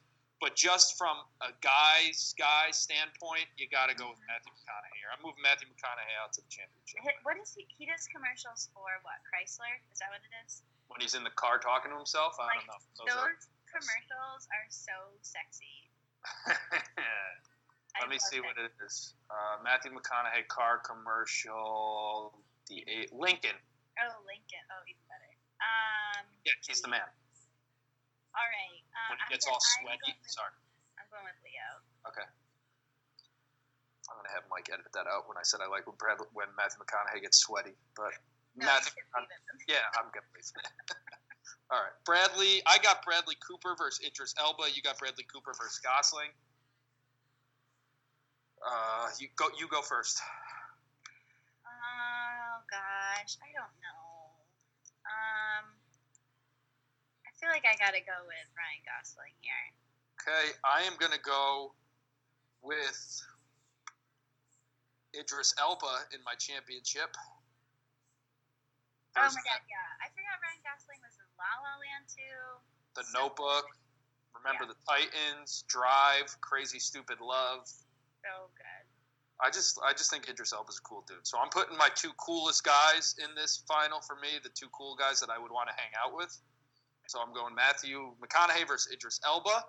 But 0.41 0.59
just 0.59 0.99
from 0.99 1.23
a 1.39 1.55
guy's 1.63 2.35
guy 2.35 2.67
standpoint, 2.75 3.47
you 3.55 3.63
got 3.71 3.87
to 3.87 3.95
go 3.95 4.11
with 4.11 4.19
Matthew 4.27 4.51
McConaughey. 4.51 4.95
here. 4.99 5.07
I'm 5.15 5.23
moving 5.23 5.39
Matthew 5.39 5.71
McConaughey 5.71 6.15
out 6.19 6.35
to 6.35 6.43
the 6.43 6.51
championship. 6.51 6.99
Hi- 6.99 7.15
What 7.23 7.39
is 7.39 7.55
he? 7.55 7.63
He 7.79 7.87
does 7.87 8.03
commercials 8.11 8.67
for 8.75 8.87
what? 9.07 9.23
Chrysler? 9.23 9.71
Is 9.91 10.03
that 10.03 10.11
what 10.11 10.19
it 10.19 10.35
is? 10.43 10.63
When 10.91 10.99
he's 10.99 11.15
in 11.15 11.23
the 11.23 11.31
car 11.39 11.63
talking 11.63 11.95
to 11.95 11.97
himself, 11.99 12.35
I 12.43 12.59
don't 12.59 12.67
know. 12.67 12.79
Those 13.07 13.47
commercials 13.71 14.43
are 14.51 14.67
so 14.67 14.95
sexy. 15.23 15.87
are- 16.51 16.59
I 17.95 18.03
Let 18.03 18.09
me 18.11 18.19
see 18.19 18.43
them. 18.43 18.51
what 18.51 18.59
it 18.59 18.71
is. 18.83 19.15
Uh, 19.31 19.63
Matthew 19.63 19.91
McConaughey 19.95 20.43
car 20.51 20.81
commercial. 20.83 22.35
The 22.67 22.83
A- 22.87 23.07
Lincoln. 23.15 23.55
Oh, 24.01 24.13
Lincoln. 24.25 24.63
Oh, 24.73 24.81
even 24.89 25.03
better. 25.09 25.29
Um. 25.61 26.25
Yeah, 26.45 26.57
he's 26.65 26.81
the 26.81 26.89
man. 26.89 27.05
All 28.33 28.47
right. 28.49 28.81
Um, 28.97 29.13
When 29.13 29.19
he 29.21 29.25
gets 29.37 29.45
all 29.45 29.61
sweaty. 29.61 30.17
with- 30.17 30.31
Sorry. 30.33 30.49
I'm 30.97 31.05
going 31.13 31.23
with 31.29 31.37
Leo. 31.45 31.69
Okay. 32.09 32.25
I'm 34.09 34.17
gonna 34.19 34.33
have 34.35 34.43
Mike 34.49 34.67
edit 34.73 34.89
that 34.93 35.07
out 35.07 35.29
when 35.29 35.37
I 35.37 35.43
said 35.47 35.61
I 35.63 35.67
like 35.69 35.87
when 35.87 35.95
Brad 35.95 36.17
when 36.33 36.49
Matthew 36.57 36.81
McConaughey 36.83 37.21
gets 37.23 37.39
sweaty, 37.39 37.73
but 37.95 38.11
No, 38.55 38.65
Matthew, 38.67 38.91
yeah, 39.67 39.85
I'm 39.95 40.09
gonna 40.11 40.27
leave 40.35 40.43
it. 40.43 40.67
All 41.71 41.79
right, 41.81 41.95
Bradley. 42.05 42.61
I 42.67 42.77
got 42.83 43.01
Bradley 43.05 43.35
Cooper 43.39 43.75
versus 43.77 44.03
Idris 44.05 44.35
Elba. 44.37 44.69
You 44.75 44.81
got 44.83 44.99
Bradley 44.99 45.23
Cooper 45.31 45.53
versus 45.57 45.79
Gosling. 45.79 46.29
Uh, 48.65 49.07
you 49.19 49.27
go. 49.35 49.47
You 49.57 49.67
go 49.67 49.81
first. 49.81 50.19
Gosh, 52.73 53.37
I 53.37 53.53
don't 53.53 53.75
know. 53.85 54.33
Um, 55.05 55.65
I 57.21 57.29
feel 57.37 57.53
like 57.53 57.69
I 57.69 57.77
gotta 57.77 58.01
go 58.01 58.17
with 58.25 58.47
Ryan 58.57 58.81
Gosling 58.81 59.37
here. 59.45 59.69
Okay, 60.17 60.57
I 60.65 60.81
am 60.89 60.97
gonna 60.97 61.21
go 61.21 61.77
with 62.65 62.97
Idris 65.13 65.53
Elba 65.61 66.09
in 66.17 66.23
my 66.25 66.33
championship. 66.41 67.13
Oh 69.13 69.29
my 69.29 69.43
god, 69.45 69.61
yeah. 69.69 70.01
I 70.01 70.09
forgot 70.09 70.41
Ryan 70.41 70.65
Gosling 70.65 70.97
was 71.05 71.13
in 71.21 71.29
La 71.37 71.53
La 71.61 71.77
Land 71.77 72.09
too. 72.09 72.41
The 72.97 73.05
So 73.05 73.13
Notebook. 73.21 73.69
Remember 74.33 74.65
Yeah. 74.65 74.73
the 74.73 74.79
Titans, 74.89 75.61
Drive, 75.69 76.33
Crazy 76.41 76.79
Stupid 76.79 77.21
Love. 77.21 77.69
So 78.25 78.49
good. 78.57 78.72
I 79.43 79.49
just 79.49 79.79
I 79.83 79.91
just 79.91 80.09
think 80.09 80.29
Idris 80.29 80.53
Elba's 80.53 80.79
a 80.79 80.87
cool 80.87 81.03
dude. 81.07 81.27
So 81.27 81.37
I'm 81.37 81.49
putting 81.49 81.77
my 81.77 81.89
two 81.95 82.11
coolest 82.17 82.63
guys 82.63 83.15
in 83.19 83.35
this 83.35 83.63
final 83.67 83.99
for 83.99 84.15
me, 84.15 84.39
the 84.41 84.49
two 84.49 84.67
cool 84.71 84.95
guys 84.95 85.19
that 85.19 85.29
I 85.29 85.37
would 85.37 85.51
want 85.51 85.67
to 85.67 85.75
hang 85.75 85.91
out 85.99 86.15
with. 86.15 86.31
So 87.07 87.19
I'm 87.19 87.33
going 87.33 87.53
Matthew 87.53 88.15
McConaughey 88.23 88.67
versus 88.67 88.91
Idris 88.91 89.19
Elba. 89.27 89.65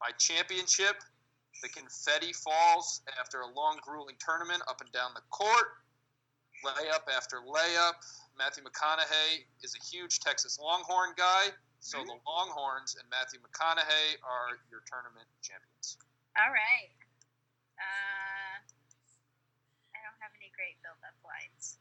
My 0.00 0.12
championship, 0.18 1.00
the 1.62 1.68
confetti 1.70 2.32
falls 2.32 3.00
after 3.18 3.40
a 3.40 3.48
long 3.48 3.80
grueling 3.82 4.16
tournament 4.20 4.62
up 4.68 4.80
and 4.80 4.92
down 4.92 5.10
the 5.14 5.24
court. 5.30 5.80
Layup 6.64 7.08
after 7.10 7.38
layup. 7.38 7.98
Matthew 8.36 8.62
McConaughey 8.62 9.46
is 9.62 9.74
a 9.74 9.82
huge 9.82 10.20
Texas 10.20 10.58
Longhorn 10.60 11.14
guy. 11.16 11.50
So 11.80 12.02
the 12.02 12.18
Longhorns 12.26 12.98
and 12.98 13.06
Matthew 13.10 13.38
McConaughey 13.38 14.18
are 14.26 14.58
your 14.70 14.82
tournament 14.90 15.26
champions. 15.42 15.98
All 16.34 16.50
right. 16.50 16.90
Uh, 17.78 18.58
I 19.94 19.98
don't 20.02 20.18
have 20.18 20.34
any 20.42 20.50
great 20.54 20.78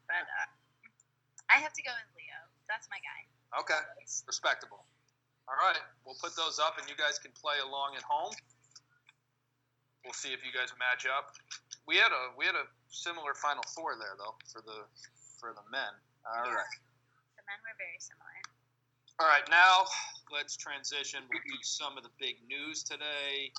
but 0.08 0.26
uh, 0.26 0.48
I 1.54 1.58
have 1.62 1.74
to 1.74 1.84
go 1.84 1.92
with 1.94 2.10
Leo. 2.18 2.40
That's 2.68 2.88
my 2.92 3.00
guy. 3.00 3.22
Okay. 3.62 3.80
Respectable. 4.28 4.84
All 5.48 5.56
right, 5.56 5.80
we'll 6.04 6.20
put 6.20 6.36
those 6.36 6.60
up, 6.60 6.76
and 6.76 6.84
you 6.92 6.96
guys 7.00 7.16
can 7.24 7.32
play 7.32 7.56
along 7.64 7.96
at 7.96 8.04
home. 8.04 8.36
We'll 10.04 10.16
see 10.18 10.36
if 10.36 10.44
you 10.44 10.52
guys 10.52 10.76
match 10.76 11.08
up. 11.08 11.32
We 11.88 11.96
had 11.96 12.12
a 12.12 12.36
we 12.36 12.44
had 12.44 12.56
a 12.56 12.68
similar 12.92 13.32
Final 13.34 13.64
Four 13.72 13.96
there 13.96 14.16
though 14.20 14.36
for 14.52 14.60
the 14.60 14.84
for 15.40 15.56
the 15.56 15.64
men. 15.72 15.92
All 16.28 16.48
Yeah. 16.48 16.64
right. 16.64 16.76
The 17.40 17.44
men 17.48 17.60
were 17.64 17.76
very 17.80 18.00
similar. 18.00 18.36
All 19.20 19.28
right, 19.28 19.48
now 19.50 19.88
let's 20.32 20.56
transition. 20.58 21.24
We'll 21.32 21.42
do 21.48 21.58
some 21.64 21.98
of 21.98 22.04
the 22.04 22.12
big 22.20 22.36
news 22.48 22.84
today. 22.84 23.52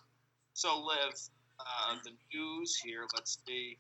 So, 0.53 0.79
Liv, 0.79 1.17
uh, 1.59 1.97
the 2.05 2.13
news 2.33 2.77
here. 2.77 3.07
Let's 3.15 3.39
see. 3.47 3.77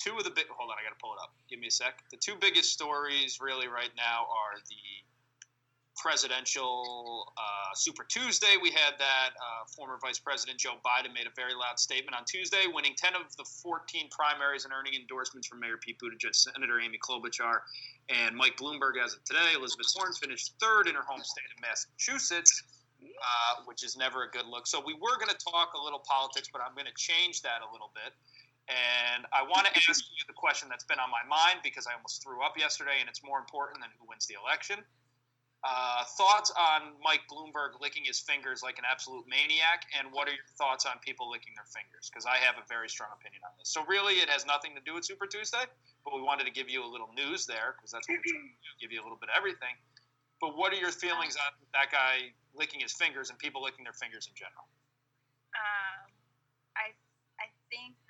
Two 0.00 0.16
of 0.16 0.24
the 0.24 0.30
big. 0.30 0.48
Hold 0.48 0.70
on, 0.72 0.76
I 0.80 0.82
got 0.82 0.96
to 0.96 1.02
pull 1.02 1.12
it 1.12 1.20
up. 1.20 1.36
Give 1.50 1.60
me 1.60 1.68
a 1.68 1.70
sec. 1.70 2.00
The 2.10 2.16
two 2.16 2.32
biggest 2.40 2.72
stories 2.72 3.36
really 3.38 3.68
right 3.68 3.92
now 4.00 4.24
are 4.32 4.56
the 4.56 4.80
presidential 6.00 7.30
uh, 7.36 7.74
Super 7.74 8.04
Tuesday. 8.08 8.56
We 8.62 8.70
had 8.70 8.96
that. 8.96 9.36
Uh, 9.36 9.68
former 9.76 9.98
Vice 10.00 10.18
President 10.18 10.58
Joe 10.58 10.80
Biden 10.80 11.12
made 11.12 11.26
a 11.28 11.34
very 11.36 11.52
loud 11.52 11.78
statement 11.78 12.16
on 12.16 12.24
Tuesday, 12.24 12.64
winning 12.72 12.94
10 12.96 13.12
of 13.14 13.28
the 13.36 13.44
14 13.44 14.08
primaries 14.08 14.64
and 14.64 14.72
earning 14.72 14.94
endorsements 14.96 15.46
from 15.46 15.60
Mayor 15.60 15.76
Pete 15.76 16.00
Buttigieg, 16.00 16.34
Senator 16.34 16.80
Amy 16.80 16.96
Klobuchar, 16.96 17.60
and 18.08 18.34
Mike 18.34 18.56
Bloomberg 18.56 18.96
as 18.96 19.12
of 19.12 19.22
today. 19.24 19.52
Elizabeth 19.54 19.92
Warren 19.96 20.14
finished 20.14 20.54
third 20.60 20.88
in 20.88 20.94
her 20.94 21.04
home 21.04 21.20
state 21.22 21.44
of 21.52 21.60
Massachusetts, 21.60 22.64
uh, 23.04 23.62
which 23.66 23.84
is 23.84 23.96
never 23.96 24.24
a 24.24 24.30
good 24.30 24.46
look. 24.48 24.66
So 24.66 24.80
we 24.80 24.94
were 24.94 25.20
going 25.20 25.28
to 25.28 25.40
talk 25.44 25.76
a 25.76 25.80
little 25.82 26.02
politics, 26.08 26.48
but 26.50 26.62
I'm 26.64 26.72
going 26.72 26.88
to 26.88 26.96
change 26.96 27.42
that 27.42 27.60
a 27.60 27.68
little 27.70 27.92
bit. 27.94 28.16
And 28.70 29.26
I 29.34 29.42
want 29.42 29.66
to 29.66 29.72
ask 29.74 30.06
you 30.14 30.22
the 30.30 30.38
question 30.38 30.70
that's 30.70 30.86
been 30.86 31.02
on 31.02 31.10
my 31.10 31.26
mind 31.26 31.58
because 31.66 31.90
I 31.90 31.98
almost 31.98 32.22
threw 32.22 32.38
up 32.38 32.54
yesterday, 32.54 33.02
and 33.02 33.10
it's 33.10 33.18
more 33.26 33.42
important 33.42 33.82
than 33.82 33.90
who 33.98 34.06
wins 34.06 34.30
the 34.30 34.38
election. 34.38 34.78
Uh, 35.60 36.06
thoughts 36.16 36.48
on 36.56 36.96
Mike 37.04 37.20
Bloomberg 37.28 37.76
licking 37.82 38.06
his 38.06 38.16
fingers 38.22 38.62
like 38.62 38.78
an 38.78 38.86
absolute 38.86 39.26
maniac, 39.26 39.90
and 39.98 40.08
what 40.14 40.30
are 40.30 40.32
your 40.32 40.46
thoughts 40.56 40.86
on 40.86 41.02
people 41.02 41.28
licking 41.28 41.52
their 41.58 41.66
fingers? 41.68 42.08
Because 42.08 42.24
I 42.24 42.38
have 42.40 42.56
a 42.56 42.64
very 42.70 42.88
strong 42.88 43.10
opinion 43.12 43.42
on 43.44 43.52
this. 43.58 43.68
So 43.68 43.84
really, 43.84 44.22
it 44.22 44.30
has 44.30 44.46
nothing 44.46 44.72
to 44.78 44.82
do 44.86 44.94
with 44.94 45.04
Super 45.04 45.26
Tuesday, 45.26 45.66
but 46.06 46.14
we 46.14 46.22
wanted 46.22 46.46
to 46.46 46.54
give 46.54 46.70
you 46.70 46.86
a 46.86 46.88
little 46.88 47.10
news 47.12 47.44
there 47.44 47.74
because 47.76 47.90
that's 47.90 48.06
what 48.08 48.22
we 48.22 48.24
try 48.24 48.40
to 48.40 48.54
do, 48.54 48.70
give 48.80 48.94
you 48.94 49.02
a 49.02 49.04
little 49.04 49.18
bit 49.20 49.28
of 49.28 49.36
everything. 49.36 49.74
But 50.40 50.56
what 50.56 50.72
are 50.72 50.80
your 50.80 50.94
feelings 50.94 51.36
on 51.36 51.52
that 51.74 51.92
guy 51.92 52.32
licking 52.56 52.80
his 52.80 52.94
fingers 52.94 53.28
and 53.28 53.36
people 53.36 53.60
licking 53.60 53.84
their 53.84 53.98
fingers 53.98 54.30
in 54.30 54.34
general? 54.38 54.64
Think 55.52 55.99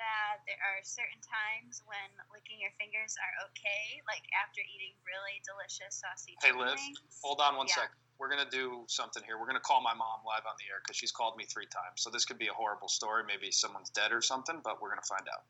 that 0.00 0.40
there 0.48 0.56
are 0.64 0.80
certain 0.80 1.20
times 1.20 1.84
when 1.84 2.08
licking 2.32 2.56
your 2.56 2.72
fingers 2.80 3.20
are 3.20 3.34
okay, 3.52 4.00
like 4.08 4.24
after 4.32 4.64
eating 4.64 4.96
really 5.04 5.44
delicious 5.44 6.00
saucy 6.00 6.40
Hey, 6.40 6.56
Liv, 6.56 6.80
wings. 6.80 7.20
Hold 7.20 7.44
on 7.44 7.60
one 7.60 7.68
Yeah. 7.68 7.84
second. 7.84 8.00
We're 8.16 8.28
gonna 8.32 8.48
do 8.48 8.84
something 8.88 9.22
here. 9.24 9.36
We're 9.38 9.46
gonna 9.48 9.60
call 9.64 9.80
my 9.80 9.94
mom 9.94 10.24
live 10.24 10.44
on 10.48 10.56
the 10.56 10.68
air 10.72 10.80
because 10.80 10.96
she's 10.96 11.12
called 11.12 11.36
me 11.36 11.44
three 11.44 11.68
times. 11.68 12.00
So 12.00 12.08
this 12.08 12.24
could 12.24 12.36
be 12.40 12.48
a 12.48 12.56
horrible 12.56 12.88
story. 12.88 13.24
Maybe 13.24 13.50
someone's 13.52 13.88
dead 13.90 14.12
or 14.12 14.20
something, 14.20 14.60
but 14.64 14.80
we're 14.80 14.90
gonna 14.90 15.08
find 15.08 15.28
out. 15.28 15.44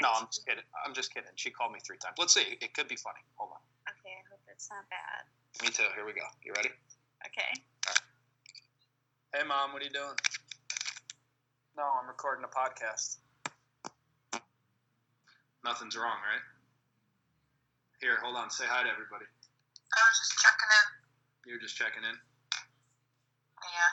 No, 0.00 0.12
I'm 0.12 0.26
just 0.28 0.46
kidding. 0.46 0.64
I'm 0.84 0.94
just 0.94 1.12
kidding. 1.12 1.32
She 1.36 1.50
called 1.50 1.72
me 1.72 1.80
three 1.80 1.98
times. 1.98 2.16
Let's 2.18 2.32
see. 2.32 2.56
It 2.60 2.72
could 2.72 2.88
be 2.88 2.96
funny. 2.96 3.20
Hold 3.36 3.52
on. 3.52 3.60
Okay, 3.88 4.16
I 4.16 4.24
hope 4.32 4.40
it's 4.48 4.68
not 4.70 4.88
bad. 4.88 5.28
Me 5.60 5.68
too. 5.68 5.88
Here 5.94 6.06
we 6.06 6.12
go. 6.12 6.24
You 6.42 6.52
ready? 6.56 6.70
Okay. 7.26 7.52
Hey, 9.34 9.42
mom. 9.44 9.74
What 9.74 9.82
are 9.82 9.84
you 9.84 9.90
doing? 9.90 10.16
No, 11.76 11.84
I'm 12.00 12.08
recording 12.08 12.44
a 12.44 12.48
podcast. 12.48 13.18
Nothing's 15.64 15.96
wrong, 15.96 16.16
right? 16.24 16.44
Here, 18.00 18.16
hold 18.24 18.36
on. 18.36 18.48
Say 18.48 18.64
hi 18.64 18.82
to 18.82 18.88
everybody. 18.88 19.28
I 19.28 20.00
was 20.08 20.16
just 20.16 20.34
checking 20.40 20.70
in. 20.72 20.86
You're 21.44 21.60
just 21.60 21.76
checking 21.76 22.04
in. 22.04 22.16
Yeah. 22.16 23.92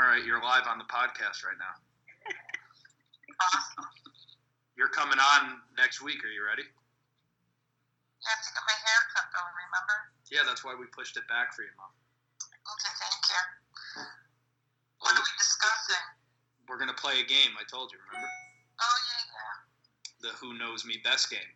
All 0.00 0.08
right, 0.08 0.24
you're 0.24 0.40
live 0.40 0.64
on 0.64 0.80
the 0.80 0.88
podcast 0.88 1.44
right 1.44 1.58
now. 1.60 1.76
Awesome. 3.42 3.90
You're 4.78 4.92
coming 4.94 5.18
on 5.18 5.58
next 5.74 5.98
week. 5.98 6.22
Are 6.22 6.30
you 6.30 6.46
ready? 6.46 6.62
You 6.62 8.26
have 8.30 8.38
to 8.38 8.50
get 8.54 8.62
my 8.62 8.78
hair 8.86 9.00
cut 9.10 9.26
though, 9.34 9.50
remember? 9.66 9.96
Yeah, 10.30 10.46
that's 10.46 10.62
why 10.62 10.78
we 10.78 10.86
pushed 10.94 11.18
it 11.18 11.26
back 11.26 11.50
for 11.50 11.66
you, 11.66 11.74
mom. 11.74 11.90
Okay, 12.38 12.92
thank 13.02 13.18
you. 13.34 13.42
What 15.02 15.18
are 15.18 15.26
we 15.26 15.34
discussing? 15.42 16.06
We're 16.70 16.78
gonna 16.78 16.94
play 16.94 17.18
a 17.18 17.26
game. 17.26 17.50
I 17.58 17.66
told 17.66 17.90
you. 17.90 17.98
Remember 17.98 18.30
yeah, 18.30 18.30
yeah. 18.30 18.51
The 20.22 20.30
Who 20.38 20.54
Knows 20.56 20.86
Me 20.86 21.02
Best 21.02 21.28
game? 21.28 21.52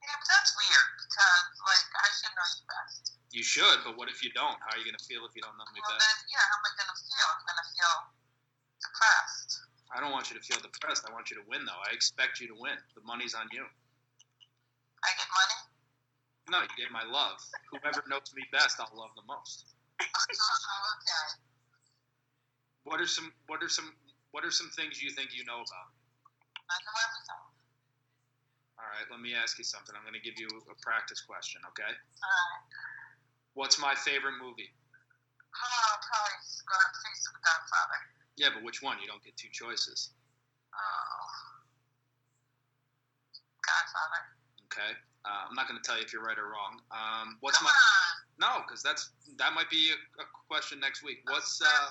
Yeah, 0.00 0.14
but 0.14 0.28
that's 0.30 0.54
weird 0.54 0.88
because 1.02 1.42
like 1.66 1.86
I 1.98 2.08
should 2.14 2.34
know 2.38 2.46
you 2.46 2.64
best. 2.70 3.02
You 3.34 3.44
should, 3.44 3.78
but 3.84 3.98
what 3.98 4.08
if 4.08 4.22
you 4.24 4.30
don't? 4.32 4.56
How 4.62 4.72
are 4.72 4.78
you 4.80 4.86
gonna 4.86 5.02
feel 5.04 5.26
if 5.26 5.34
you 5.34 5.42
don't 5.42 5.58
know 5.58 5.66
me 5.74 5.82
Well 5.82 5.92
best? 5.92 6.06
then, 6.06 6.18
yeah, 6.32 6.40
how 6.46 6.56
am 6.56 6.64
I 6.64 6.72
gonna 6.78 6.96
feel? 6.96 7.28
I'm 7.28 7.44
gonna 7.44 7.68
feel 7.74 7.96
depressed. 8.80 9.50
I 9.90 9.96
don't 10.00 10.12
want 10.12 10.30
you 10.30 10.36
to 10.38 10.44
feel 10.44 10.60
depressed. 10.62 11.04
I 11.08 11.12
want 11.12 11.28
you 11.32 11.36
to 11.42 11.46
win, 11.48 11.64
though. 11.64 11.80
I 11.82 11.92
expect 11.92 12.40
you 12.40 12.48
to 12.48 12.56
win. 12.56 12.76
The 12.94 13.02
money's 13.02 13.34
on 13.34 13.48
you. 13.52 13.64
I 15.02 15.10
get 15.16 15.28
money. 15.32 15.58
No, 16.48 16.58
you 16.64 16.72
get 16.76 16.92
my 16.92 17.04
love. 17.04 17.40
Whoever 17.72 18.04
knows 18.08 18.32
me 18.36 18.44
best, 18.52 18.80
I'll 18.80 18.92
love 18.96 19.12
the 19.16 19.26
most. 19.28 19.66
Uh-huh, 20.00 20.94
okay. 20.96 21.26
What 22.84 23.00
are 23.00 23.06
some 23.10 23.32
What 23.48 23.62
are 23.62 23.68
some 23.68 23.92
What 24.30 24.44
are 24.44 24.50
some 24.50 24.70
things 24.76 25.02
you 25.02 25.10
think 25.10 25.34
you 25.36 25.44
know 25.44 25.60
about? 25.60 25.88
I 26.68 26.76
know 26.84 26.96
everything. 27.04 27.47
Right, 28.98 29.06
let 29.14 29.22
me 29.22 29.30
ask 29.30 29.62
you 29.62 29.64
something. 29.64 29.94
I'm 29.94 30.02
going 30.02 30.18
to 30.18 30.26
give 30.26 30.42
you 30.42 30.50
a 30.50 30.74
practice 30.82 31.22
question. 31.22 31.62
Okay. 31.70 31.86
Alright. 31.86 32.66
What's 33.54 33.78
my 33.78 33.94
favorite 33.94 34.42
movie? 34.42 34.74
Oh, 35.54 35.90
probably 36.02 36.34
Scarface 36.42 37.22
of 37.30 37.38
the 37.38 37.42
Godfather. 37.46 37.98
Yeah, 38.34 38.50
but 38.50 38.66
which 38.66 38.82
one? 38.82 38.98
You 38.98 39.06
don't 39.06 39.22
get 39.22 39.38
two 39.38 39.54
choices. 39.54 40.10
Oh. 40.74 41.30
Godfather. 43.62 44.20
Okay. 44.66 44.90
Uh, 45.22 45.46
I'm 45.46 45.54
not 45.54 45.70
going 45.70 45.78
to 45.78 45.86
tell 45.86 45.94
you 45.94 46.02
if 46.02 46.10
you're 46.10 46.26
right 46.26 46.38
or 46.38 46.50
wrong. 46.50 46.82
Um, 46.90 47.38
what's 47.38 47.62
Come 47.62 47.70
my 47.70 47.78
on. 47.78 48.18
no? 48.42 48.66
Because 48.66 48.82
that's 48.82 49.14
that 49.38 49.54
might 49.54 49.70
be 49.70 49.94
a, 49.94 49.98
a 50.22 50.26
question 50.50 50.82
next 50.82 51.06
week. 51.06 51.22
What's 51.30 51.62
uh? 51.62 51.86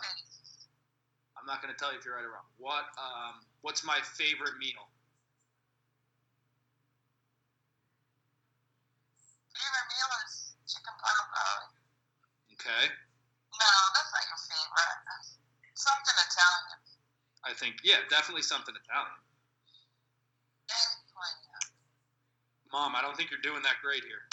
I'm 1.39 1.47
not 1.47 1.63
going 1.63 1.71
to 1.71 1.79
tell 1.79 1.95
you 1.95 1.99
if 1.99 2.03
you're 2.03 2.19
right 2.19 2.27
or 2.27 2.35
wrong. 2.35 2.51
What 2.59 2.91
um? 2.99 3.47
What's 3.63 3.87
my 3.87 3.99
favorite 4.03 4.59
meal? 4.59 4.91
Favorite 9.67 9.91
meal 9.91 10.11
is 10.23 10.55
chicken 10.63 10.95
pot 10.95 11.27
pie. 11.27 11.67
Okay. 12.55 12.87
No, 12.87 13.71
that's 13.99 14.11
not 14.15 14.23
your 14.31 14.39
favorite. 14.47 14.99
Something 15.75 16.17
Italian. 16.23 16.79
I 17.43 17.51
think 17.51 17.83
yeah, 17.83 17.99
definitely 18.07 18.47
something 18.47 18.71
Italian. 18.71 19.19
Eggplant. 20.71 21.75
Mom, 22.71 22.95
I 22.95 23.03
don't 23.03 23.19
think 23.19 23.27
you're 23.27 23.43
doing 23.43 23.59
that 23.67 23.83
great 23.83 24.07
here. 24.07 24.23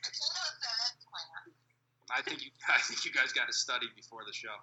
Potatoes 0.00 0.56
and 0.64 0.78
eggplant. 0.88 1.60
I 2.08 2.24
think 2.24 2.40
you 2.40 2.48
I 2.72 2.80
think 2.80 3.04
you 3.04 3.12
guys 3.12 3.36
got 3.36 3.52
to 3.52 3.56
study 3.56 3.92
before 3.92 4.24
the 4.24 4.32
show. 4.32 4.56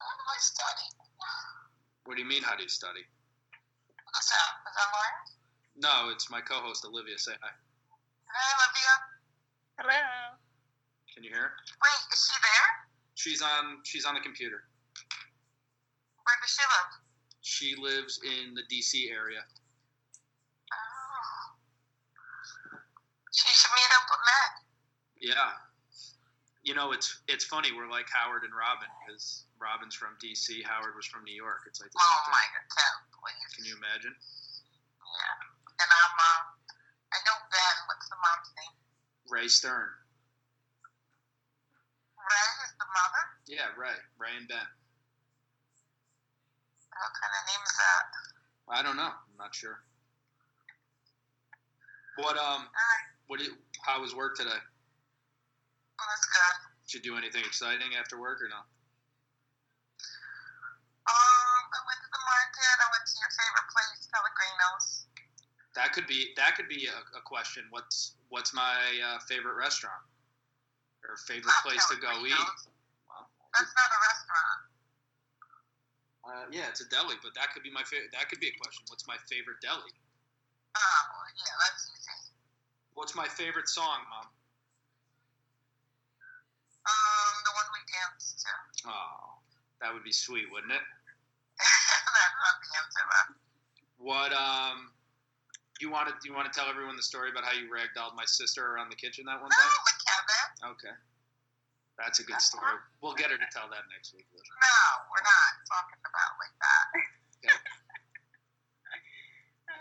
What 0.00 0.16
do 0.16 0.24
I 0.32 0.40
study? 0.40 0.88
What 2.08 2.16
do 2.16 2.24
you 2.24 2.28
mean? 2.28 2.40
How 2.40 2.56
do 2.56 2.64
you 2.64 2.72
study? 2.72 3.04
What's 4.16 4.32
that? 4.32 4.64
Is 4.64 4.74
that 4.80 4.88
Lauren? 4.96 5.16
No, 5.76 6.08
it's 6.08 6.32
my 6.32 6.40
co-host 6.40 6.88
Olivia. 6.88 7.20
Say 7.20 7.36
hi. 7.36 7.52
Hey, 7.52 8.48
Olivia. 8.56 9.11
Hello. 9.78 10.02
Can 11.14 11.24
you 11.24 11.30
hear 11.30 11.48
her? 11.48 11.52
Wait, 11.56 12.00
is 12.12 12.20
she 12.28 12.36
there? 12.40 12.68
She's 13.14 13.42
on. 13.42 13.78
She's 13.84 14.04
on 14.04 14.14
the 14.14 14.20
computer. 14.24 14.64
Where 16.24 16.36
does 16.40 16.52
she 16.54 16.64
live? 16.64 16.90
She 17.42 17.68
lives 17.76 18.20
in 18.22 18.54
the 18.54 18.62
D.C. 18.70 19.10
area. 19.10 19.42
Oh. 20.72 21.58
She 23.34 23.48
should 23.50 23.74
meet 23.74 23.90
up 23.98 24.06
with 24.08 24.22
Matt. 24.22 24.52
Yeah. 25.20 25.50
You 26.62 26.74
know, 26.78 26.92
it's 26.94 27.20
it's 27.26 27.44
funny. 27.44 27.74
We're 27.74 27.90
like 27.90 28.06
Howard 28.14 28.46
and 28.46 28.54
Robin 28.54 28.86
because 29.02 29.44
Robin's 29.58 29.98
from 29.98 30.14
D.C. 30.22 30.62
Howard 30.62 30.94
was 30.94 31.06
from 31.10 31.24
New 31.26 31.34
York. 31.34 31.66
It's 31.66 31.82
like 31.82 31.90
the 31.90 31.98
Oh 31.98 32.16
same 32.22 32.32
my 32.38 32.46
thing. 32.46 32.70
god, 32.70 32.96
please. 33.18 33.50
Can 33.58 33.64
you 33.66 33.74
imagine? 33.82 34.14
Yeah. 34.14 35.82
And 35.82 35.90
I'm, 35.90 36.14
um, 36.14 36.42
I 37.10 37.18
know 37.26 37.36
Ben. 37.50 37.76
What's 37.90 38.06
the 38.06 38.18
mom's 38.22 38.50
name? 38.62 38.74
Ray 39.32 39.48
Stern. 39.48 39.88
Ray 42.20 42.48
is 42.68 42.72
the 42.76 42.84
mother? 42.84 43.24
Yeah, 43.48 43.72
Ray. 43.80 43.96
Ray 44.20 44.36
and 44.36 44.44
Ben. 44.44 44.60
What 46.92 47.12
kind 47.16 47.32
of 47.32 47.42
name 47.48 47.64
is 47.64 47.72
that? 47.80 48.04
I 48.68 48.84
don't 48.84 49.00
know. 49.00 49.08
I'm 49.08 49.38
not 49.40 49.56
sure. 49.56 49.80
What 52.20 52.36
um? 52.36 52.68
Alright, 52.68 53.06
What? 53.32 53.40
Did, 53.40 53.56
how 53.80 54.04
was 54.04 54.12
work 54.14 54.36
today? 54.36 54.52
well, 54.52 56.08
that's 56.12 56.28
good. 56.28 56.56
Did 56.84 56.92
you 56.92 57.00
do 57.00 57.16
anything 57.16 57.40
exciting 57.48 57.96
after 57.96 58.20
work 58.20 58.44
or 58.44 58.52
no? 58.52 58.60
Um, 61.08 61.62
I 61.72 61.80
went 61.88 62.00
to 62.04 62.10
the 62.12 62.20
market. 62.20 62.68
I 62.84 62.88
went 62.92 63.04
to 63.08 63.16
your 63.16 63.32
favorite 63.32 63.68
place, 63.72 64.04
Pellegrino's. 64.12 65.08
That 65.74 65.92
could 65.92 66.06
be 66.06 66.32
that 66.36 66.54
could 66.56 66.68
be 66.68 66.86
a, 66.86 66.98
a 67.16 67.22
question. 67.24 67.64
What's 67.70 68.14
what's 68.28 68.52
my 68.52 68.76
uh, 69.00 69.18
favorite 69.28 69.56
restaurant 69.56 70.02
or 71.08 71.16
favorite 71.16 71.54
place 71.64 71.80
to 71.88 71.96
go 71.96 72.12
eat? 72.24 72.36
Well, 73.08 73.24
That's 73.56 73.72
not 73.72 73.88
a 73.88 74.00
restaurant. 74.04 74.60
uh, 76.28 76.44
yeah, 76.52 76.68
it's 76.68 76.80
a 76.84 76.88
deli, 76.88 77.16
but 77.24 77.32
that 77.34 77.52
could 77.54 77.62
be 77.62 77.72
my 77.72 77.82
favorite. 77.88 78.12
That 78.12 78.28
could 78.28 78.40
be 78.40 78.48
a 78.48 78.56
question. 78.60 78.84
What's 78.88 79.08
my 79.08 79.16
favorite 79.28 79.60
deli? 79.64 79.92
Oh, 80.76 81.04
yeah, 81.40 81.52
that's 81.64 81.88
easy. 81.88 82.16
What's 82.94 83.14
my 83.16 83.26
favorite 83.28 83.68
song, 83.68 84.04
Mom? 84.12 84.28
Um, 86.84 87.34
the 87.44 87.52
one 87.56 87.68
we 87.72 87.80
danced 87.88 88.44
to. 88.44 88.52
Oh, 88.92 89.40
that 89.80 89.92
would 89.94 90.04
be 90.04 90.12
sweet, 90.12 90.50
wouldn't 90.52 90.72
it? 90.72 90.84
that's 91.56 92.36
not 92.44 92.56
the 92.60 92.70
answer, 92.76 93.04
but 93.08 93.26
What 93.98 94.32
um, 94.32 94.90
you 95.82 95.90
want 95.90 96.06
to 96.06 96.14
you 96.22 96.30
want 96.30 96.46
to 96.46 96.54
tell 96.54 96.70
everyone 96.70 96.94
the 96.94 97.02
story 97.02 97.34
about 97.34 97.42
how 97.42 97.50
you 97.50 97.66
ragdolled 97.66 98.14
my 98.14 98.24
sister 98.24 98.62
around 98.62 98.86
the 98.88 98.94
kitchen 98.94 99.26
that 99.26 99.42
one 99.42 99.50
no, 99.50 99.58
time? 99.58 99.74
with 99.82 99.98
Kevin. 100.06 100.46
Okay, 100.78 100.94
that's 101.98 102.22
a 102.22 102.24
good 102.24 102.38
story. 102.38 102.78
We'll 103.02 103.18
get 103.18 103.34
her 103.34 103.36
to 103.36 103.50
tell 103.50 103.66
that 103.66 103.82
next 103.90 104.14
week. 104.14 104.30
Liz. 104.30 104.46
No, 104.46 104.78
we're 105.10 105.26
not 105.26 105.52
talking 105.66 105.98
about 106.06 106.32
like 106.38 106.54
that. 106.62 106.86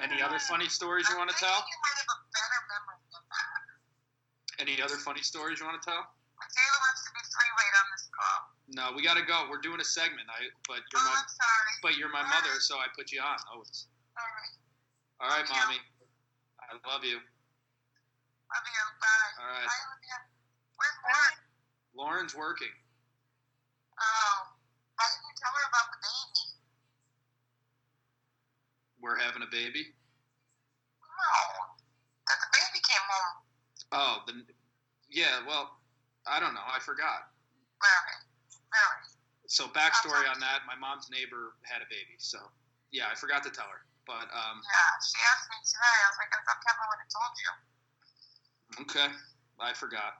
Any 0.01 0.17
other 0.25 0.41
funny 0.51 0.65
stories 0.67 1.05
you 1.05 1.21
want 1.21 1.29
to 1.29 1.37
tell? 1.37 1.61
You 1.61 1.79
might 1.85 1.97
have 2.01 2.11
a 2.17 2.19
better 2.33 2.59
memory 2.65 3.01
than 3.13 3.25
that. 3.29 3.61
Any 4.57 4.81
other 4.81 4.97
funny 4.97 5.21
stories 5.21 5.61
you 5.61 5.69
want 5.69 5.77
to 5.77 5.85
tell? 5.85 6.01
Michaela 6.01 6.77
wants 6.81 7.05
to 7.05 7.11
be 7.13 7.21
free 7.29 7.51
weight 7.53 7.75
on 7.77 7.85
this 7.93 8.05
call. 8.09 8.39
No, 8.73 8.85
we 8.97 9.05
got 9.05 9.21
to 9.21 9.25
go. 9.29 9.45
We're 9.53 9.61
doing 9.61 9.77
a 9.77 9.85
segment. 9.85 10.25
I 10.33 10.49
but 10.65 10.81
you're 10.89 11.05
oh, 11.05 11.05
my 11.05 11.13
I'm 11.13 11.29
sorry. 11.29 11.73
but 11.85 11.93
you're 12.01 12.09
my 12.09 12.25
mother, 12.25 12.57
so 12.57 12.81
I 12.81 12.89
put 12.97 13.13
you 13.13 13.21
on 13.21 13.37
always. 13.53 13.85
All 14.17 14.25
right. 14.25 14.53
All 15.21 15.29
right, 15.29 15.45
you. 15.45 15.90
Mommy. 16.71 16.81
I 16.83 16.91
love 16.91 17.03
you. 17.03 17.19
Love 17.19 18.65
you. 18.67 18.83
Bye. 18.99 19.43
All 19.43 19.51
right. 19.51 19.67
Bye, 19.67 19.83
Olivia. 19.91 20.17
Where's 20.79 20.97
Lauren? 21.03 21.35
Lauren's 21.95 22.35
working. 22.35 22.71
Oh, 23.99 24.37
why 24.95 25.05
didn't 25.11 25.27
you 25.27 25.35
tell 25.37 25.51
her 25.51 25.65
about 25.67 25.87
the 25.91 25.99
baby? 26.01 26.43
We're 29.01 29.19
having 29.19 29.43
a 29.43 29.51
baby. 29.51 29.93
No, 31.01 31.33
that 32.27 32.37
the 32.39 32.49
baby 32.53 32.79
came 32.81 33.05
home. 33.05 33.35
Oh, 33.91 34.15
the 34.25 34.33
yeah. 35.09 35.43
Well, 35.45 35.77
I 36.25 36.39
don't 36.39 36.53
know. 36.53 36.65
I 36.65 36.79
forgot. 36.79 37.29
Very, 37.81 38.17
very. 38.71 39.01
So 39.47 39.67
backstory 39.67 40.25
on 40.31 40.39
that: 40.39 40.63
my 40.65 40.75
mom's 40.79 41.09
neighbor 41.11 41.53
had 41.61 41.81
a 41.81 41.89
baby. 41.89 42.15
So 42.17 42.39
yeah, 42.91 43.05
I 43.11 43.15
forgot 43.15 43.43
to 43.43 43.51
tell 43.51 43.67
her. 43.69 43.81
But 44.07 44.27
um, 44.33 44.57
Yeah, 44.65 44.91
she 45.05 45.17
asked 45.21 45.47
me 45.51 45.57
today. 45.63 45.95
I 46.01 46.07
was 46.09 46.17
like, 46.19 46.31
I 46.33 46.39
thought 46.43 46.59
Kevin 46.65 46.85
would 46.89 47.01
have 47.01 47.13
told 47.13 47.33
you. 47.37 47.51
okay, 48.87 49.07
I 49.61 49.71
forgot. 49.77 50.19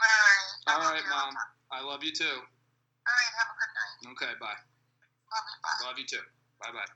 All 0.00 0.08
right. 0.08 0.52
I 0.66 0.72
All 0.72 0.80
love 0.82 0.92
right, 0.96 1.04
you. 1.04 1.12
mom. 1.12 1.32
I 1.70 1.80
love 1.84 2.00
you 2.02 2.12
too. 2.12 2.24
All 2.28 3.14
right, 3.14 3.32
have 3.38 3.50
a 3.52 3.56
good 3.58 3.72
night. 3.76 4.12
Okay, 4.16 4.32
bye. 4.40 4.56
Love 4.56 5.46
you. 5.46 5.56
Bye. 5.62 5.80
Love 5.86 5.96
you 6.00 6.06
too. 6.08 6.24
Bye 6.60 6.72
bye. 6.72 6.90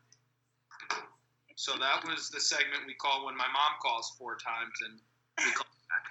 So 1.57 1.73
that 1.81 2.05
was 2.05 2.29
the 2.29 2.41
segment 2.41 2.85
we 2.85 2.93
call 3.01 3.25
when 3.25 3.33
my 3.37 3.49
mom 3.49 3.81
calls 3.81 4.12
four 4.21 4.37
times 4.37 4.77
and 4.85 5.01
we 5.41 5.51
call 5.57 5.69
back. 5.89 6.05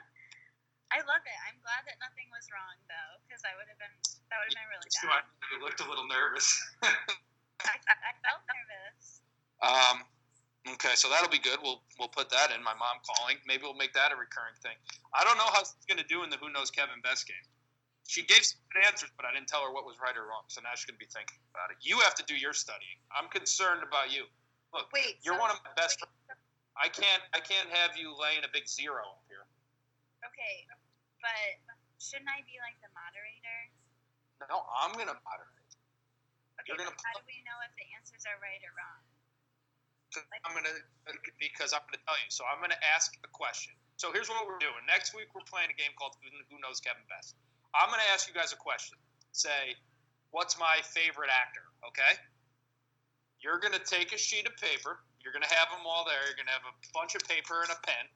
I 0.96 1.04
love 1.04 1.20
it. 1.28 1.38
I'm 1.44 1.60
glad 1.60 1.84
that 1.84 2.00
nothing 2.00 2.26
was 2.32 2.48
wrong 2.48 2.76
though, 2.88 3.12
because 3.28 3.44
I 3.44 3.52
would 3.60 3.68
have 3.68 3.76
been 3.76 3.92
that 4.32 4.40
would 4.40 4.48
have 4.50 4.58
been 4.58 4.70
really 4.72 4.88
So 4.88 5.06
bad. 5.12 5.20
I 5.20 5.52
you 5.52 5.60
looked 5.60 5.84
a 5.84 5.88
little 5.88 6.08
nervous. 6.08 6.48
I, 6.82 7.76
I 7.76 8.12
felt 8.24 8.42
nervous. 8.48 9.05
Um, 9.62 10.04
okay, 10.76 10.92
so 10.94 11.08
that'll 11.08 11.32
be 11.32 11.40
good. 11.40 11.58
We'll 11.62 11.80
we'll 11.98 12.12
put 12.12 12.28
that 12.30 12.52
in. 12.52 12.62
My 12.62 12.74
mom 12.76 13.00
calling. 13.04 13.36
Maybe 13.46 13.64
we'll 13.64 13.78
make 13.78 13.92
that 13.94 14.12
a 14.12 14.16
recurring 14.16 14.56
thing. 14.60 14.76
I 15.16 15.24
don't 15.24 15.36
know 15.40 15.48
how 15.52 15.64
she's 15.64 15.86
going 15.88 16.00
to 16.02 16.08
do 16.08 16.24
in 16.24 16.30
the 16.30 16.36
Who 16.36 16.52
Knows 16.52 16.70
Kevin 16.70 17.00
Best 17.02 17.26
game. 17.26 17.46
She 18.06 18.22
gave 18.22 18.46
some 18.46 18.62
good 18.70 18.86
answers, 18.86 19.10
but 19.18 19.26
I 19.26 19.34
didn't 19.34 19.50
tell 19.50 19.66
her 19.66 19.72
what 19.74 19.82
was 19.82 19.98
right 19.98 20.14
or 20.14 20.30
wrong. 20.30 20.46
So 20.46 20.62
now 20.62 20.70
she's 20.78 20.86
going 20.86 20.94
to 20.94 21.02
be 21.02 21.10
thinking 21.10 21.42
about 21.50 21.74
it. 21.74 21.82
You 21.82 21.98
have 22.06 22.14
to 22.22 22.24
do 22.30 22.38
your 22.38 22.54
studying. 22.54 23.02
I'm 23.10 23.26
concerned 23.34 23.82
about 23.82 24.14
you. 24.14 24.30
Look, 24.70 24.86
Wait, 24.94 25.18
you're 25.26 25.34
so- 25.34 25.42
one 25.42 25.50
of 25.50 25.58
my 25.66 25.74
best. 25.74 25.98
wait, 25.98 26.10
friends. 26.30 26.42
I 26.76 26.86
can't 26.92 27.24
I 27.32 27.40
can't 27.40 27.72
have 27.72 27.96
you 27.96 28.12
laying 28.12 28.44
a 28.44 28.50
big 28.52 28.68
zero 28.68 29.00
up 29.00 29.24
here. 29.32 29.48
Okay, 30.28 30.68
but 31.24 31.56
shouldn't 31.96 32.28
I 32.28 32.44
be 32.44 32.60
like 32.60 32.76
the 32.84 32.92
moderator? 32.92 33.60
No, 34.52 34.68
I'm 34.68 34.92
going 34.92 35.08
to 35.08 35.16
moderate. 35.24 35.56
Okay, 36.60 36.68
You're 36.68 36.76
gonna 36.76 36.92
how 36.92 37.16
do 37.16 37.24
we 37.24 37.40
know 37.48 37.56
if 37.64 37.72
the 37.80 37.88
answers 37.96 38.28
are 38.28 38.36
right 38.44 38.60
or 38.60 38.76
wrong? 38.76 39.00
I'm 40.44 40.52
gonna 40.56 40.72
because 41.38 41.72
I'm 41.76 41.84
gonna 41.88 42.02
tell 42.04 42.18
you. 42.18 42.30
So 42.32 42.44
I'm 42.48 42.60
gonna 42.60 42.80
ask 42.80 43.14
a 43.22 43.30
question. 43.30 43.72
So 43.96 44.12
here's 44.12 44.28
what 44.28 44.44
we're 44.44 44.60
doing. 44.60 44.80
Next 44.84 45.16
week 45.16 45.32
we're 45.32 45.46
playing 45.46 45.72
a 45.72 45.76
game 45.76 45.92
called 45.96 46.16
Who 46.20 46.58
Knows 46.60 46.80
Kevin 46.80 47.04
Best. 47.08 47.36
I'm 47.72 47.88
gonna 47.88 48.06
ask 48.12 48.28
you 48.28 48.34
guys 48.36 48.52
a 48.52 48.60
question. 48.60 48.98
Say, 49.32 49.76
what's 50.32 50.58
my 50.58 50.80
favorite 50.82 51.32
actor? 51.32 51.64
Okay. 51.84 52.16
You're 53.40 53.60
to 53.60 53.84
take 53.84 54.16
a 54.16 54.18
sheet 54.18 54.48
of 54.48 54.56
paper. 54.56 54.98
You're 55.20 55.36
to 55.36 55.54
have 55.54 55.68
them 55.68 55.84
all 55.84 56.08
there. 56.08 56.24
You're 56.32 56.40
to 56.40 56.56
have 56.56 56.64
a 56.64 56.74
bunch 56.96 57.14
of 57.14 57.22
paper 57.28 57.60
and 57.60 57.70
a 57.70 57.78
pen. 57.84 58.08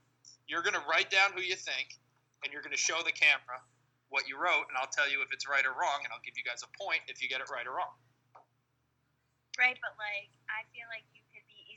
You're 0.48 0.64
to 0.64 0.82
write 0.88 1.12
down 1.12 1.36
who 1.36 1.42
you 1.44 1.54
think, 1.54 1.94
and 2.42 2.50
you're 2.50 2.64
to 2.64 2.74
show 2.74 3.04
the 3.04 3.12
camera 3.12 3.60
what 4.10 4.26
you 4.26 4.34
wrote, 4.34 4.66
and 4.66 4.74
I'll 4.74 4.90
tell 4.90 5.06
you 5.06 5.22
if 5.22 5.30
it's 5.30 5.46
right 5.46 5.62
or 5.62 5.70
wrong, 5.70 6.02
and 6.02 6.10
I'll 6.10 6.24
give 6.26 6.34
you 6.34 6.42
guys 6.42 6.66
a 6.66 6.70
point 6.74 6.98
if 7.06 7.22
you 7.22 7.30
get 7.30 7.38
it 7.38 7.48
right 7.48 7.64
or 7.64 7.78
wrong. 7.78 7.94
Right, 9.58 9.78
but 9.78 9.94
like 9.98 10.30
I 10.50 10.66
feel 10.74 10.86
like 10.90 11.06
you 11.14 11.19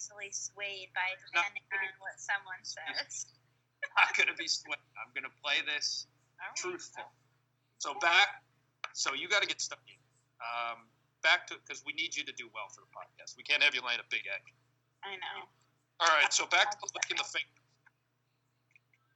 easily 0.03 0.27
swayed 0.35 0.91
by 0.91 1.15
depending 1.31 1.63
on 1.71 1.95
what 2.03 2.19
someone 2.19 2.59
says. 2.67 3.31
I'm 3.95 4.03
not 4.03 4.11
going 4.19 4.27
to 4.27 4.35
be 4.35 4.51
swayed. 4.51 4.83
I'm 4.99 5.11
going 5.15 5.23
to 5.23 5.35
play 5.39 5.63
this 5.63 6.11
right. 6.39 6.51
truthful. 6.59 7.07
So 7.79 7.95
back, 8.03 8.43
so 8.91 9.15
you 9.15 9.31
got 9.31 9.39
to 9.43 9.47
get 9.47 9.63
stuck 9.63 9.83
in. 9.87 9.99
Um, 10.43 10.91
back 11.23 11.47
to 11.51 11.55
because 11.63 11.87
we 11.87 11.95
need 11.95 12.11
you 12.15 12.27
to 12.27 12.35
do 12.35 12.51
well 12.51 12.67
for 12.67 12.83
the 12.83 12.91
podcast. 12.91 13.39
We 13.39 13.47
can't 13.47 13.63
have 13.63 13.71
you 13.71 13.79
laying 13.79 14.03
a 14.03 14.09
big 14.11 14.27
egg. 14.27 14.43
I 15.07 15.15
know. 15.15 15.47
All 16.03 16.11
right, 16.19 16.31
so 16.35 16.43
back 16.51 16.75
to 16.75 16.77
licking 16.91 17.15
the 17.15 17.27
finger. 17.27 17.59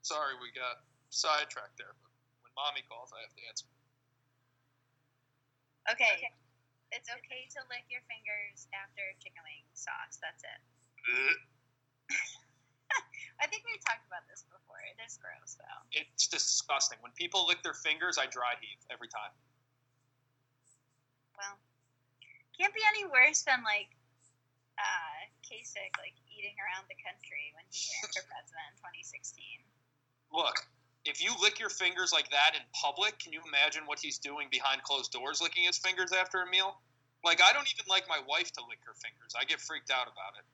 Sorry, 0.08 0.40
we 0.40 0.56
got 0.56 0.88
sidetracked 1.12 1.76
there. 1.76 1.92
But 2.00 2.12
when 2.48 2.52
mommy 2.56 2.84
calls, 2.88 3.12
I 3.12 3.28
have 3.28 3.36
to 3.36 3.44
answer. 3.52 3.68
Okay. 5.92 6.32
It's 6.96 7.12
okay 7.12 7.44
to 7.52 7.60
lick 7.68 7.84
your 7.92 8.00
fingers 8.08 8.72
after 8.72 9.04
chicken 9.20 9.44
wing 9.44 9.68
sauce. 9.76 10.16
That's 10.24 10.44
it. 10.48 10.62
I 13.40 13.46
think 13.48 13.64
we've 13.64 13.84
talked 13.86 14.04
about 14.08 14.28
this 14.28 14.44
before. 14.50 14.82
It 14.84 15.00
is 15.04 15.16
gross 15.22 15.56
though. 15.56 15.82
It's 15.94 16.28
disgusting. 16.28 16.98
When 17.02 17.14
people 17.14 17.48
lick 17.48 17.64
their 17.64 17.78
fingers, 17.78 18.18
I 18.18 18.26
dry 18.28 18.58
heave 18.60 18.82
every 18.92 19.08
time. 19.08 19.32
Well, 21.38 21.56
can't 22.58 22.74
be 22.74 22.82
any 22.98 23.06
worse 23.06 23.46
than 23.46 23.62
like 23.62 23.94
uh, 24.82 25.30
Kasich 25.46 25.94
like 26.02 26.18
eating 26.34 26.58
around 26.58 26.90
the 26.90 26.98
country 26.98 27.54
when 27.54 27.66
he 27.70 27.86
ran 27.98 28.10
for 28.10 28.26
president 28.26 28.68
in 28.74 28.82
2016. 28.82 29.62
Look, 30.34 30.58
if 31.06 31.24
you 31.24 31.32
lick 31.40 31.62
your 31.62 31.70
fingers 31.72 32.12
like 32.12 32.30
that 32.36 32.58
in 32.58 32.62
public, 32.74 33.18
can 33.18 33.32
you 33.32 33.40
imagine 33.48 33.88
what 33.88 33.98
he's 34.02 34.20
doing 34.20 34.50
behind 34.52 34.84
closed 34.84 35.14
doors, 35.14 35.40
licking 35.40 35.64
his 35.64 35.78
fingers 35.78 36.12
after 36.12 36.44
a 36.44 36.50
meal? 36.50 36.82
Like, 37.24 37.42
I 37.42 37.54
don't 37.54 37.68
even 37.74 37.86
like 37.90 38.06
my 38.10 38.20
wife 38.28 38.52
to 38.60 38.62
lick 38.68 38.84
her 38.86 38.94
fingers. 38.94 39.34
I 39.34 39.46
get 39.46 39.62
freaked 39.62 39.90
out 39.90 40.06
about 40.06 40.38
it. 40.38 40.46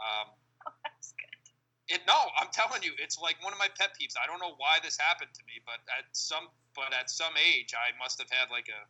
Um, 0.00 0.26
That's 0.84 1.14
good. 1.16 1.36
It 1.86 2.02
no, 2.10 2.18
I'm 2.34 2.50
telling 2.50 2.82
you, 2.82 2.90
it's 2.98 3.14
like 3.14 3.38
one 3.46 3.54
of 3.54 3.62
my 3.62 3.70
pet 3.78 3.94
peeves. 3.94 4.18
I 4.18 4.26
don't 4.26 4.42
know 4.42 4.58
why 4.58 4.82
this 4.82 4.98
happened 4.98 5.30
to 5.30 5.42
me, 5.46 5.62
but 5.62 5.78
at 5.86 6.10
some 6.10 6.50
but 6.74 6.90
at 6.90 7.06
some 7.06 7.30
age, 7.38 7.78
I 7.78 7.94
must 8.02 8.18
have 8.18 8.26
had 8.28 8.50
like 8.50 8.66
a 8.66 8.82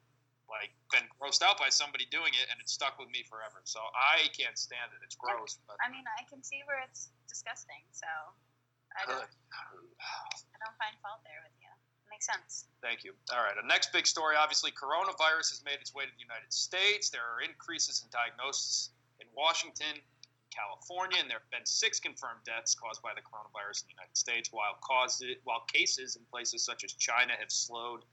like 0.48 0.72
been 0.94 1.04
grossed 1.18 1.42
out 1.42 1.60
by 1.60 1.68
somebody 1.68 2.08
doing 2.08 2.32
it, 2.32 2.46
and 2.48 2.56
it 2.56 2.70
stuck 2.70 2.96
with 2.96 3.10
me 3.12 3.26
forever. 3.28 3.60
So 3.68 3.82
I 3.92 4.32
can't 4.32 4.56
stand 4.56 4.94
it. 4.96 5.04
It's 5.04 5.18
gross. 5.18 5.58
But 5.68 5.76
I 5.84 5.92
mean, 5.92 6.06
I 6.16 6.24
can 6.24 6.40
see 6.40 6.64
where 6.64 6.80
it's 6.86 7.12
disgusting. 7.28 7.84
So 7.92 8.08
I 8.96 9.04
don't, 9.04 9.20
I 9.20 10.56
don't 10.64 10.78
find 10.80 10.96
fault 11.04 11.20
there 11.26 11.42
with 11.44 11.52
you. 11.60 11.68
It 11.68 12.08
makes 12.08 12.24
sense. 12.24 12.70
Thank 12.80 13.04
you. 13.04 13.12
All 13.34 13.44
right. 13.44 13.58
The 13.58 13.66
next 13.66 13.92
big 13.92 14.06
story 14.06 14.38
obviously, 14.38 14.72
coronavirus 14.72 15.52
has 15.52 15.60
made 15.66 15.82
its 15.82 15.92
way 15.92 16.08
to 16.08 16.12
the 16.14 16.22
United 16.22 16.48
States. 16.48 17.10
There 17.10 17.24
are 17.24 17.44
increases 17.44 18.00
in 18.00 18.08
diagnosis 18.08 18.96
in 19.20 19.26
Washington, 19.36 20.00
California, 20.50 21.18
and 21.20 21.28
there 21.30 21.38
have 21.38 21.50
been 21.50 21.66
six 21.66 22.00
confirmed 22.00 22.40
deaths 22.44 22.74
caused 22.74 23.02
by 23.02 23.12
the 23.14 23.20
coronavirus 23.20 23.82
in 23.84 23.92
the 23.92 23.94
United 23.98 24.16
States, 24.16 24.48
while, 24.52 24.76
causes, 24.82 25.36
while 25.44 25.64
cases 25.72 26.16
in 26.16 26.22
places 26.30 26.64
such 26.64 26.84
as 26.84 26.92
China 26.94 27.32
have 27.38 27.50
slowed. 27.50 28.04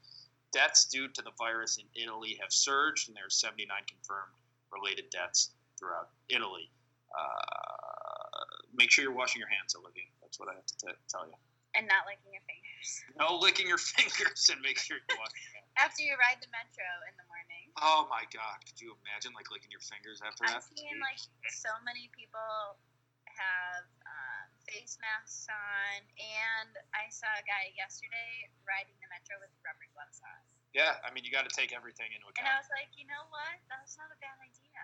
Deaths 0.52 0.86
due 0.86 1.08
to 1.08 1.22
the 1.22 1.32
virus 1.36 1.78
in 1.78 1.86
Italy 1.98 2.38
have 2.40 2.52
surged, 2.52 3.08
and 3.08 3.16
there 3.16 3.26
are 3.26 3.32
79 3.32 3.66
confirmed 3.90 4.34
related 4.70 5.10
deaths 5.10 5.50
throughout 5.78 6.10
Italy. 6.30 6.70
Uh, 7.10 8.42
make 8.74 8.90
sure 8.90 9.02
you're 9.02 9.14
washing 9.14 9.38
your 9.38 9.50
hands, 9.50 9.74
Olivia. 9.74 10.06
That's 10.22 10.38
what 10.38 10.50
I 10.50 10.54
have 10.54 10.66
to 10.66 10.76
t- 10.78 11.02
tell 11.10 11.26
you. 11.26 11.34
And 11.74 11.90
not 11.90 12.06
licking 12.06 12.30
your 12.30 12.42
fingers. 12.46 12.86
No 13.18 13.38
licking 13.38 13.66
your 13.66 13.82
fingers, 13.94 14.46
and 14.50 14.62
make 14.62 14.78
sure 14.78 14.98
you 14.98 15.14
wash 15.18 15.34
your 15.34 15.52
hands. 15.58 15.70
After 15.74 16.06
you 16.06 16.14
ride 16.14 16.38
the 16.38 16.50
metro 16.54 16.86
in 17.10 17.14
the 17.18 17.26
morning. 17.26 17.33
Oh 17.82 18.06
my 18.06 18.22
god, 18.30 18.62
could 18.62 18.78
you 18.78 18.94
imagine 19.02 19.34
like 19.34 19.50
licking 19.50 19.70
your 19.74 19.82
fingers 19.82 20.22
after 20.22 20.46
that? 20.46 20.62
I've 20.62 20.70
seen 20.70 20.94
like 21.02 21.18
so 21.50 21.74
many 21.82 22.06
people 22.14 22.78
have 23.26 23.86
um, 24.06 24.46
face 24.70 24.94
masks 25.02 25.50
on, 25.50 26.00
and 26.14 26.70
I 26.94 27.10
saw 27.10 27.26
a 27.34 27.42
guy 27.42 27.74
yesterday 27.74 28.46
riding 28.62 28.94
the 29.02 29.10
metro 29.10 29.42
with 29.42 29.50
rubber 29.66 29.90
gloves 29.90 30.22
on. 30.22 30.38
Yeah, 30.70 31.02
I 31.02 31.10
mean 31.10 31.26
you 31.26 31.34
got 31.34 31.50
to 31.50 31.54
take 31.54 31.74
everything 31.74 32.14
into 32.14 32.30
account. 32.30 32.46
And 32.46 32.54
I 32.54 32.62
was 32.62 32.70
like, 32.70 32.94
you 32.94 33.10
know 33.10 33.26
what? 33.34 33.58
That's 33.66 33.98
not 33.98 34.10
a 34.14 34.18
bad 34.22 34.38
idea. 34.38 34.82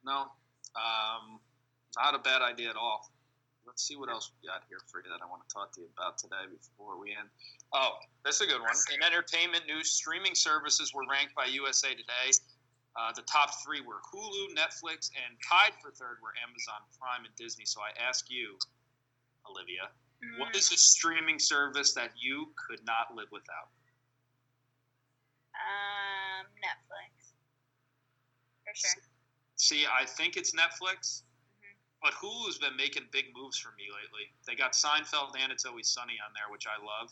No, 0.00 0.32
um, 0.80 1.44
not 2.00 2.16
a 2.16 2.22
bad 2.24 2.40
idea 2.40 2.72
at 2.72 2.80
all. 2.80 3.04
Let's 3.68 3.84
see 3.84 4.00
what 4.00 4.08
else 4.08 4.32
we 4.32 4.48
got 4.48 4.64
here 4.72 4.80
for 4.88 5.04
you 5.04 5.12
that 5.12 5.20
I 5.20 5.28
want 5.28 5.44
to 5.44 5.50
talk 5.52 5.76
to 5.76 5.84
you 5.84 5.92
about 5.92 6.16
today 6.16 6.48
before 6.48 6.96
we 6.96 7.12
end. 7.12 7.28
Oh, 7.76 8.00
that's 8.24 8.40
a 8.40 8.48
good 8.48 8.64
one. 8.64 8.72
In 8.96 9.04
entertainment 9.04 9.68
news, 9.68 9.92
streaming 9.92 10.32
services 10.32 10.96
were 10.96 11.04
ranked 11.04 11.36
by 11.36 11.52
USA 11.52 11.92
Today. 11.92 12.32
Uh, 12.96 13.12
the 13.12 13.22
top 13.28 13.52
three 13.60 13.84
were 13.84 14.00
Hulu, 14.08 14.56
Netflix, 14.56 15.12
and 15.12 15.36
tied 15.44 15.76
for 15.84 15.92
third 15.92 16.16
were 16.24 16.32
Amazon 16.40 16.80
Prime 16.96 17.28
and 17.28 17.34
Disney. 17.36 17.68
So 17.68 17.84
I 17.84 17.92
ask 18.00 18.32
you, 18.32 18.56
Olivia, 19.44 19.92
what 20.40 20.56
is 20.56 20.72
a 20.72 20.80
streaming 20.80 21.38
service 21.38 21.92
that 21.92 22.16
you 22.16 22.48
could 22.56 22.80
not 22.88 23.12
live 23.14 23.28
without? 23.30 23.68
Um, 25.60 26.48
Netflix. 26.56 27.36
For 28.64 28.72
sure. 28.74 29.02
See, 29.56 29.84
I 29.84 30.06
think 30.06 30.38
it's 30.38 30.56
Netflix. 30.56 31.22
But 32.02 32.14
Hulu's 32.14 32.58
been 32.58 32.76
making 32.76 33.10
big 33.10 33.34
moves 33.34 33.58
for 33.58 33.74
me 33.74 33.90
lately. 33.90 34.30
They 34.46 34.54
got 34.54 34.72
Seinfeld 34.72 35.34
and 35.38 35.50
It's 35.50 35.64
Always 35.64 35.88
Sunny 35.88 36.14
on 36.22 36.30
there, 36.34 36.46
which 36.50 36.66
I 36.66 36.78
love. 36.78 37.10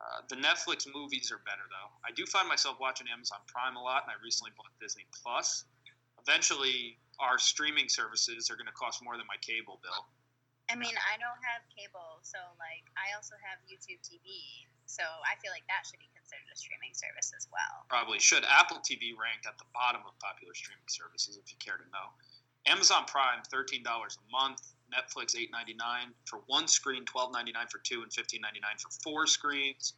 Uh, 0.00 0.24
the 0.32 0.38
Netflix 0.40 0.88
movies 0.88 1.28
are 1.28 1.44
better 1.44 1.68
though. 1.68 1.92
I 2.00 2.10
do 2.16 2.24
find 2.24 2.48
myself 2.48 2.80
watching 2.80 3.04
Amazon 3.12 3.44
Prime 3.44 3.76
a 3.76 3.82
lot, 3.82 4.08
and 4.08 4.10
I 4.12 4.16
recently 4.24 4.56
bought 4.56 4.72
Disney 4.80 5.04
Plus. 5.12 5.68
Eventually, 6.24 6.96
our 7.20 7.36
streaming 7.36 7.88
services 7.92 8.48
are 8.48 8.56
going 8.56 8.68
to 8.68 8.76
cost 8.76 9.04
more 9.04 9.20
than 9.20 9.28
my 9.28 9.36
cable 9.44 9.76
bill. 9.84 10.08
I 10.72 10.78
mean, 10.78 10.94
I 10.94 11.18
don't 11.18 11.42
have 11.42 11.66
cable, 11.74 12.22
so 12.22 12.38
like 12.62 12.86
I 12.94 13.12
also 13.18 13.34
have 13.42 13.58
YouTube 13.66 14.00
TV, 14.06 14.64
so 14.86 15.02
I 15.02 15.34
feel 15.42 15.50
like 15.50 15.66
that 15.66 15.82
should 15.82 15.98
be 15.98 16.08
considered 16.14 16.46
a 16.46 16.54
streaming 16.54 16.94
service 16.94 17.34
as 17.34 17.50
well. 17.50 17.84
Probably 17.90 18.22
should. 18.22 18.46
Apple 18.46 18.78
TV 18.78 19.12
ranked 19.18 19.50
at 19.50 19.58
the 19.58 19.66
bottom 19.74 20.00
of 20.06 20.14
popular 20.22 20.54
streaming 20.54 20.86
services, 20.86 21.36
if 21.42 21.50
you 21.50 21.58
care 21.58 21.76
to 21.76 21.84
know. 21.90 22.14
Amazon 22.66 23.04
Prime, 23.06 23.42
thirteen 23.50 23.82
dollars 23.82 24.18
a 24.18 24.30
month. 24.30 24.60
Netflix, 24.90 25.38
eight 25.38 25.50
ninety 25.52 25.74
nine 25.74 26.10
for 26.26 26.40
one 26.46 26.66
screen, 26.66 27.04
twelve 27.04 27.32
ninety 27.32 27.52
nine 27.52 27.66
for 27.70 27.78
two, 27.78 28.02
and 28.02 28.12
fifteen 28.12 28.40
ninety 28.40 28.58
nine 28.58 28.74
for 28.78 28.90
four 29.02 29.26
screens. 29.26 29.94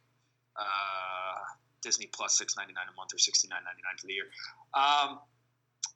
Uh, 0.55 1.41
Disney 1.81 2.07
Plus, 2.13 2.37
six 2.37 2.55
ninety 2.55 2.73
nine 2.73 2.85
a 2.85 2.95
month, 2.95 3.13
or 3.13 3.17
sixty 3.17 3.47
nine 3.47 3.65
ninety 3.65 3.81
nine 3.81 3.97
for 3.97 4.05
the 4.05 4.13
year. 4.13 4.29
Um, 4.77 5.19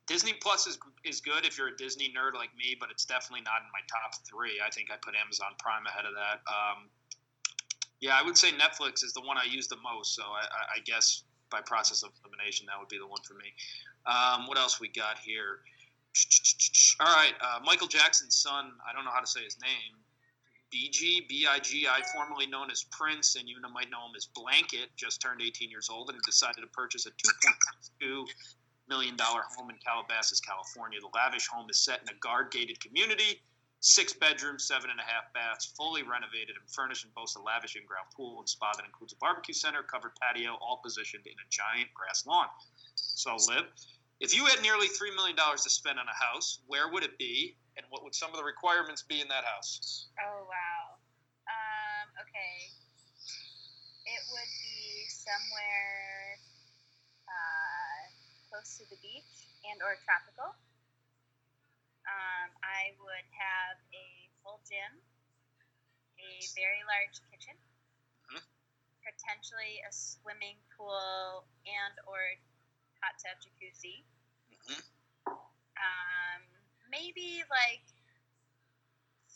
Disney 0.08 0.34
Plus 0.42 0.66
is 0.66 0.80
is 1.06 1.22
good 1.22 1.46
if 1.46 1.58
you're 1.58 1.68
a 1.70 1.78
Disney 1.78 2.10
nerd 2.10 2.34
like 2.34 2.50
me, 2.58 2.76
but 2.80 2.90
it's 2.90 3.06
definitely 3.06 3.46
not 3.46 3.62
in 3.62 3.70
my 3.70 3.86
top 3.86 4.18
three. 4.26 4.58
I 4.66 4.72
think 4.72 4.90
I 4.90 4.98
put 4.98 5.14
Amazon 5.14 5.54
Prime 5.60 5.86
ahead 5.86 6.06
of 6.06 6.18
that. 6.18 6.42
Um, 6.50 6.90
yeah, 8.02 8.18
I 8.20 8.24
would 8.26 8.38
say 8.38 8.50
Netflix 8.50 9.04
is 9.04 9.14
the 9.14 9.22
one 9.22 9.38
I 9.38 9.46
use 9.46 9.68
the 9.68 9.78
most. 9.84 10.16
So 10.16 10.24
I, 10.24 10.42
I, 10.42 10.62
I 10.78 10.80
guess 10.86 11.24
by 11.50 11.62
process 11.62 12.04
of 12.04 12.10
elimination, 12.26 12.66
that 12.66 12.80
would 12.80 12.90
be 12.90 12.98
the 12.98 13.08
one 13.08 13.22
for 13.22 13.36
me. 13.36 13.54
Um, 14.06 14.48
what 14.48 14.58
else 14.58 14.82
we 14.82 14.90
got 14.90 15.18
here? 15.18 15.60
All 17.00 17.14
right, 17.14 17.34
uh, 17.42 17.60
Michael 17.64 17.88
Jackson's 17.88 18.36
son. 18.36 18.72
I 18.88 18.94
don't 18.94 19.06
know 19.06 19.12
how 19.12 19.20
to 19.20 19.28
say 19.28 19.44
his 19.44 19.58
name. 19.62 19.98
Bigi, 20.72 21.26
B-I-G-I, 21.30 22.02
formerly 22.14 22.46
known 22.46 22.70
as 22.70 22.84
Prince, 22.92 23.36
and 23.36 23.48
you 23.48 23.56
might 23.74 23.90
know 23.90 24.06
him 24.06 24.16
as 24.18 24.28
Blanket, 24.36 24.90
just 24.98 25.22
turned 25.22 25.42
18 25.42 25.70
years 25.70 25.90
old 25.90 26.10
and 26.10 26.20
decided 26.26 26.60
to 26.62 26.68
purchase 26.68 27.06
a 27.06 27.12
2.2 27.12 28.26
million 28.90 29.16
dollar 29.16 29.44
home 29.56 29.70
in 29.70 29.78
Calabasas, 29.78 30.40
California. 30.40 31.00
The 31.00 31.10
lavish 31.14 31.48
home 31.48 31.68
is 31.70 31.80
set 31.80 32.02
in 32.02 32.10
a 32.10 32.18
guard-gated 32.20 32.80
community, 32.80 33.40
six 33.80 34.12
bedrooms, 34.14 34.66
seven 34.66 34.90
and 34.90 35.00
a 35.00 35.04
half 35.04 35.32
baths, 35.34 35.72
fully 35.78 36.04
renovated 36.04 36.56
and 36.60 36.70
furnished, 36.70 37.06
and 37.06 37.14
boasts 37.14 37.36
a 37.36 37.42
lavish 37.42 37.76
in-ground 37.76 38.08
pool 38.16 38.40
and 38.40 38.50
spa 38.50 38.72
that 38.76 38.86
includes 38.86 39.14
a 39.14 39.18
barbecue 39.18 39.54
center, 39.54 39.84
covered 39.84 40.12
patio, 40.22 40.58
all 40.60 40.82
positioned 40.84 41.26
in 41.28 41.34
a 41.34 41.48
giant 41.50 41.88
grass 41.94 42.26
lawn. 42.26 42.48
So, 42.96 43.36
Liv, 43.48 43.66
if 44.20 44.34
you 44.34 44.46
had 44.46 44.62
nearly 44.62 44.88
three 44.88 45.14
million 45.14 45.36
dollars 45.36 45.62
to 45.64 45.70
spend 45.70 46.00
on 46.00 46.06
a 46.08 46.18
house, 46.18 46.60
where 46.66 46.90
would 46.90 47.04
it 47.04 47.18
be, 47.18 47.58
and 47.78 47.86
what 47.90 48.04
would 48.04 48.16
some 48.16 48.32
of 48.32 48.38
the 48.38 48.44
requirements 48.44 49.04
be 49.04 49.22
in 49.22 49.28
that 49.30 49.46
house? 49.46 50.10
Oh 50.20 50.46
wow. 50.50 50.98
Um, 51.48 52.08
okay. 52.26 52.74
It 54.08 54.22
would 54.32 54.52
be 54.64 55.06
somewhere 55.12 56.40
uh, 57.28 58.00
close 58.50 58.78
to 58.80 58.86
the 58.90 58.98
beach 59.04 59.48
and 59.70 59.82
or 59.84 60.00
tropical. 60.08 60.56
Um, 62.08 62.50
I 62.64 62.96
would 63.04 63.28
have 63.36 63.78
a 63.92 64.08
full 64.42 64.64
gym, 64.64 65.04
a 66.24 66.32
very 66.56 66.82
large 66.88 67.20
kitchen, 67.30 67.60
Mhm. 68.32 68.42
potentially 69.04 69.84
a 69.84 69.92
swimming 69.92 70.56
pool 70.76 71.46
and 71.68 71.94
or 72.08 72.40
hot 73.04 73.16
tub 73.22 73.38
jacuzzi. 73.40 74.04
Mm-hmm. 74.50 74.82
Um, 75.78 76.42
maybe 76.90 77.44
like 77.52 77.86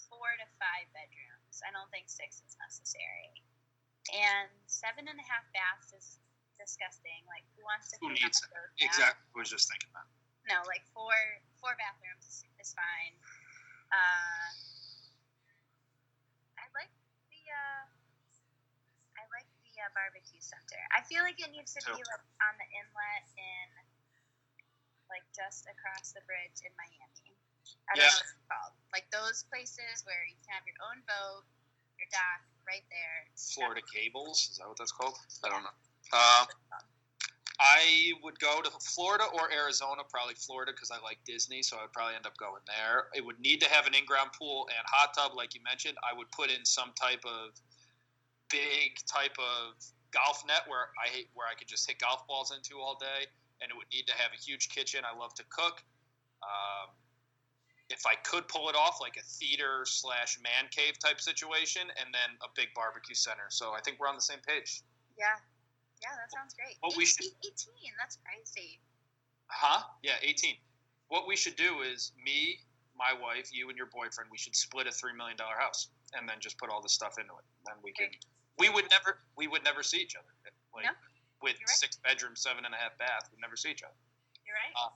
four 0.10 0.28
to 0.42 0.48
five 0.60 0.90
bedrooms. 0.92 1.62
I 1.64 1.70
don't 1.72 1.90
think 1.94 2.10
six 2.12 2.42
is 2.44 2.58
necessary. 2.60 3.32
And 4.12 4.50
seven 4.66 5.06
and 5.08 5.16
a 5.16 5.28
half 5.30 5.46
baths 5.54 5.94
is 5.94 6.18
disgusting. 6.58 7.22
Like 7.30 7.46
who 7.56 7.64
wants 7.64 7.94
to? 7.94 8.02
Who 8.02 8.12
needs 8.12 8.42
it? 8.42 8.52
Exactly. 8.82 9.24
I 9.32 9.36
was 9.38 9.50
just 9.50 9.70
thinking 9.70 9.94
that. 9.94 10.08
No, 10.50 10.66
like 10.66 10.84
four 10.92 11.14
four 11.62 11.78
bathrooms 11.78 12.44
is 12.58 12.74
fine. 12.74 13.14
Uh, 13.94 14.50
barbecue 19.96 20.42
center. 20.42 20.78
I 20.94 21.02
feel 21.10 21.26
like 21.26 21.42
it 21.42 21.50
needs 21.50 21.74
to 21.74 21.82
be 21.90 21.98
like 21.98 22.26
on 22.46 22.54
the 22.62 22.68
inlet 22.78 23.26
in 23.34 23.68
like 25.10 25.26
just 25.36 25.68
across 25.68 26.14
the 26.14 26.22
bridge 26.30 26.62
in 26.64 26.72
Miami. 26.78 27.36
I 27.90 27.98
don't 27.98 28.06
Yeah. 28.06 28.14
know 28.14 28.22
what 28.22 28.30
it's 28.32 28.48
called. 28.48 28.74
Like 28.94 29.08
those 29.12 29.44
places 29.50 30.06
where 30.06 30.24
you 30.30 30.38
can 30.46 30.54
have 30.56 30.66
your 30.70 30.80
own 30.88 31.02
boat, 31.04 31.44
your 32.00 32.08
dock 32.14 32.42
right 32.68 32.86
there. 32.88 33.28
Florida 33.36 33.82
Cables, 33.82 34.48
Is 34.52 34.58
that 34.62 34.68
what 34.70 34.78
that's 34.78 34.94
called? 34.94 35.18
I 35.44 35.50
don't 35.50 35.64
know. 35.64 35.76
Uh, 36.14 36.46
I 37.60 38.14
would 38.24 38.40
go 38.40 38.62
to 38.62 38.72
Florida 38.96 39.26
or 39.26 39.52
Arizona, 39.52 40.02
probably 40.10 40.34
Florida 40.34 40.72
because 40.74 40.90
I 40.90 40.98
like 41.04 41.20
Disney, 41.26 41.62
so 41.62 41.78
I'd 41.78 41.94
probably 41.94 42.16
end 42.16 42.26
up 42.26 42.36
going 42.38 42.64
there. 42.66 43.06
It 43.14 43.24
would 43.24 43.40
need 43.40 43.62
to 43.62 43.70
have 43.70 43.86
an 43.86 43.94
in-ground 43.94 44.32
pool 44.34 44.68
and 44.76 44.84
hot 44.88 45.14
tub, 45.16 45.36
like 45.36 45.54
you 45.54 45.62
mentioned. 45.62 45.96
I 46.02 46.18
would 46.18 46.32
put 46.32 46.50
in 46.50 46.66
some 46.66 46.92
type 47.00 47.22
of 47.24 47.52
big 48.52 49.00
type 49.08 49.36
of 49.40 49.80
golf 50.12 50.44
net 50.46 50.68
where 50.68 50.92
I 51.00 51.08
hate 51.10 51.30
where 51.34 51.48
I 51.48 51.56
could 51.56 51.68
just 51.68 51.88
hit 51.88 52.00
golf 52.00 52.28
balls 52.28 52.52
into 52.52 52.80
all 52.80 52.98
day, 53.00 53.28
and 53.62 53.72
it 53.72 53.76
would 53.76 53.88
need 53.94 54.06
to 54.08 54.14
have 54.14 54.32
a 54.36 54.40
huge 54.40 54.70
kitchen. 54.70 55.02
I 55.08 55.18
love 55.18 55.34
to 55.36 55.44
cook. 55.50 55.84
Um, 56.44 56.92
if 57.90 58.08
I 58.08 58.16
could 58.24 58.48
pull 58.48 58.70
it 58.70 58.76
off, 58.76 59.00
like 59.02 59.18
a 59.18 59.24
theater 59.24 59.84
slash 59.84 60.40
man 60.42 60.72
cave 60.72 60.96
type 61.00 61.20
situation, 61.20 61.84
and 62.00 62.08
then 62.14 62.40
a 62.42 62.48
big 62.56 62.70
barbecue 62.76 63.16
center. 63.16 63.48
So 63.50 63.72
I 63.74 63.82
think 63.82 64.00
we're 64.00 64.08
on 64.08 64.16
the 64.16 64.24
same 64.24 64.40
page. 64.48 64.82
Yeah. 65.20 65.36
Yeah, 66.02 66.16
that 66.18 66.32
sounds 66.32 66.56
great. 66.56 66.78
What 66.80 66.98
we 66.98 67.06
should- 67.06 67.26
18, 67.46 67.76
18, 67.78 67.94
that's 68.00 68.18
crazy. 68.26 68.80
Huh? 69.48 69.84
Yeah, 70.02 70.18
18. 70.24 70.58
What 71.10 71.28
we 71.28 71.36
should 71.36 71.56
do 71.58 71.82
is 71.82 72.14
me, 72.24 72.60
my 72.96 73.14
wife, 73.14 73.54
you, 73.54 73.68
and 73.70 73.78
your 73.78 73.88
boyfriend. 73.88 74.32
We 74.32 74.38
should 74.38 74.56
split 74.56 74.88
a 74.88 74.92
three 74.92 75.14
million 75.14 75.38
dollar 75.38 75.56
house 75.60 75.90
and 76.14 76.28
then 76.28 76.40
just 76.40 76.58
put 76.58 76.70
all 76.70 76.82
the 76.82 76.90
stuff 76.90 77.20
into 77.20 77.34
it. 77.34 77.46
Then 77.66 77.76
we 77.84 77.92
can. 77.92 78.10
We 78.60 78.70
would 78.70 78.90
never. 78.90 79.20
We 79.38 79.48
would 79.48 79.64
never 79.64 79.84
see 79.84 79.98
each 79.98 80.16
other. 80.16 80.28
Like 80.74 80.86
No, 80.86 80.92
with 81.42 81.56
right. 81.56 81.70
six 81.70 81.98
bedrooms, 81.98 82.42
seven 82.42 82.66
and 82.66 82.74
a 82.74 82.78
half 82.78 82.98
bath, 82.98 83.30
we'd 83.32 83.42
never 83.42 83.56
see 83.56 83.72
each 83.72 83.84
other. 83.84 83.96
You're 84.46 84.56
right. 84.56 84.74
Uh, 84.76 84.90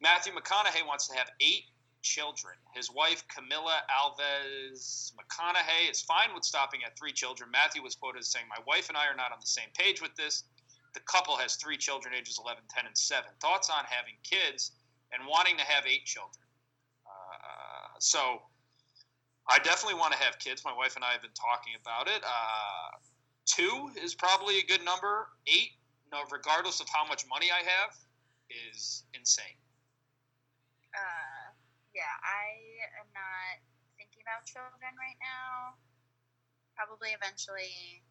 Matthew 0.00 0.32
McConaughey 0.32 0.86
wants 0.86 1.08
to 1.08 1.16
have 1.16 1.30
eight 1.40 1.64
children. 2.02 2.54
His 2.74 2.90
wife, 2.90 3.24
Camila 3.28 3.78
Alves 3.88 5.12
McConaughey, 5.14 5.90
is 5.90 6.02
fine 6.02 6.34
with 6.34 6.44
stopping 6.44 6.80
at 6.84 6.98
three 6.98 7.12
children. 7.12 7.50
Matthew 7.50 7.82
was 7.82 7.94
quoted 7.94 8.20
as 8.20 8.28
saying, 8.28 8.46
My 8.48 8.62
wife 8.66 8.88
and 8.88 8.96
I 8.98 9.06
are 9.06 9.16
not 9.16 9.32
on 9.32 9.38
the 9.40 9.46
same 9.46 9.70
page 9.74 10.02
with 10.02 10.14
this. 10.16 10.44
The 10.94 11.00
couple 11.00 11.36
has 11.36 11.56
three 11.56 11.76
children, 11.76 12.14
ages 12.14 12.38
11, 12.42 12.64
10, 12.68 12.86
and 12.86 12.98
7. 12.98 13.24
Thoughts 13.40 13.70
on 13.70 13.84
having 13.88 14.14
kids 14.22 14.72
and 15.12 15.26
wanting 15.26 15.56
to 15.56 15.64
have 15.64 15.86
eight 15.86 16.04
children? 16.04 16.44
Uh, 17.06 17.88
so 17.98 18.42
I 19.48 19.58
definitely 19.58 19.98
want 19.98 20.12
to 20.12 20.18
have 20.18 20.38
kids. 20.38 20.62
My 20.64 20.72
wife 20.72 20.94
and 20.96 21.04
I 21.04 21.12
have 21.12 21.22
been 21.22 21.34
talking 21.34 21.74
about 21.80 22.06
it. 22.08 22.22
Uh, 22.22 22.88
two 23.46 23.90
is 23.98 24.14
probably 24.14 24.58
a 24.58 24.64
good 24.64 24.84
number. 24.84 25.28
Eight, 25.46 25.74
no, 26.12 26.22
regardless 26.30 26.80
of 26.80 26.86
how 26.88 27.04
much 27.04 27.26
money 27.26 27.50
I 27.50 27.62
have, 27.66 27.90
is 28.50 29.04
insane. 29.14 29.58
Uh, 30.94 31.50
yeah, 31.94 32.12
I 32.22 32.86
am 33.00 33.08
not 33.16 33.58
thinking 33.98 34.22
about 34.22 34.46
children 34.46 34.94
right 34.94 35.18
now. 35.18 35.74
Probably 36.76 37.10
eventually, 37.12 38.04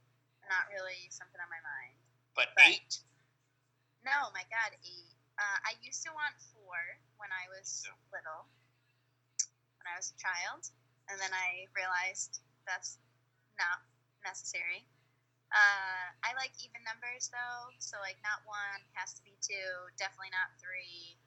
not 0.50 0.68
really 0.70 1.08
something 1.10 1.40
on 1.40 1.50
my 1.50 1.62
mind. 1.64 1.98
But 2.36 2.52
Right. 2.58 2.82
eight, 2.82 3.04
No, 4.04 4.32
my 4.34 4.44
God, 4.50 4.74
eight. 4.84 5.16
Uh, 5.38 5.58
I 5.66 5.78
used 5.82 6.02
to 6.04 6.12
want 6.14 6.34
four 6.54 6.78
when 7.18 7.30
I 7.32 7.48
was 7.50 7.84
Yeah. 7.86 7.94
little, 8.12 8.50
when 9.78 9.88
I 9.88 9.96
was 9.96 10.12
a 10.12 10.18
child, 10.18 10.70
and 11.12 11.20
then 11.20 11.32
I 11.36 11.68
realized 11.76 12.40
that's 12.64 12.98
not 13.60 13.84
necessary. 14.24 14.88
Uh, 15.52 16.08
I 16.24 16.32
like 16.40 16.56
even 16.64 16.80
numbers 16.88 17.28
though, 17.28 17.68
so 17.84 18.00
like 18.00 18.16
not 18.24 18.40
one 18.48 18.80
has 18.96 19.12
to 19.20 19.22
be 19.28 19.36
two, 19.44 19.68
definitely 20.00 20.32
not 20.32 20.56
three. 20.64 21.20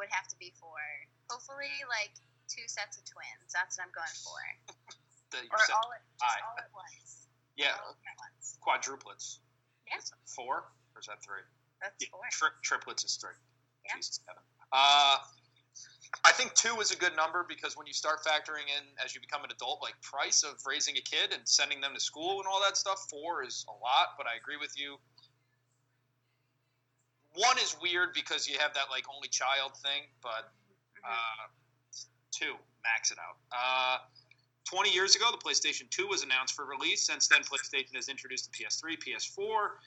Would 0.00 0.08
have 0.14 0.24
to 0.32 0.38
be 0.40 0.54
four. 0.56 0.80
Hopefully, 1.28 1.68
like 1.92 2.16
two 2.48 2.64
sets 2.70 2.96
of 2.96 3.04
twins. 3.04 3.52
That's 3.52 3.76
what 3.76 3.84
I'm 3.90 3.92
going 3.92 4.16
for, 4.24 4.40
the, 5.36 5.44
or 5.52 5.60
said, 5.60 5.76
all 5.76 5.90
at, 5.92 6.00
just 6.16 6.38
Aye. 6.38 6.40
all 6.46 6.56
at 6.56 6.70
once. 6.72 7.28
yeah, 7.60 7.76
all 7.76 7.92
at 7.92 8.16
once. 8.16 8.56
quadruplets. 8.64 9.44
Yeah, 9.90 10.00
four 10.24 10.64
or 10.96 10.98
is 11.02 11.10
that 11.12 11.20
three? 11.20 11.44
that's 11.84 11.98
Yeah, 12.00 12.08
four. 12.14 12.24
tri- 12.32 12.58
triplets 12.64 13.04
is 13.04 13.18
three. 13.20 13.36
Yeah. 13.84 13.98
Jesus, 14.00 14.22
Kevin. 14.24 14.40
Uh, 14.72 15.18
I 16.24 16.32
think 16.32 16.54
two 16.54 16.80
is 16.80 16.90
a 16.90 16.96
good 16.96 17.14
number 17.16 17.44
because 17.48 17.76
when 17.76 17.86
you 17.86 17.92
start 17.92 18.24
factoring 18.24 18.68
in 18.68 18.84
as 19.04 19.14
you 19.14 19.20
become 19.20 19.44
an 19.44 19.50
adult, 19.50 19.82
like 19.82 20.00
price 20.00 20.42
of 20.42 20.56
raising 20.66 20.96
a 20.96 21.00
kid 21.00 21.32
and 21.32 21.42
sending 21.44 21.80
them 21.80 21.92
to 21.94 22.00
school 22.00 22.38
and 22.38 22.48
all 22.48 22.60
that 22.62 22.76
stuff, 22.76 23.06
four 23.10 23.44
is 23.44 23.64
a 23.68 23.72
lot. 23.72 24.16
But 24.16 24.26
I 24.26 24.36
agree 24.36 24.56
with 24.56 24.78
you. 24.78 24.96
One 27.34 27.58
is 27.58 27.76
weird 27.80 28.14
because 28.14 28.48
you 28.48 28.58
have 28.58 28.72
that 28.74 28.88
like 28.90 29.04
only 29.14 29.28
child 29.28 29.76
thing, 29.76 30.08
but 30.22 30.52
Mhm. 31.04 31.10
uh, 31.10 31.48
two, 32.30 32.58
max 32.82 33.10
it 33.10 33.18
out. 33.18 33.38
Uh, 33.52 33.98
20 34.64 34.90
years 34.90 35.16
ago, 35.16 35.30
the 35.30 35.38
PlayStation 35.38 35.90
2 35.90 36.06
was 36.06 36.22
announced 36.22 36.54
for 36.54 36.64
release. 36.64 37.06
Since 37.06 37.28
then, 37.28 37.42
PlayStation 37.42 37.94
has 37.94 38.08
introduced 38.08 38.50
the 38.50 38.56
PS3, 38.56 38.96
PS4, 38.96 39.80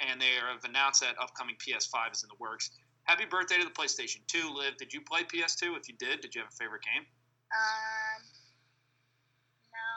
and 0.00 0.20
they 0.20 0.34
have 0.34 0.64
announced 0.64 1.00
that 1.02 1.16
upcoming 1.20 1.56
PS5 1.56 2.12
is 2.12 2.22
in 2.22 2.28
the 2.28 2.34
works. 2.36 2.70
Happy 3.04 3.28
birthday 3.28 3.60
to 3.60 3.64
the 3.68 3.76
PlayStation 3.76 4.24
2, 4.32 4.48
Liv. 4.48 4.80
Did 4.80 4.92
you 4.96 5.04
play 5.04 5.28
PS2? 5.28 5.76
If 5.76 5.88
you 5.92 5.96
did, 6.00 6.24
did 6.24 6.32
you 6.32 6.40
have 6.40 6.48
a 6.48 6.56
favorite 6.56 6.80
game? 6.88 7.04
Um, 7.52 8.20
no, 9.68 9.88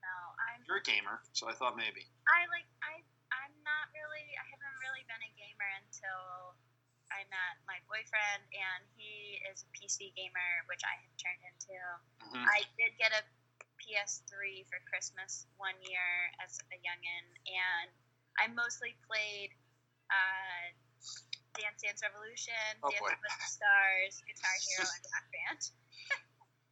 no. 0.00 0.14
I'm. 0.40 0.64
You're 0.64 0.80
a 0.80 0.86
gamer, 0.86 1.20
so 1.36 1.44
I 1.44 1.52
thought 1.52 1.76
maybe. 1.76 2.08
I 2.26 2.48
like. 2.48 2.64
I. 2.80 3.04
I'm 3.30 3.52
not 3.62 3.92
really. 3.92 4.26
I 4.32 4.44
haven't 4.48 4.76
really 4.80 5.04
been 5.06 5.20
a 5.20 5.32
gamer 5.36 5.70
until 5.84 6.56
I 7.12 7.22
met 7.28 7.60
my 7.68 7.76
boyfriend, 7.84 8.48
and 8.48 8.80
he 8.96 9.38
is 9.52 9.62
a 9.62 9.70
PC 9.76 10.16
gamer, 10.16 10.50
which 10.72 10.80
I 10.82 10.96
have 11.04 11.14
turned 11.20 11.44
into. 11.44 11.76
Mhm. 12.32 12.48
I 12.48 12.64
did 12.80 12.96
get 12.96 13.12
a 13.12 13.22
PS3 13.76 14.64
for 14.72 14.80
Christmas 14.88 15.46
one 15.60 15.76
year 15.84 16.32
as 16.40 16.58
a 16.72 16.78
youngin, 16.80 17.26
and 17.44 17.92
I 18.40 18.48
mostly 18.48 18.96
played 19.04 19.52
uh, 20.10 20.64
Dance 21.60 21.80
Dance 21.84 22.00
Revolution, 22.02 22.56
Oh, 22.82 22.90
Dancing 22.90 23.04
boy. 23.04 23.12
with 23.20 23.36
the 23.36 23.48
Stars, 23.48 24.14
Guitar 24.24 24.56
Hero, 24.64 24.84
and 24.88 25.04
Rock 25.12 25.26
Band. 25.30 25.60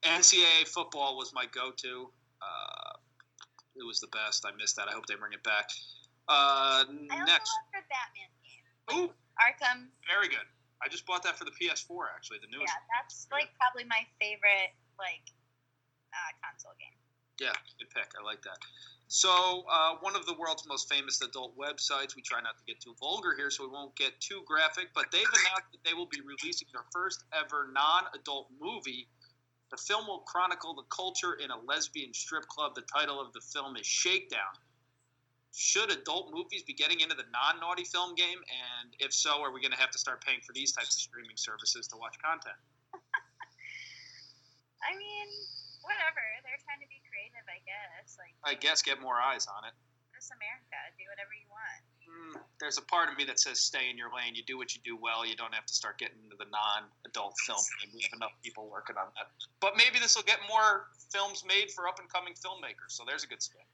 NCAA 0.22 0.66
football 0.68 1.16
was 1.18 1.32
my 1.34 1.44
go-to. 1.52 2.08
Uh, 2.40 2.92
it 3.76 3.84
was 3.86 4.00
the 4.00 4.08
best. 4.08 4.46
I 4.46 4.54
missed 4.56 4.76
that. 4.76 4.88
I 4.88 4.92
hope 4.92 5.06
they 5.06 5.14
bring 5.18 5.32
it 5.34 5.42
back. 5.42 5.68
Uh, 6.28 6.84
I 6.84 7.20
also 7.20 7.24
next, 7.26 7.50
love 7.52 7.68
the 7.72 7.84
Batman 7.88 8.30
game. 8.44 8.64
ooh, 8.94 9.10
Arkham. 9.40 9.88
very 10.06 10.28
good. 10.28 10.44
I 10.82 10.86
just 10.86 11.04
bought 11.06 11.22
that 11.26 11.34
for 11.36 11.44
the 11.44 11.50
PS4, 11.58 12.14
actually, 12.14 12.38
the 12.38 12.50
newest. 12.54 12.70
Yeah, 12.70 12.78
that's 12.94 13.26
like 13.34 13.50
probably 13.58 13.82
my 13.90 14.06
favorite 14.22 14.70
like 14.98 15.26
uh, 16.14 16.30
console 16.38 16.74
game. 16.78 16.94
Yeah, 17.42 17.54
good 17.82 17.90
pick. 17.90 18.14
I 18.14 18.22
like 18.22 18.42
that. 18.46 18.58
So, 19.08 19.64
uh, 19.72 19.96
one 20.00 20.14
of 20.16 20.26
the 20.26 20.34
world's 20.34 20.68
most 20.68 20.92
famous 20.92 21.22
adult 21.22 21.56
websites. 21.56 22.14
We 22.14 22.20
try 22.20 22.42
not 22.42 22.58
to 22.58 22.64
get 22.66 22.78
too 22.78 22.94
vulgar 23.00 23.34
here, 23.34 23.50
so 23.50 23.64
we 23.64 23.72
won't 23.72 23.96
get 23.96 24.20
too 24.20 24.42
graphic. 24.46 24.92
But 24.94 25.06
they've 25.10 25.22
announced 25.22 25.72
that 25.72 25.82
they 25.82 25.94
will 25.94 26.06
be 26.12 26.20
releasing 26.20 26.68
their 26.74 26.84
first 26.92 27.24
ever 27.32 27.70
non-adult 27.72 28.48
movie. 28.60 29.08
The 29.70 29.78
film 29.78 30.06
will 30.06 30.20
chronicle 30.20 30.74
the 30.74 30.84
culture 30.94 31.34
in 31.40 31.50
a 31.50 31.58
lesbian 31.58 32.12
strip 32.12 32.46
club. 32.48 32.74
The 32.74 32.82
title 32.82 33.18
of 33.18 33.32
the 33.32 33.40
film 33.40 33.76
is 33.76 33.86
Shakedown. 33.86 34.52
Should 35.54 35.90
adult 35.90 36.30
movies 36.30 36.62
be 36.62 36.74
getting 36.74 37.00
into 37.00 37.16
the 37.16 37.24
non-naughty 37.32 37.84
film 37.84 38.14
game? 38.14 38.38
And 38.82 38.92
if 39.00 39.14
so, 39.14 39.40
are 39.42 39.52
we 39.52 39.62
going 39.62 39.72
to 39.72 39.78
have 39.78 39.90
to 39.92 39.98
start 39.98 40.22
paying 40.22 40.40
for 40.46 40.52
these 40.52 40.72
types 40.72 40.94
of 40.96 41.00
streaming 41.00 41.36
services 41.36 41.88
to 41.88 41.96
watch 41.96 42.16
content? 42.22 42.56
I 44.84 44.92
mean, 44.96 45.28
whatever. 45.88 46.22
They're 46.44 46.60
trying 46.68 46.84
to 46.84 46.90
be 46.92 47.00
creative, 47.08 47.44
I 47.48 47.64
guess. 47.64 48.20
Like 48.20 48.36
I 48.44 48.54
guess 48.54 48.84
get 48.84 49.00
more 49.00 49.16
eyes 49.16 49.48
on 49.48 49.64
it. 49.64 49.72
this 50.12 50.28
America, 50.28 50.76
do 51.00 51.08
whatever 51.08 51.32
you 51.32 51.48
want. 51.48 51.80
Mm, 52.08 52.40
there's 52.60 52.76
a 52.78 52.86
part 52.88 53.08
of 53.12 53.16
me 53.16 53.24
that 53.28 53.40
says 53.40 53.60
stay 53.60 53.88
in 53.90 53.96
your 53.96 54.08
lane. 54.12 54.34
You 54.34 54.44
do 54.44 54.56
what 54.56 54.72
you 54.76 54.80
do 54.84 54.96
well. 54.96 55.24
You 55.24 55.36
don't 55.36 55.52
have 55.54 55.66
to 55.66 55.74
start 55.74 55.98
getting 55.98 56.20
into 56.24 56.36
the 56.36 56.48
non-adult 56.48 57.36
film 57.44 57.60
game. 57.80 57.92
We 57.96 58.02
have 58.08 58.16
enough 58.16 58.32
people 58.44 58.68
working 58.68 58.96
on 58.96 59.08
that. 59.16 59.28
But 59.60 59.76
maybe 59.76 59.98
this 60.00 60.16
will 60.16 60.24
get 60.24 60.40
more 60.48 60.88
films 61.12 61.44
made 61.46 61.70
for 61.70 61.88
up-and-coming 61.88 62.34
filmmakers. 62.34 62.96
So 62.96 63.04
there's 63.06 63.24
a 63.24 63.28
good 63.28 63.42
spin. 63.42 63.64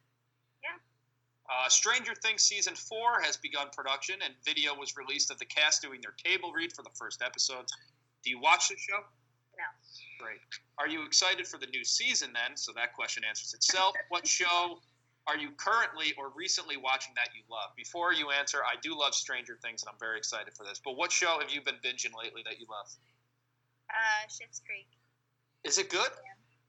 Yeah. 0.62 0.78
Uh, 1.46 1.68
Stranger 1.68 2.14
Things 2.14 2.42
season 2.42 2.74
four 2.74 3.20
has 3.22 3.36
begun 3.36 3.68
production, 3.70 4.16
and 4.24 4.34
video 4.44 4.74
was 4.74 4.96
released 4.96 5.30
of 5.30 5.38
the 5.38 5.44
cast 5.46 5.82
doing 5.82 6.00
their 6.02 6.14
table 6.18 6.52
read 6.52 6.72
for 6.72 6.82
the 6.82 6.94
first 6.94 7.22
episode. 7.22 7.66
Do 8.24 8.30
you 8.30 8.40
watch 8.40 8.68
the 8.68 8.76
show? 8.78 9.04
No. 10.20 10.24
Great. 10.26 10.40
Are 10.78 10.88
you 10.88 11.04
excited 11.06 11.46
for 11.46 11.58
the 11.58 11.66
new 11.66 11.84
season 11.84 12.32
then? 12.32 12.56
So 12.56 12.72
that 12.74 12.94
question 12.94 13.22
answers 13.24 13.54
itself. 13.54 13.94
what 14.08 14.26
show 14.26 14.80
are 15.26 15.36
you 15.38 15.50
currently 15.56 16.12
or 16.18 16.30
recently 16.36 16.76
watching 16.76 17.12
that 17.16 17.28
you 17.34 17.42
love? 17.50 17.70
Before 17.76 18.12
you 18.12 18.30
answer, 18.30 18.58
I 18.64 18.74
do 18.82 18.98
love 18.98 19.14
Stranger 19.14 19.58
Things 19.62 19.82
and 19.82 19.88
I'm 19.88 19.98
very 19.98 20.18
excited 20.18 20.52
for 20.56 20.64
this. 20.64 20.80
But 20.84 20.96
what 20.96 21.10
show 21.12 21.38
have 21.40 21.50
you 21.50 21.62
been 21.62 21.76
binging 21.84 22.12
lately 22.16 22.42
that 22.44 22.58
you 22.60 22.66
love? 22.68 22.86
Uh, 23.88 24.26
Schitt's 24.28 24.60
Creek. 24.66 24.88
Is 25.64 25.78
it 25.78 25.88
good? 25.88 26.10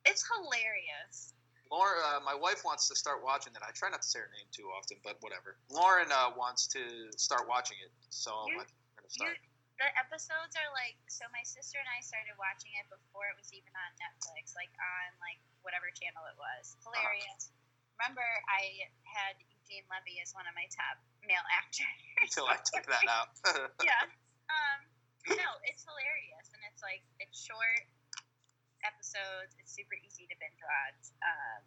It's 0.06 0.24
hilarious. 0.30 1.34
Lauren, 1.72 2.00
uh, 2.06 2.20
my 2.24 2.36
wife 2.36 2.62
wants 2.64 2.88
to 2.88 2.96
start 2.96 3.24
watching 3.24 3.52
it. 3.54 3.62
I 3.66 3.72
try 3.74 3.90
not 3.90 4.04
to 4.04 4.08
say 4.08 4.20
her 4.20 4.30
name 4.38 4.46
too 4.52 4.70
often, 4.78 4.98
but 5.04 5.18
whatever. 5.22 5.58
Lauren 5.72 6.12
uh, 6.12 6.30
wants 6.38 6.68
to 6.68 6.80
start 7.18 7.50
watching 7.50 7.78
it, 7.84 7.92
so 8.10 8.32
You- 8.48 8.54
I'm 8.54 8.58
going 8.58 8.68
to 9.10 9.10
start. 9.10 9.38
The 9.76 9.92
episodes 10.00 10.56
are 10.56 10.72
like 10.72 10.96
so. 11.12 11.28
My 11.36 11.44
sister 11.44 11.76
and 11.76 11.90
I 11.92 12.00
started 12.00 12.40
watching 12.40 12.72
it 12.80 12.88
before 12.88 13.28
it 13.28 13.36
was 13.36 13.52
even 13.52 13.76
on 13.76 13.92
Netflix, 14.00 14.56
like 14.56 14.72
on 14.80 15.08
like 15.20 15.44
whatever 15.68 15.92
channel 15.92 16.24
it 16.32 16.38
was. 16.40 16.80
Hilarious. 16.80 17.52
Remember, 18.00 18.24
I 18.48 18.88
had 19.04 19.36
Eugene 19.52 19.84
Levy 19.92 20.24
as 20.24 20.32
one 20.32 20.48
of 20.48 20.56
my 20.56 20.68
top 20.72 20.96
male 21.28 21.44
actors. 21.60 22.00
Until 22.24 22.48
I 22.48 22.60
took 22.64 22.88
that 22.88 23.04
out. 23.12 23.36
yeah. 23.84 24.08
Um, 24.48 24.80
no, 25.36 25.50
it's 25.68 25.84
hilarious, 25.84 26.48
and 26.56 26.62
it's 26.72 26.80
like 26.80 27.04
it's 27.20 27.36
short 27.36 27.84
episodes. 28.88 29.60
It's 29.60 29.76
super 29.76 30.00
easy 30.00 30.24
to 30.32 30.36
binge 30.40 30.62
watch. 30.64 31.12
Um, 31.20 31.62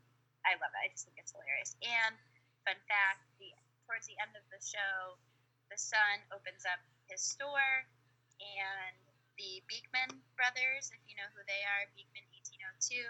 I 0.48 0.56
love 0.56 0.72
it. 0.72 0.80
I 0.80 0.88
just 0.88 1.04
think 1.04 1.20
it's 1.20 1.36
hilarious. 1.36 1.76
And 1.84 2.16
fun 2.64 2.80
fact: 2.88 3.20
the 3.36 3.52
towards 3.84 4.08
the 4.08 4.16
end 4.16 4.32
of 4.32 4.48
the 4.48 4.60
show, 4.64 5.20
the 5.68 5.76
son 5.76 6.24
opens 6.32 6.64
up 6.64 6.80
his 7.08 7.20
store, 7.20 7.88
and 8.40 8.96
the 9.38 9.62
Beekman 9.70 10.18
brothers, 10.34 10.90
if 10.90 11.02
you 11.06 11.14
know 11.14 11.28
who 11.34 11.42
they 11.46 11.62
are, 11.78 11.86
Beekman 11.94 12.26
1802. 12.34 13.02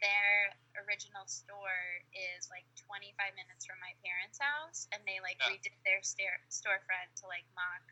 Their 0.00 0.56
original 0.88 1.28
store 1.28 1.84
is 2.16 2.48
like 2.48 2.64
25 2.88 3.12
minutes 3.36 3.68
from 3.68 3.76
my 3.84 3.92
parents' 4.00 4.40
house, 4.40 4.88
and 4.96 5.04
they 5.04 5.20
like 5.20 5.36
Yeah. 5.44 5.52
redid 5.52 5.76
their 5.84 6.00
stair- 6.00 6.40
storefront 6.48 7.12
to 7.20 7.28
like 7.28 7.44
mock 7.52 7.84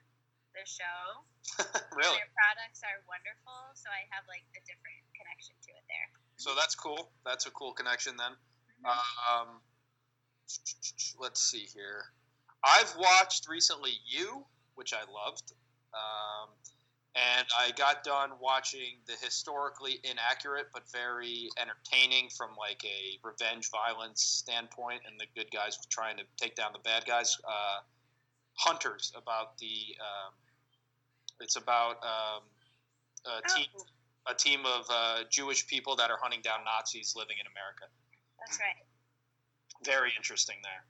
the 0.57 0.65
show. 0.65 1.25
really? 1.93 2.17
Their 2.17 2.33
products 2.33 2.81
are 2.81 3.05
wonderful, 3.05 3.77
so 3.77 3.93
I 3.93 4.09
have 4.17 4.25
like 4.25 4.45
a 4.57 4.63
different 4.65 5.05
connection 5.13 5.53
to 5.69 5.71
it 5.77 5.85
there. 5.93 6.09
So 6.41 6.55
that's 6.57 6.75
cool. 6.75 7.13
That's 7.29 7.45
a 7.45 7.53
cool 7.53 7.77
connection 7.77 8.17
then. 8.17 8.33
Um, 8.89 9.61
let's 11.19 11.43
see 11.43 11.67
here. 11.69 12.05
I've 12.65 12.95
watched 12.97 13.49
recently 13.49 14.01
You, 14.07 14.47
which 14.75 14.95
I 14.95 15.05
loved. 15.11 15.53
Um, 15.95 16.49
and 17.15 17.47
I 17.59 17.73
got 17.73 18.05
done 18.05 18.31
watching 18.41 19.01
the 19.07 19.15
historically 19.21 19.99
inaccurate 20.05 20.67
but 20.73 20.83
very 20.93 21.49
entertaining 21.61 22.29
from 22.29 22.51
like 22.59 22.85
a 22.85 23.19
revenge 23.27 23.71
violence 23.71 24.23
standpoint 24.23 25.03
and 25.07 25.19
the 25.19 25.27
good 25.35 25.51
guys 25.51 25.79
trying 25.91 26.17
to 26.19 26.25
take 26.37 26.55
down 26.55 26.73
the 26.73 26.79
bad 26.81 27.05
guys. 27.07 27.37
Uh, 27.47 27.81
Hunters 28.55 29.13
about 29.17 29.57
the 29.59 29.95
um, 30.01 30.33
it's 31.41 31.57
about 31.57 31.97
um, 32.03 32.43
a 33.25 33.49
team 33.57 33.67
Oh, 33.77 33.85
a 34.29 34.35
team 34.35 34.61
of 34.67 34.85
uh, 34.91 35.25
Jewish 35.31 35.67
people 35.67 35.97
that 35.97 36.11
are 36.11 36.19
hunting 36.21 36.41
down 36.43 36.61
Nazis 36.65 37.15
living 37.17 37.37
in 37.41 37.47
America. 37.49 37.87
that's 38.39 38.59
right. 38.61 38.77
Very 39.85 40.13
interesting 40.17 40.57
there. 40.63 40.85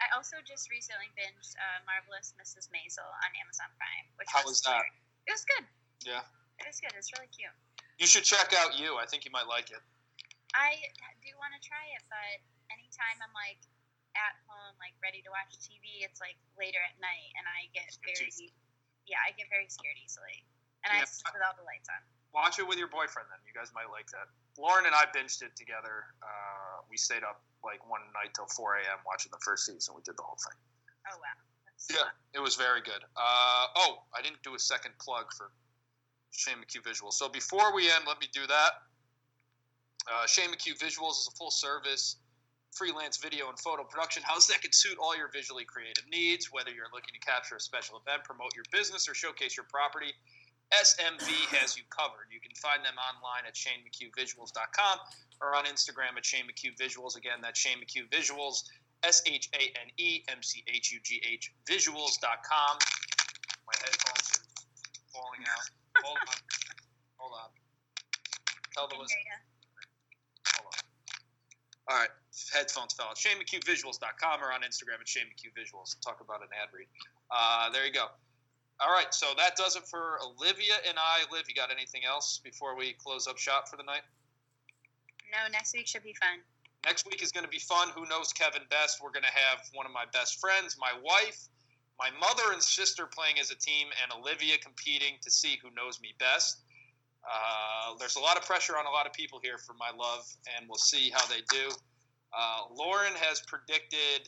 I 0.00 0.08
also 0.16 0.40
just 0.40 0.72
recently 0.72 1.12
binged 1.12 1.52
uh, 1.60 1.84
Marvelous 1.84 2.32
Mrs. 2.40 2.72
Maisel 2.72 3.04
on 3.04 3.30
Amazon 3.36 3.68
Prime, 3.76 4.08
which 4.16 4.28
How 4.32 4.40
was 4.48 4.64
was 4.64 4.64
that? 4.64 4.84
It 5.28 5.36
was 5.36 5.44
good. 5.44 5.64
Yeah. 6.08 6.24
It 6.56 6.64
was 6.64 6.80
good. 6.80 6.92
It's 6.96 7.12
really 7.12 7.28
cute. 7.28 7.52
You 8.00 8.08
should 8.08 8.24
check 8.24 8.56
out 8.56 8.80
you. 8.80 8.96
I 8.96 9.04
think 9.04 9.28
you 9.28 9.32
might 9.32 9.44
like 9.44 9.68
it. 9.68 9.84
I 10.56 10.80
do 11.20 11.30
want 11.36 11.52
to 11.52 11.60
try 11.62 11.84
it, 11.94 12.02
but 12.08 12.40
anytime 12.72 13.20
I'm 13.20 13.34
like 13.36 13.60
at 14.16 14.34
home, 14.48 14.74
like 14.80 14.96
ready 15.04 15.20
to 15.22 15.30
watch 15.30 15.54
TV, 15.60 16.02
it's 16.02 16.18
like 16.18 16.40
later 16.56 16.80
at 16.80 16.96
night, 16.98 17.30
and 17.38 17.44
I 17.46 17.68
get 17.70 17.86
very, 18.02 18.32
yeah, 19.06 19.20
I 19.22 19.36
get 19.36 19.46
very 19.52 19.70
scared 19.70 20.00
easily, 20.00 20.42
and 20.82 20.90
Yeah. 20.96 21.04
I 21.04 21.06
sleep 21.06 21.30
with 21.30 21.44
all 21.44 21.54
the 21.54 21.66
lights 21.68 21.86
on. 21.92 22.00
Watch 22.34 22.58
it 22.58 22.66
with 22.66 22.80
your 22.80 22.90
boyfriend 22.90 23.30
then. 23.30 23.38
You 23.46 23.54
guys 23.54 23.70
might 23.76 23.92
like 23.92 24.10
that. 24.16 24.26
Lauren 24.58 24.86
and 24.86 24.94
I 24.94 25.04
binged 25.14 25.42
it 25.42 25.54
together. 25.56 26.10
Uh, 26.22 26.82
we 26.90 26.96
stayed 26.96 27.22
up 27.22 27.42
like 27.64 27.80
one 27.88 28.00
night 28.14 28.34
till 28.34 28.46
4 28.46 28.76
a.m. 28.76 28.98
watching 29.06 29.30
the 29.32 29.42
first 29.44 29.66
season. 29.66 29.94
We 29.94 30.02
did 30.02 30.16
the 30.16 30.22
whole 30.22 30.38
thing. 30.38 30.58
Oh 31.12 31.18
wow. 31.18 31.38
That's 31.64 31.86
Yeah, 31.90 32.10
it 32.34 32.42
was 32.42 32.56
very 32.56 32.80
good. 32.80 33.02
Uh, 33.16 33.66
oh, 33.76 34.02
I 34.16 34.22
didn't 34.22 34.42
do 34.42 34.54
a 34.54 34.58
second 34.58 34.92
plug 34.98 35.32
for 35.36 35.50
Shane 36.30 36.56
McHugh 36.58 36.82
Visuals. 36.82 37.14
So 37.14 37.28
before 37.28 37.74
we 37.74 37.90
end, 37.90 38.04
let 38.06 38.20
me 38.20 38.28
do 38.32 38.46
that. 38.46 38.70
Uh, 40.10 40.26
Shane 40.26 40.50
McHugh 40.50 40.78
Visuals 40.78 41.20
is 41.20 41.28
a 41.32 41.36
full 41.36 41.50
service 41.50 42.16
freelance 42.72 43.16
video 43.16 43.48
and 43.48 43.58
photo 43.58 43.82
production 43.82 44.22
house 44.22 44.46
that 44.46 44.62
can 44.62 44.72
suit 44.72 44.96
all 45.00 45.16
your 45.16 45.28
visually 45.32 45.64
creative 45.64 46.04
needs, 46.10 46.52
whether 46.52 46.70
you're 46.70 46.90
looking 46.94 47.12
to 47.12 47.20
capture 47.20 47.56
a 47.56 47.60
special 47.60 48.00
event, 48.06 48.24
promote 48.24 48.54
your 48.54 48.64
business, 48.70 49.08
or 49.08 49.14
showcase 49.14 49.56
your 49.56 49.66
property. 49.68 50.12
SMV 50.72 51.26
has 51.58 51.76
you 51.76 51.82
covered. 51.90 52.30
You 52.30 52.40
can 52.40 52.54
find 52.54 52.84
them 52.84 52.94
online 52.94 53.42
at 53.46 53.54
ShaneMcHughVisuals.com 53.54 54.98
or 55.42 55.56
on 55.56 55.64
Instagram 55.64 56.16
at 56.16 56.24
Shane 56.24 56.44
McHugh 56.46 56.76
Visuals. 56.78 57.16
Again, 57.16 57.40
that's 57.42 57.58
Shane 57.58 57.78
McHugh 57.78 58.08
Visuals. 58.10 58.64
S 59.02 59.22
H 59.26 59.48
A 59.54 59.62
N 59.80 59.88
E 59.96 60.22
M 60.28 60.42
C 60.42 60.62
H 60.68 60.92
U 60.92 61.00
G 61.02 61.22
H 61.24 61.52
visuals.com. 61.66 62.78
My 63.66 63.72
headphones 63.80 64.28
are 64.28 64.44
falling 65.08 65.40
out. 65.48 66.04
Hold 66.04 66.18
on. 66.20 66.36
Hold 67.16 67.32
on. 67.32 67.48
Tell 68.74 68.88
the 68.88 68.94
listeners. 68.94 69.40
Hold 70.54 70.66
on. 70.68 71.94
All 71.94 71.96
right. 71.98 72.10
Headphones 72.52 72.92
fell 72.92 73.06
out. 73.08 73.16
ShaneMcHughVisuals.com 73.16 74.42
or 74.42 74.52
on 74.52 74.60
Instagram 74.60 75.00
at 75.00 75.08
Shane 75.08 75.24
McHugh 75.24 75.52
Visuals. 75.56 75.98
Talk 76.04 76.20
about 76.20 76.42
an 76.42 76.48
ad 76.60 76.68
read. 76.74 76.86
Uh, 77.30 77.70
there 77.70 77.86
you 77.86 77.92
go. 77.92 78.08
All 78.80 78.92
right. 78.92 79.12
So 79.12 79.26
that 79.36 79.56
does 79.56 79.76
it 79.76 79.86
for 79.86 80.18
Olivia 80.22 80.74
and 80.88 80.96
I. 80.98 81.30
Liv, 81.32 81.44
you 81.48 81.54
got 81.54 81.70
anything 81.70 82.02
else 82.08 82.40
before 82.42 82.76
we 82.76 82.94
close 82.94 83.26
up 83.26 83.38
shop 83.38 83.68
for 83.68 83.76
the 83.76 83.82
night? 83.82 84.02
No, 85.30 85.50
next 85.52 85.74
week 85.74 85.86
should 85.86 86.02
be 86.02 86.14
fun. 86.14 86.40
Next 86.84 87.06
week 87.06 87.22
is 87.22 87.30
going 87.30 87.44
to 87.44 87.50
be 87.50 87.58
fun. 87.58 87.88
Who 87.94 88.06
knows 88.06 88.32
Kevin 88.32 88.62
best? 88.70 89.02
We're 89.02 89.12
going 89.12 89.28
to 89.28 89.36
have 89.36 89.60
one 89.74 89.84
of 89.84 89.92
my 89.92 90.04
best 90.12 90.40
friends, 90.40 90.76
my 90.80 90.92
wife, 91.04 91.48
my 91.98 92.08
mother 92.18 92.52
and 92.52 92.62
sister 92.62 93.06
playing 93.06 93.38
as 93.38 93.50
a 93.50 93.56
team, 93.56 93.88
and 94.02 94.10
Olivia 94.18 94.56
competing 94.56 95.20
to 95.20 95.30
see 95.30 95.58
who 95.62 95.68
knows 95.76 96.00
me 96.00 96.14
best. 96.18 96.62
Uh, 97.22 97.94
there's 97.98 98.16
a 98.16 98.20
lot 98.20 98.38
of 98.38 98.46
pressure 98.46 98.78
on 98.78 98.86
a 98.86 98.90
lot 98.90 99.06
of 99.06 99.12
people 99.12 99.38
here 99.42 99.58
for 99.58 99.74
my 99.74 99.90
love, 99.96 100.24
and 100.56 100.66
we'll 100.68 100.78
see 100.78 101.10
how 101.10 101.26
they 101.26 101.42
do. 101.50 101.68
Uh, 102.32 102.62
Lauren 102.74 103.12
has 103.16 103.42
predicted 103.46 104.26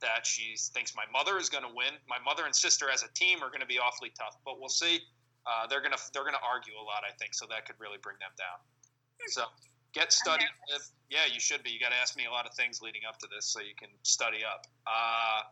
that 0.00 0.26
she 0.26 0.56
thinks 0.56 0.94
my 0.94 1.04
mother 1.12 1.38
is 1.38 1.48
going 1.48 1.64
to 1.64 1.74
win. 1.74 1.94
My 2.08 2.18
mother 2.24 2.44
and 2.44 2.54
sister 2.54 2.90
as 2.90 3.02
a 3.02 3.08
team 3.14 3.42
are 3.42 3.48
going 3.48 3.60
to 3.60 3.66
be 3.66 3.78
awfully 3.78 4.12
tough, 4.18 4.36
but 4.44 4.60
we'll 4.60 4.68
see. 4.68 5.00
Uh, 5.46 5.66
they're 5.66 5.80
gonna 5.80 5.96
they're 6.12 6.24
gonna 6.24 6.44
argue 6.44 6.74
a 6.76 6.84
lot, 6.84 7.08
I 7.08 7.16
think, 7.16 7.32
so 7.32 7.46
that 7.48 7.64
could 7.64 7.76
really 7.80 7.96
bring 8.02 8.16
them 8.20 8.32
down. 8.36 8.60
So 9.28 9.44
get 9.94 10.12
studied. 10.12 10.48
Yeah, 11.08 11.24
you 11.32 11.40
should 11.40 11.62
be. 11.62 11.70
You 11.70 11.80
got 11.80 11.90
to 11.90 11.96
ask 11.96 12.16
me 12.16 12.26
a 12.26 12.30
lot 12.30 12.44
of 12.46 12.52
things 12.52 12.82
leading 12.82 13.02
up 13.08 13.18
to 13.20 13.28
this, 13.34 13.46
so 13.46 13.60
you 13.60 13.74
can 13.78 13.88
study 14.02 14.44
up. 14.44 14.66
Uh, 14.86 15.48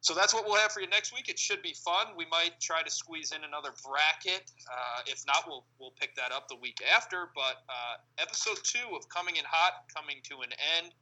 so 0.00 0.14
that's 0.14 0.34
what 0.34 0.44
we'll 0.44 0.56
have 0.56 0.72
for 0.72 0.80
you 0.80 0.86
next 0.88 1.14
week. 1.14 1.28
It 1.28 1.38
should 1.38 1.62
be 1.62 1.74
fun. 1.74 2.14
We 2.16 2.26
might 2.30 2.60
try 2.60 2.82
to 2.82 2.90
squeeze 2.90 3.32
in 3.32 3.42
another 3.42 3.70
bracket. 3.82 4.50
Uh, 4.70 5.02
if 5.06 5.22
not, 5.26 5.44
we'll 5.46 5.64
we'll 5.78 5.94
pick 5.98 6.14
that 6.16 6.32
up 6.32 6.48
the 6.48 6.56
week 6.56 6.78
after. 6.82 7.30
But 7.34 7.62
uh, 7.68 8.02
episode 8.18 8.58
two 8.62 8.94
of 8.94 9.08
Coming 9.08 9.36
in 9.36 9.44
Hot 9.46 9.86
coming 9.94 10.18
to 10.24 10.42
an 10.42 10.50
end. 10.78 10.92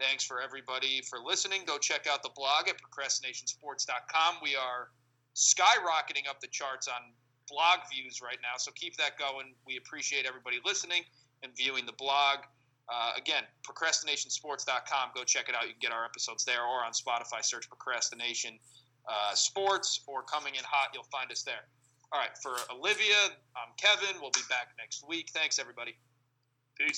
Thanks 0.00 0.24
for 0.24 0.40
everybody 0.40 1.02
for 1.02 1.18
listening. 1.18 1.60
Go 1.66 1.76
check 1.76 2.06
out 2.10 2.22
the 2.22 2.30
blog 2.34 2.68
at 2.68 2.76
procrastinationsports.com. 2.80 4.36
We 4.42 4.56
are 4.56 4.88
skyrocketing 5.36 6.26
up 6.28 6.40
the 6.40 6.48
charts 6.48 6.88
on 6.88 7.12
blog 7.46 7.80
views 7.92 8.22
right 8.22 8.38
now, 8.40 8.56
so 8.56 8.72
keep 8.74 8.96
that 8.96 9.18
going. 9.18 9.52
We 9.66 9.76
appreciate 9.76 10.24
everybody 10.24 10.56
listening 10.64 11.02
and 11.42 11.52
viewing 11.54 11.84
the 11.84 11.92
blog. 11.92 12.38
Uh, 12.88 13.12
again, 13.16 13.44
procrastinationsports.com. 13.62 15.10
Go 15.14 15.22
check 15.24 15.50
it 15.50 15.54
out. 15.54 15.64
You 15.64 15.72
can 15.72 15.80
get 15.80 15.92
our 15.92 16.06
episodes 16.06 16.46
there 16.46 16.62
or 16.64 16.82
on 16.82 16.92
Spotify. 16.92 17.44
Search 17.44 17.68
Procrastination 17.68 18.58
uh, 19.06 19.34
Sports 19.34 20.00
or 20.06 20.22
Coming 20.22 20.54
in 20.54 20.64
Hot. 20.64 20.88
You'll 20.94 21.04
find 21.12 21.30
us 21.30 21.42
there. 21.42 21.68
All 22.12 22.18
right, 22.18 22.36
for 22.42 22.56
Olivia, 22.74 23.36
I'm 23.54 23.70
Kevin. 23.76 24.16
We'll 24.20 24.32
be 24.32 24.40
back 24.48 24.68
next 24.78 25.06
week. 25.06 25.28
Thanks, 25.32 25.58
everybody. 25.58 25.94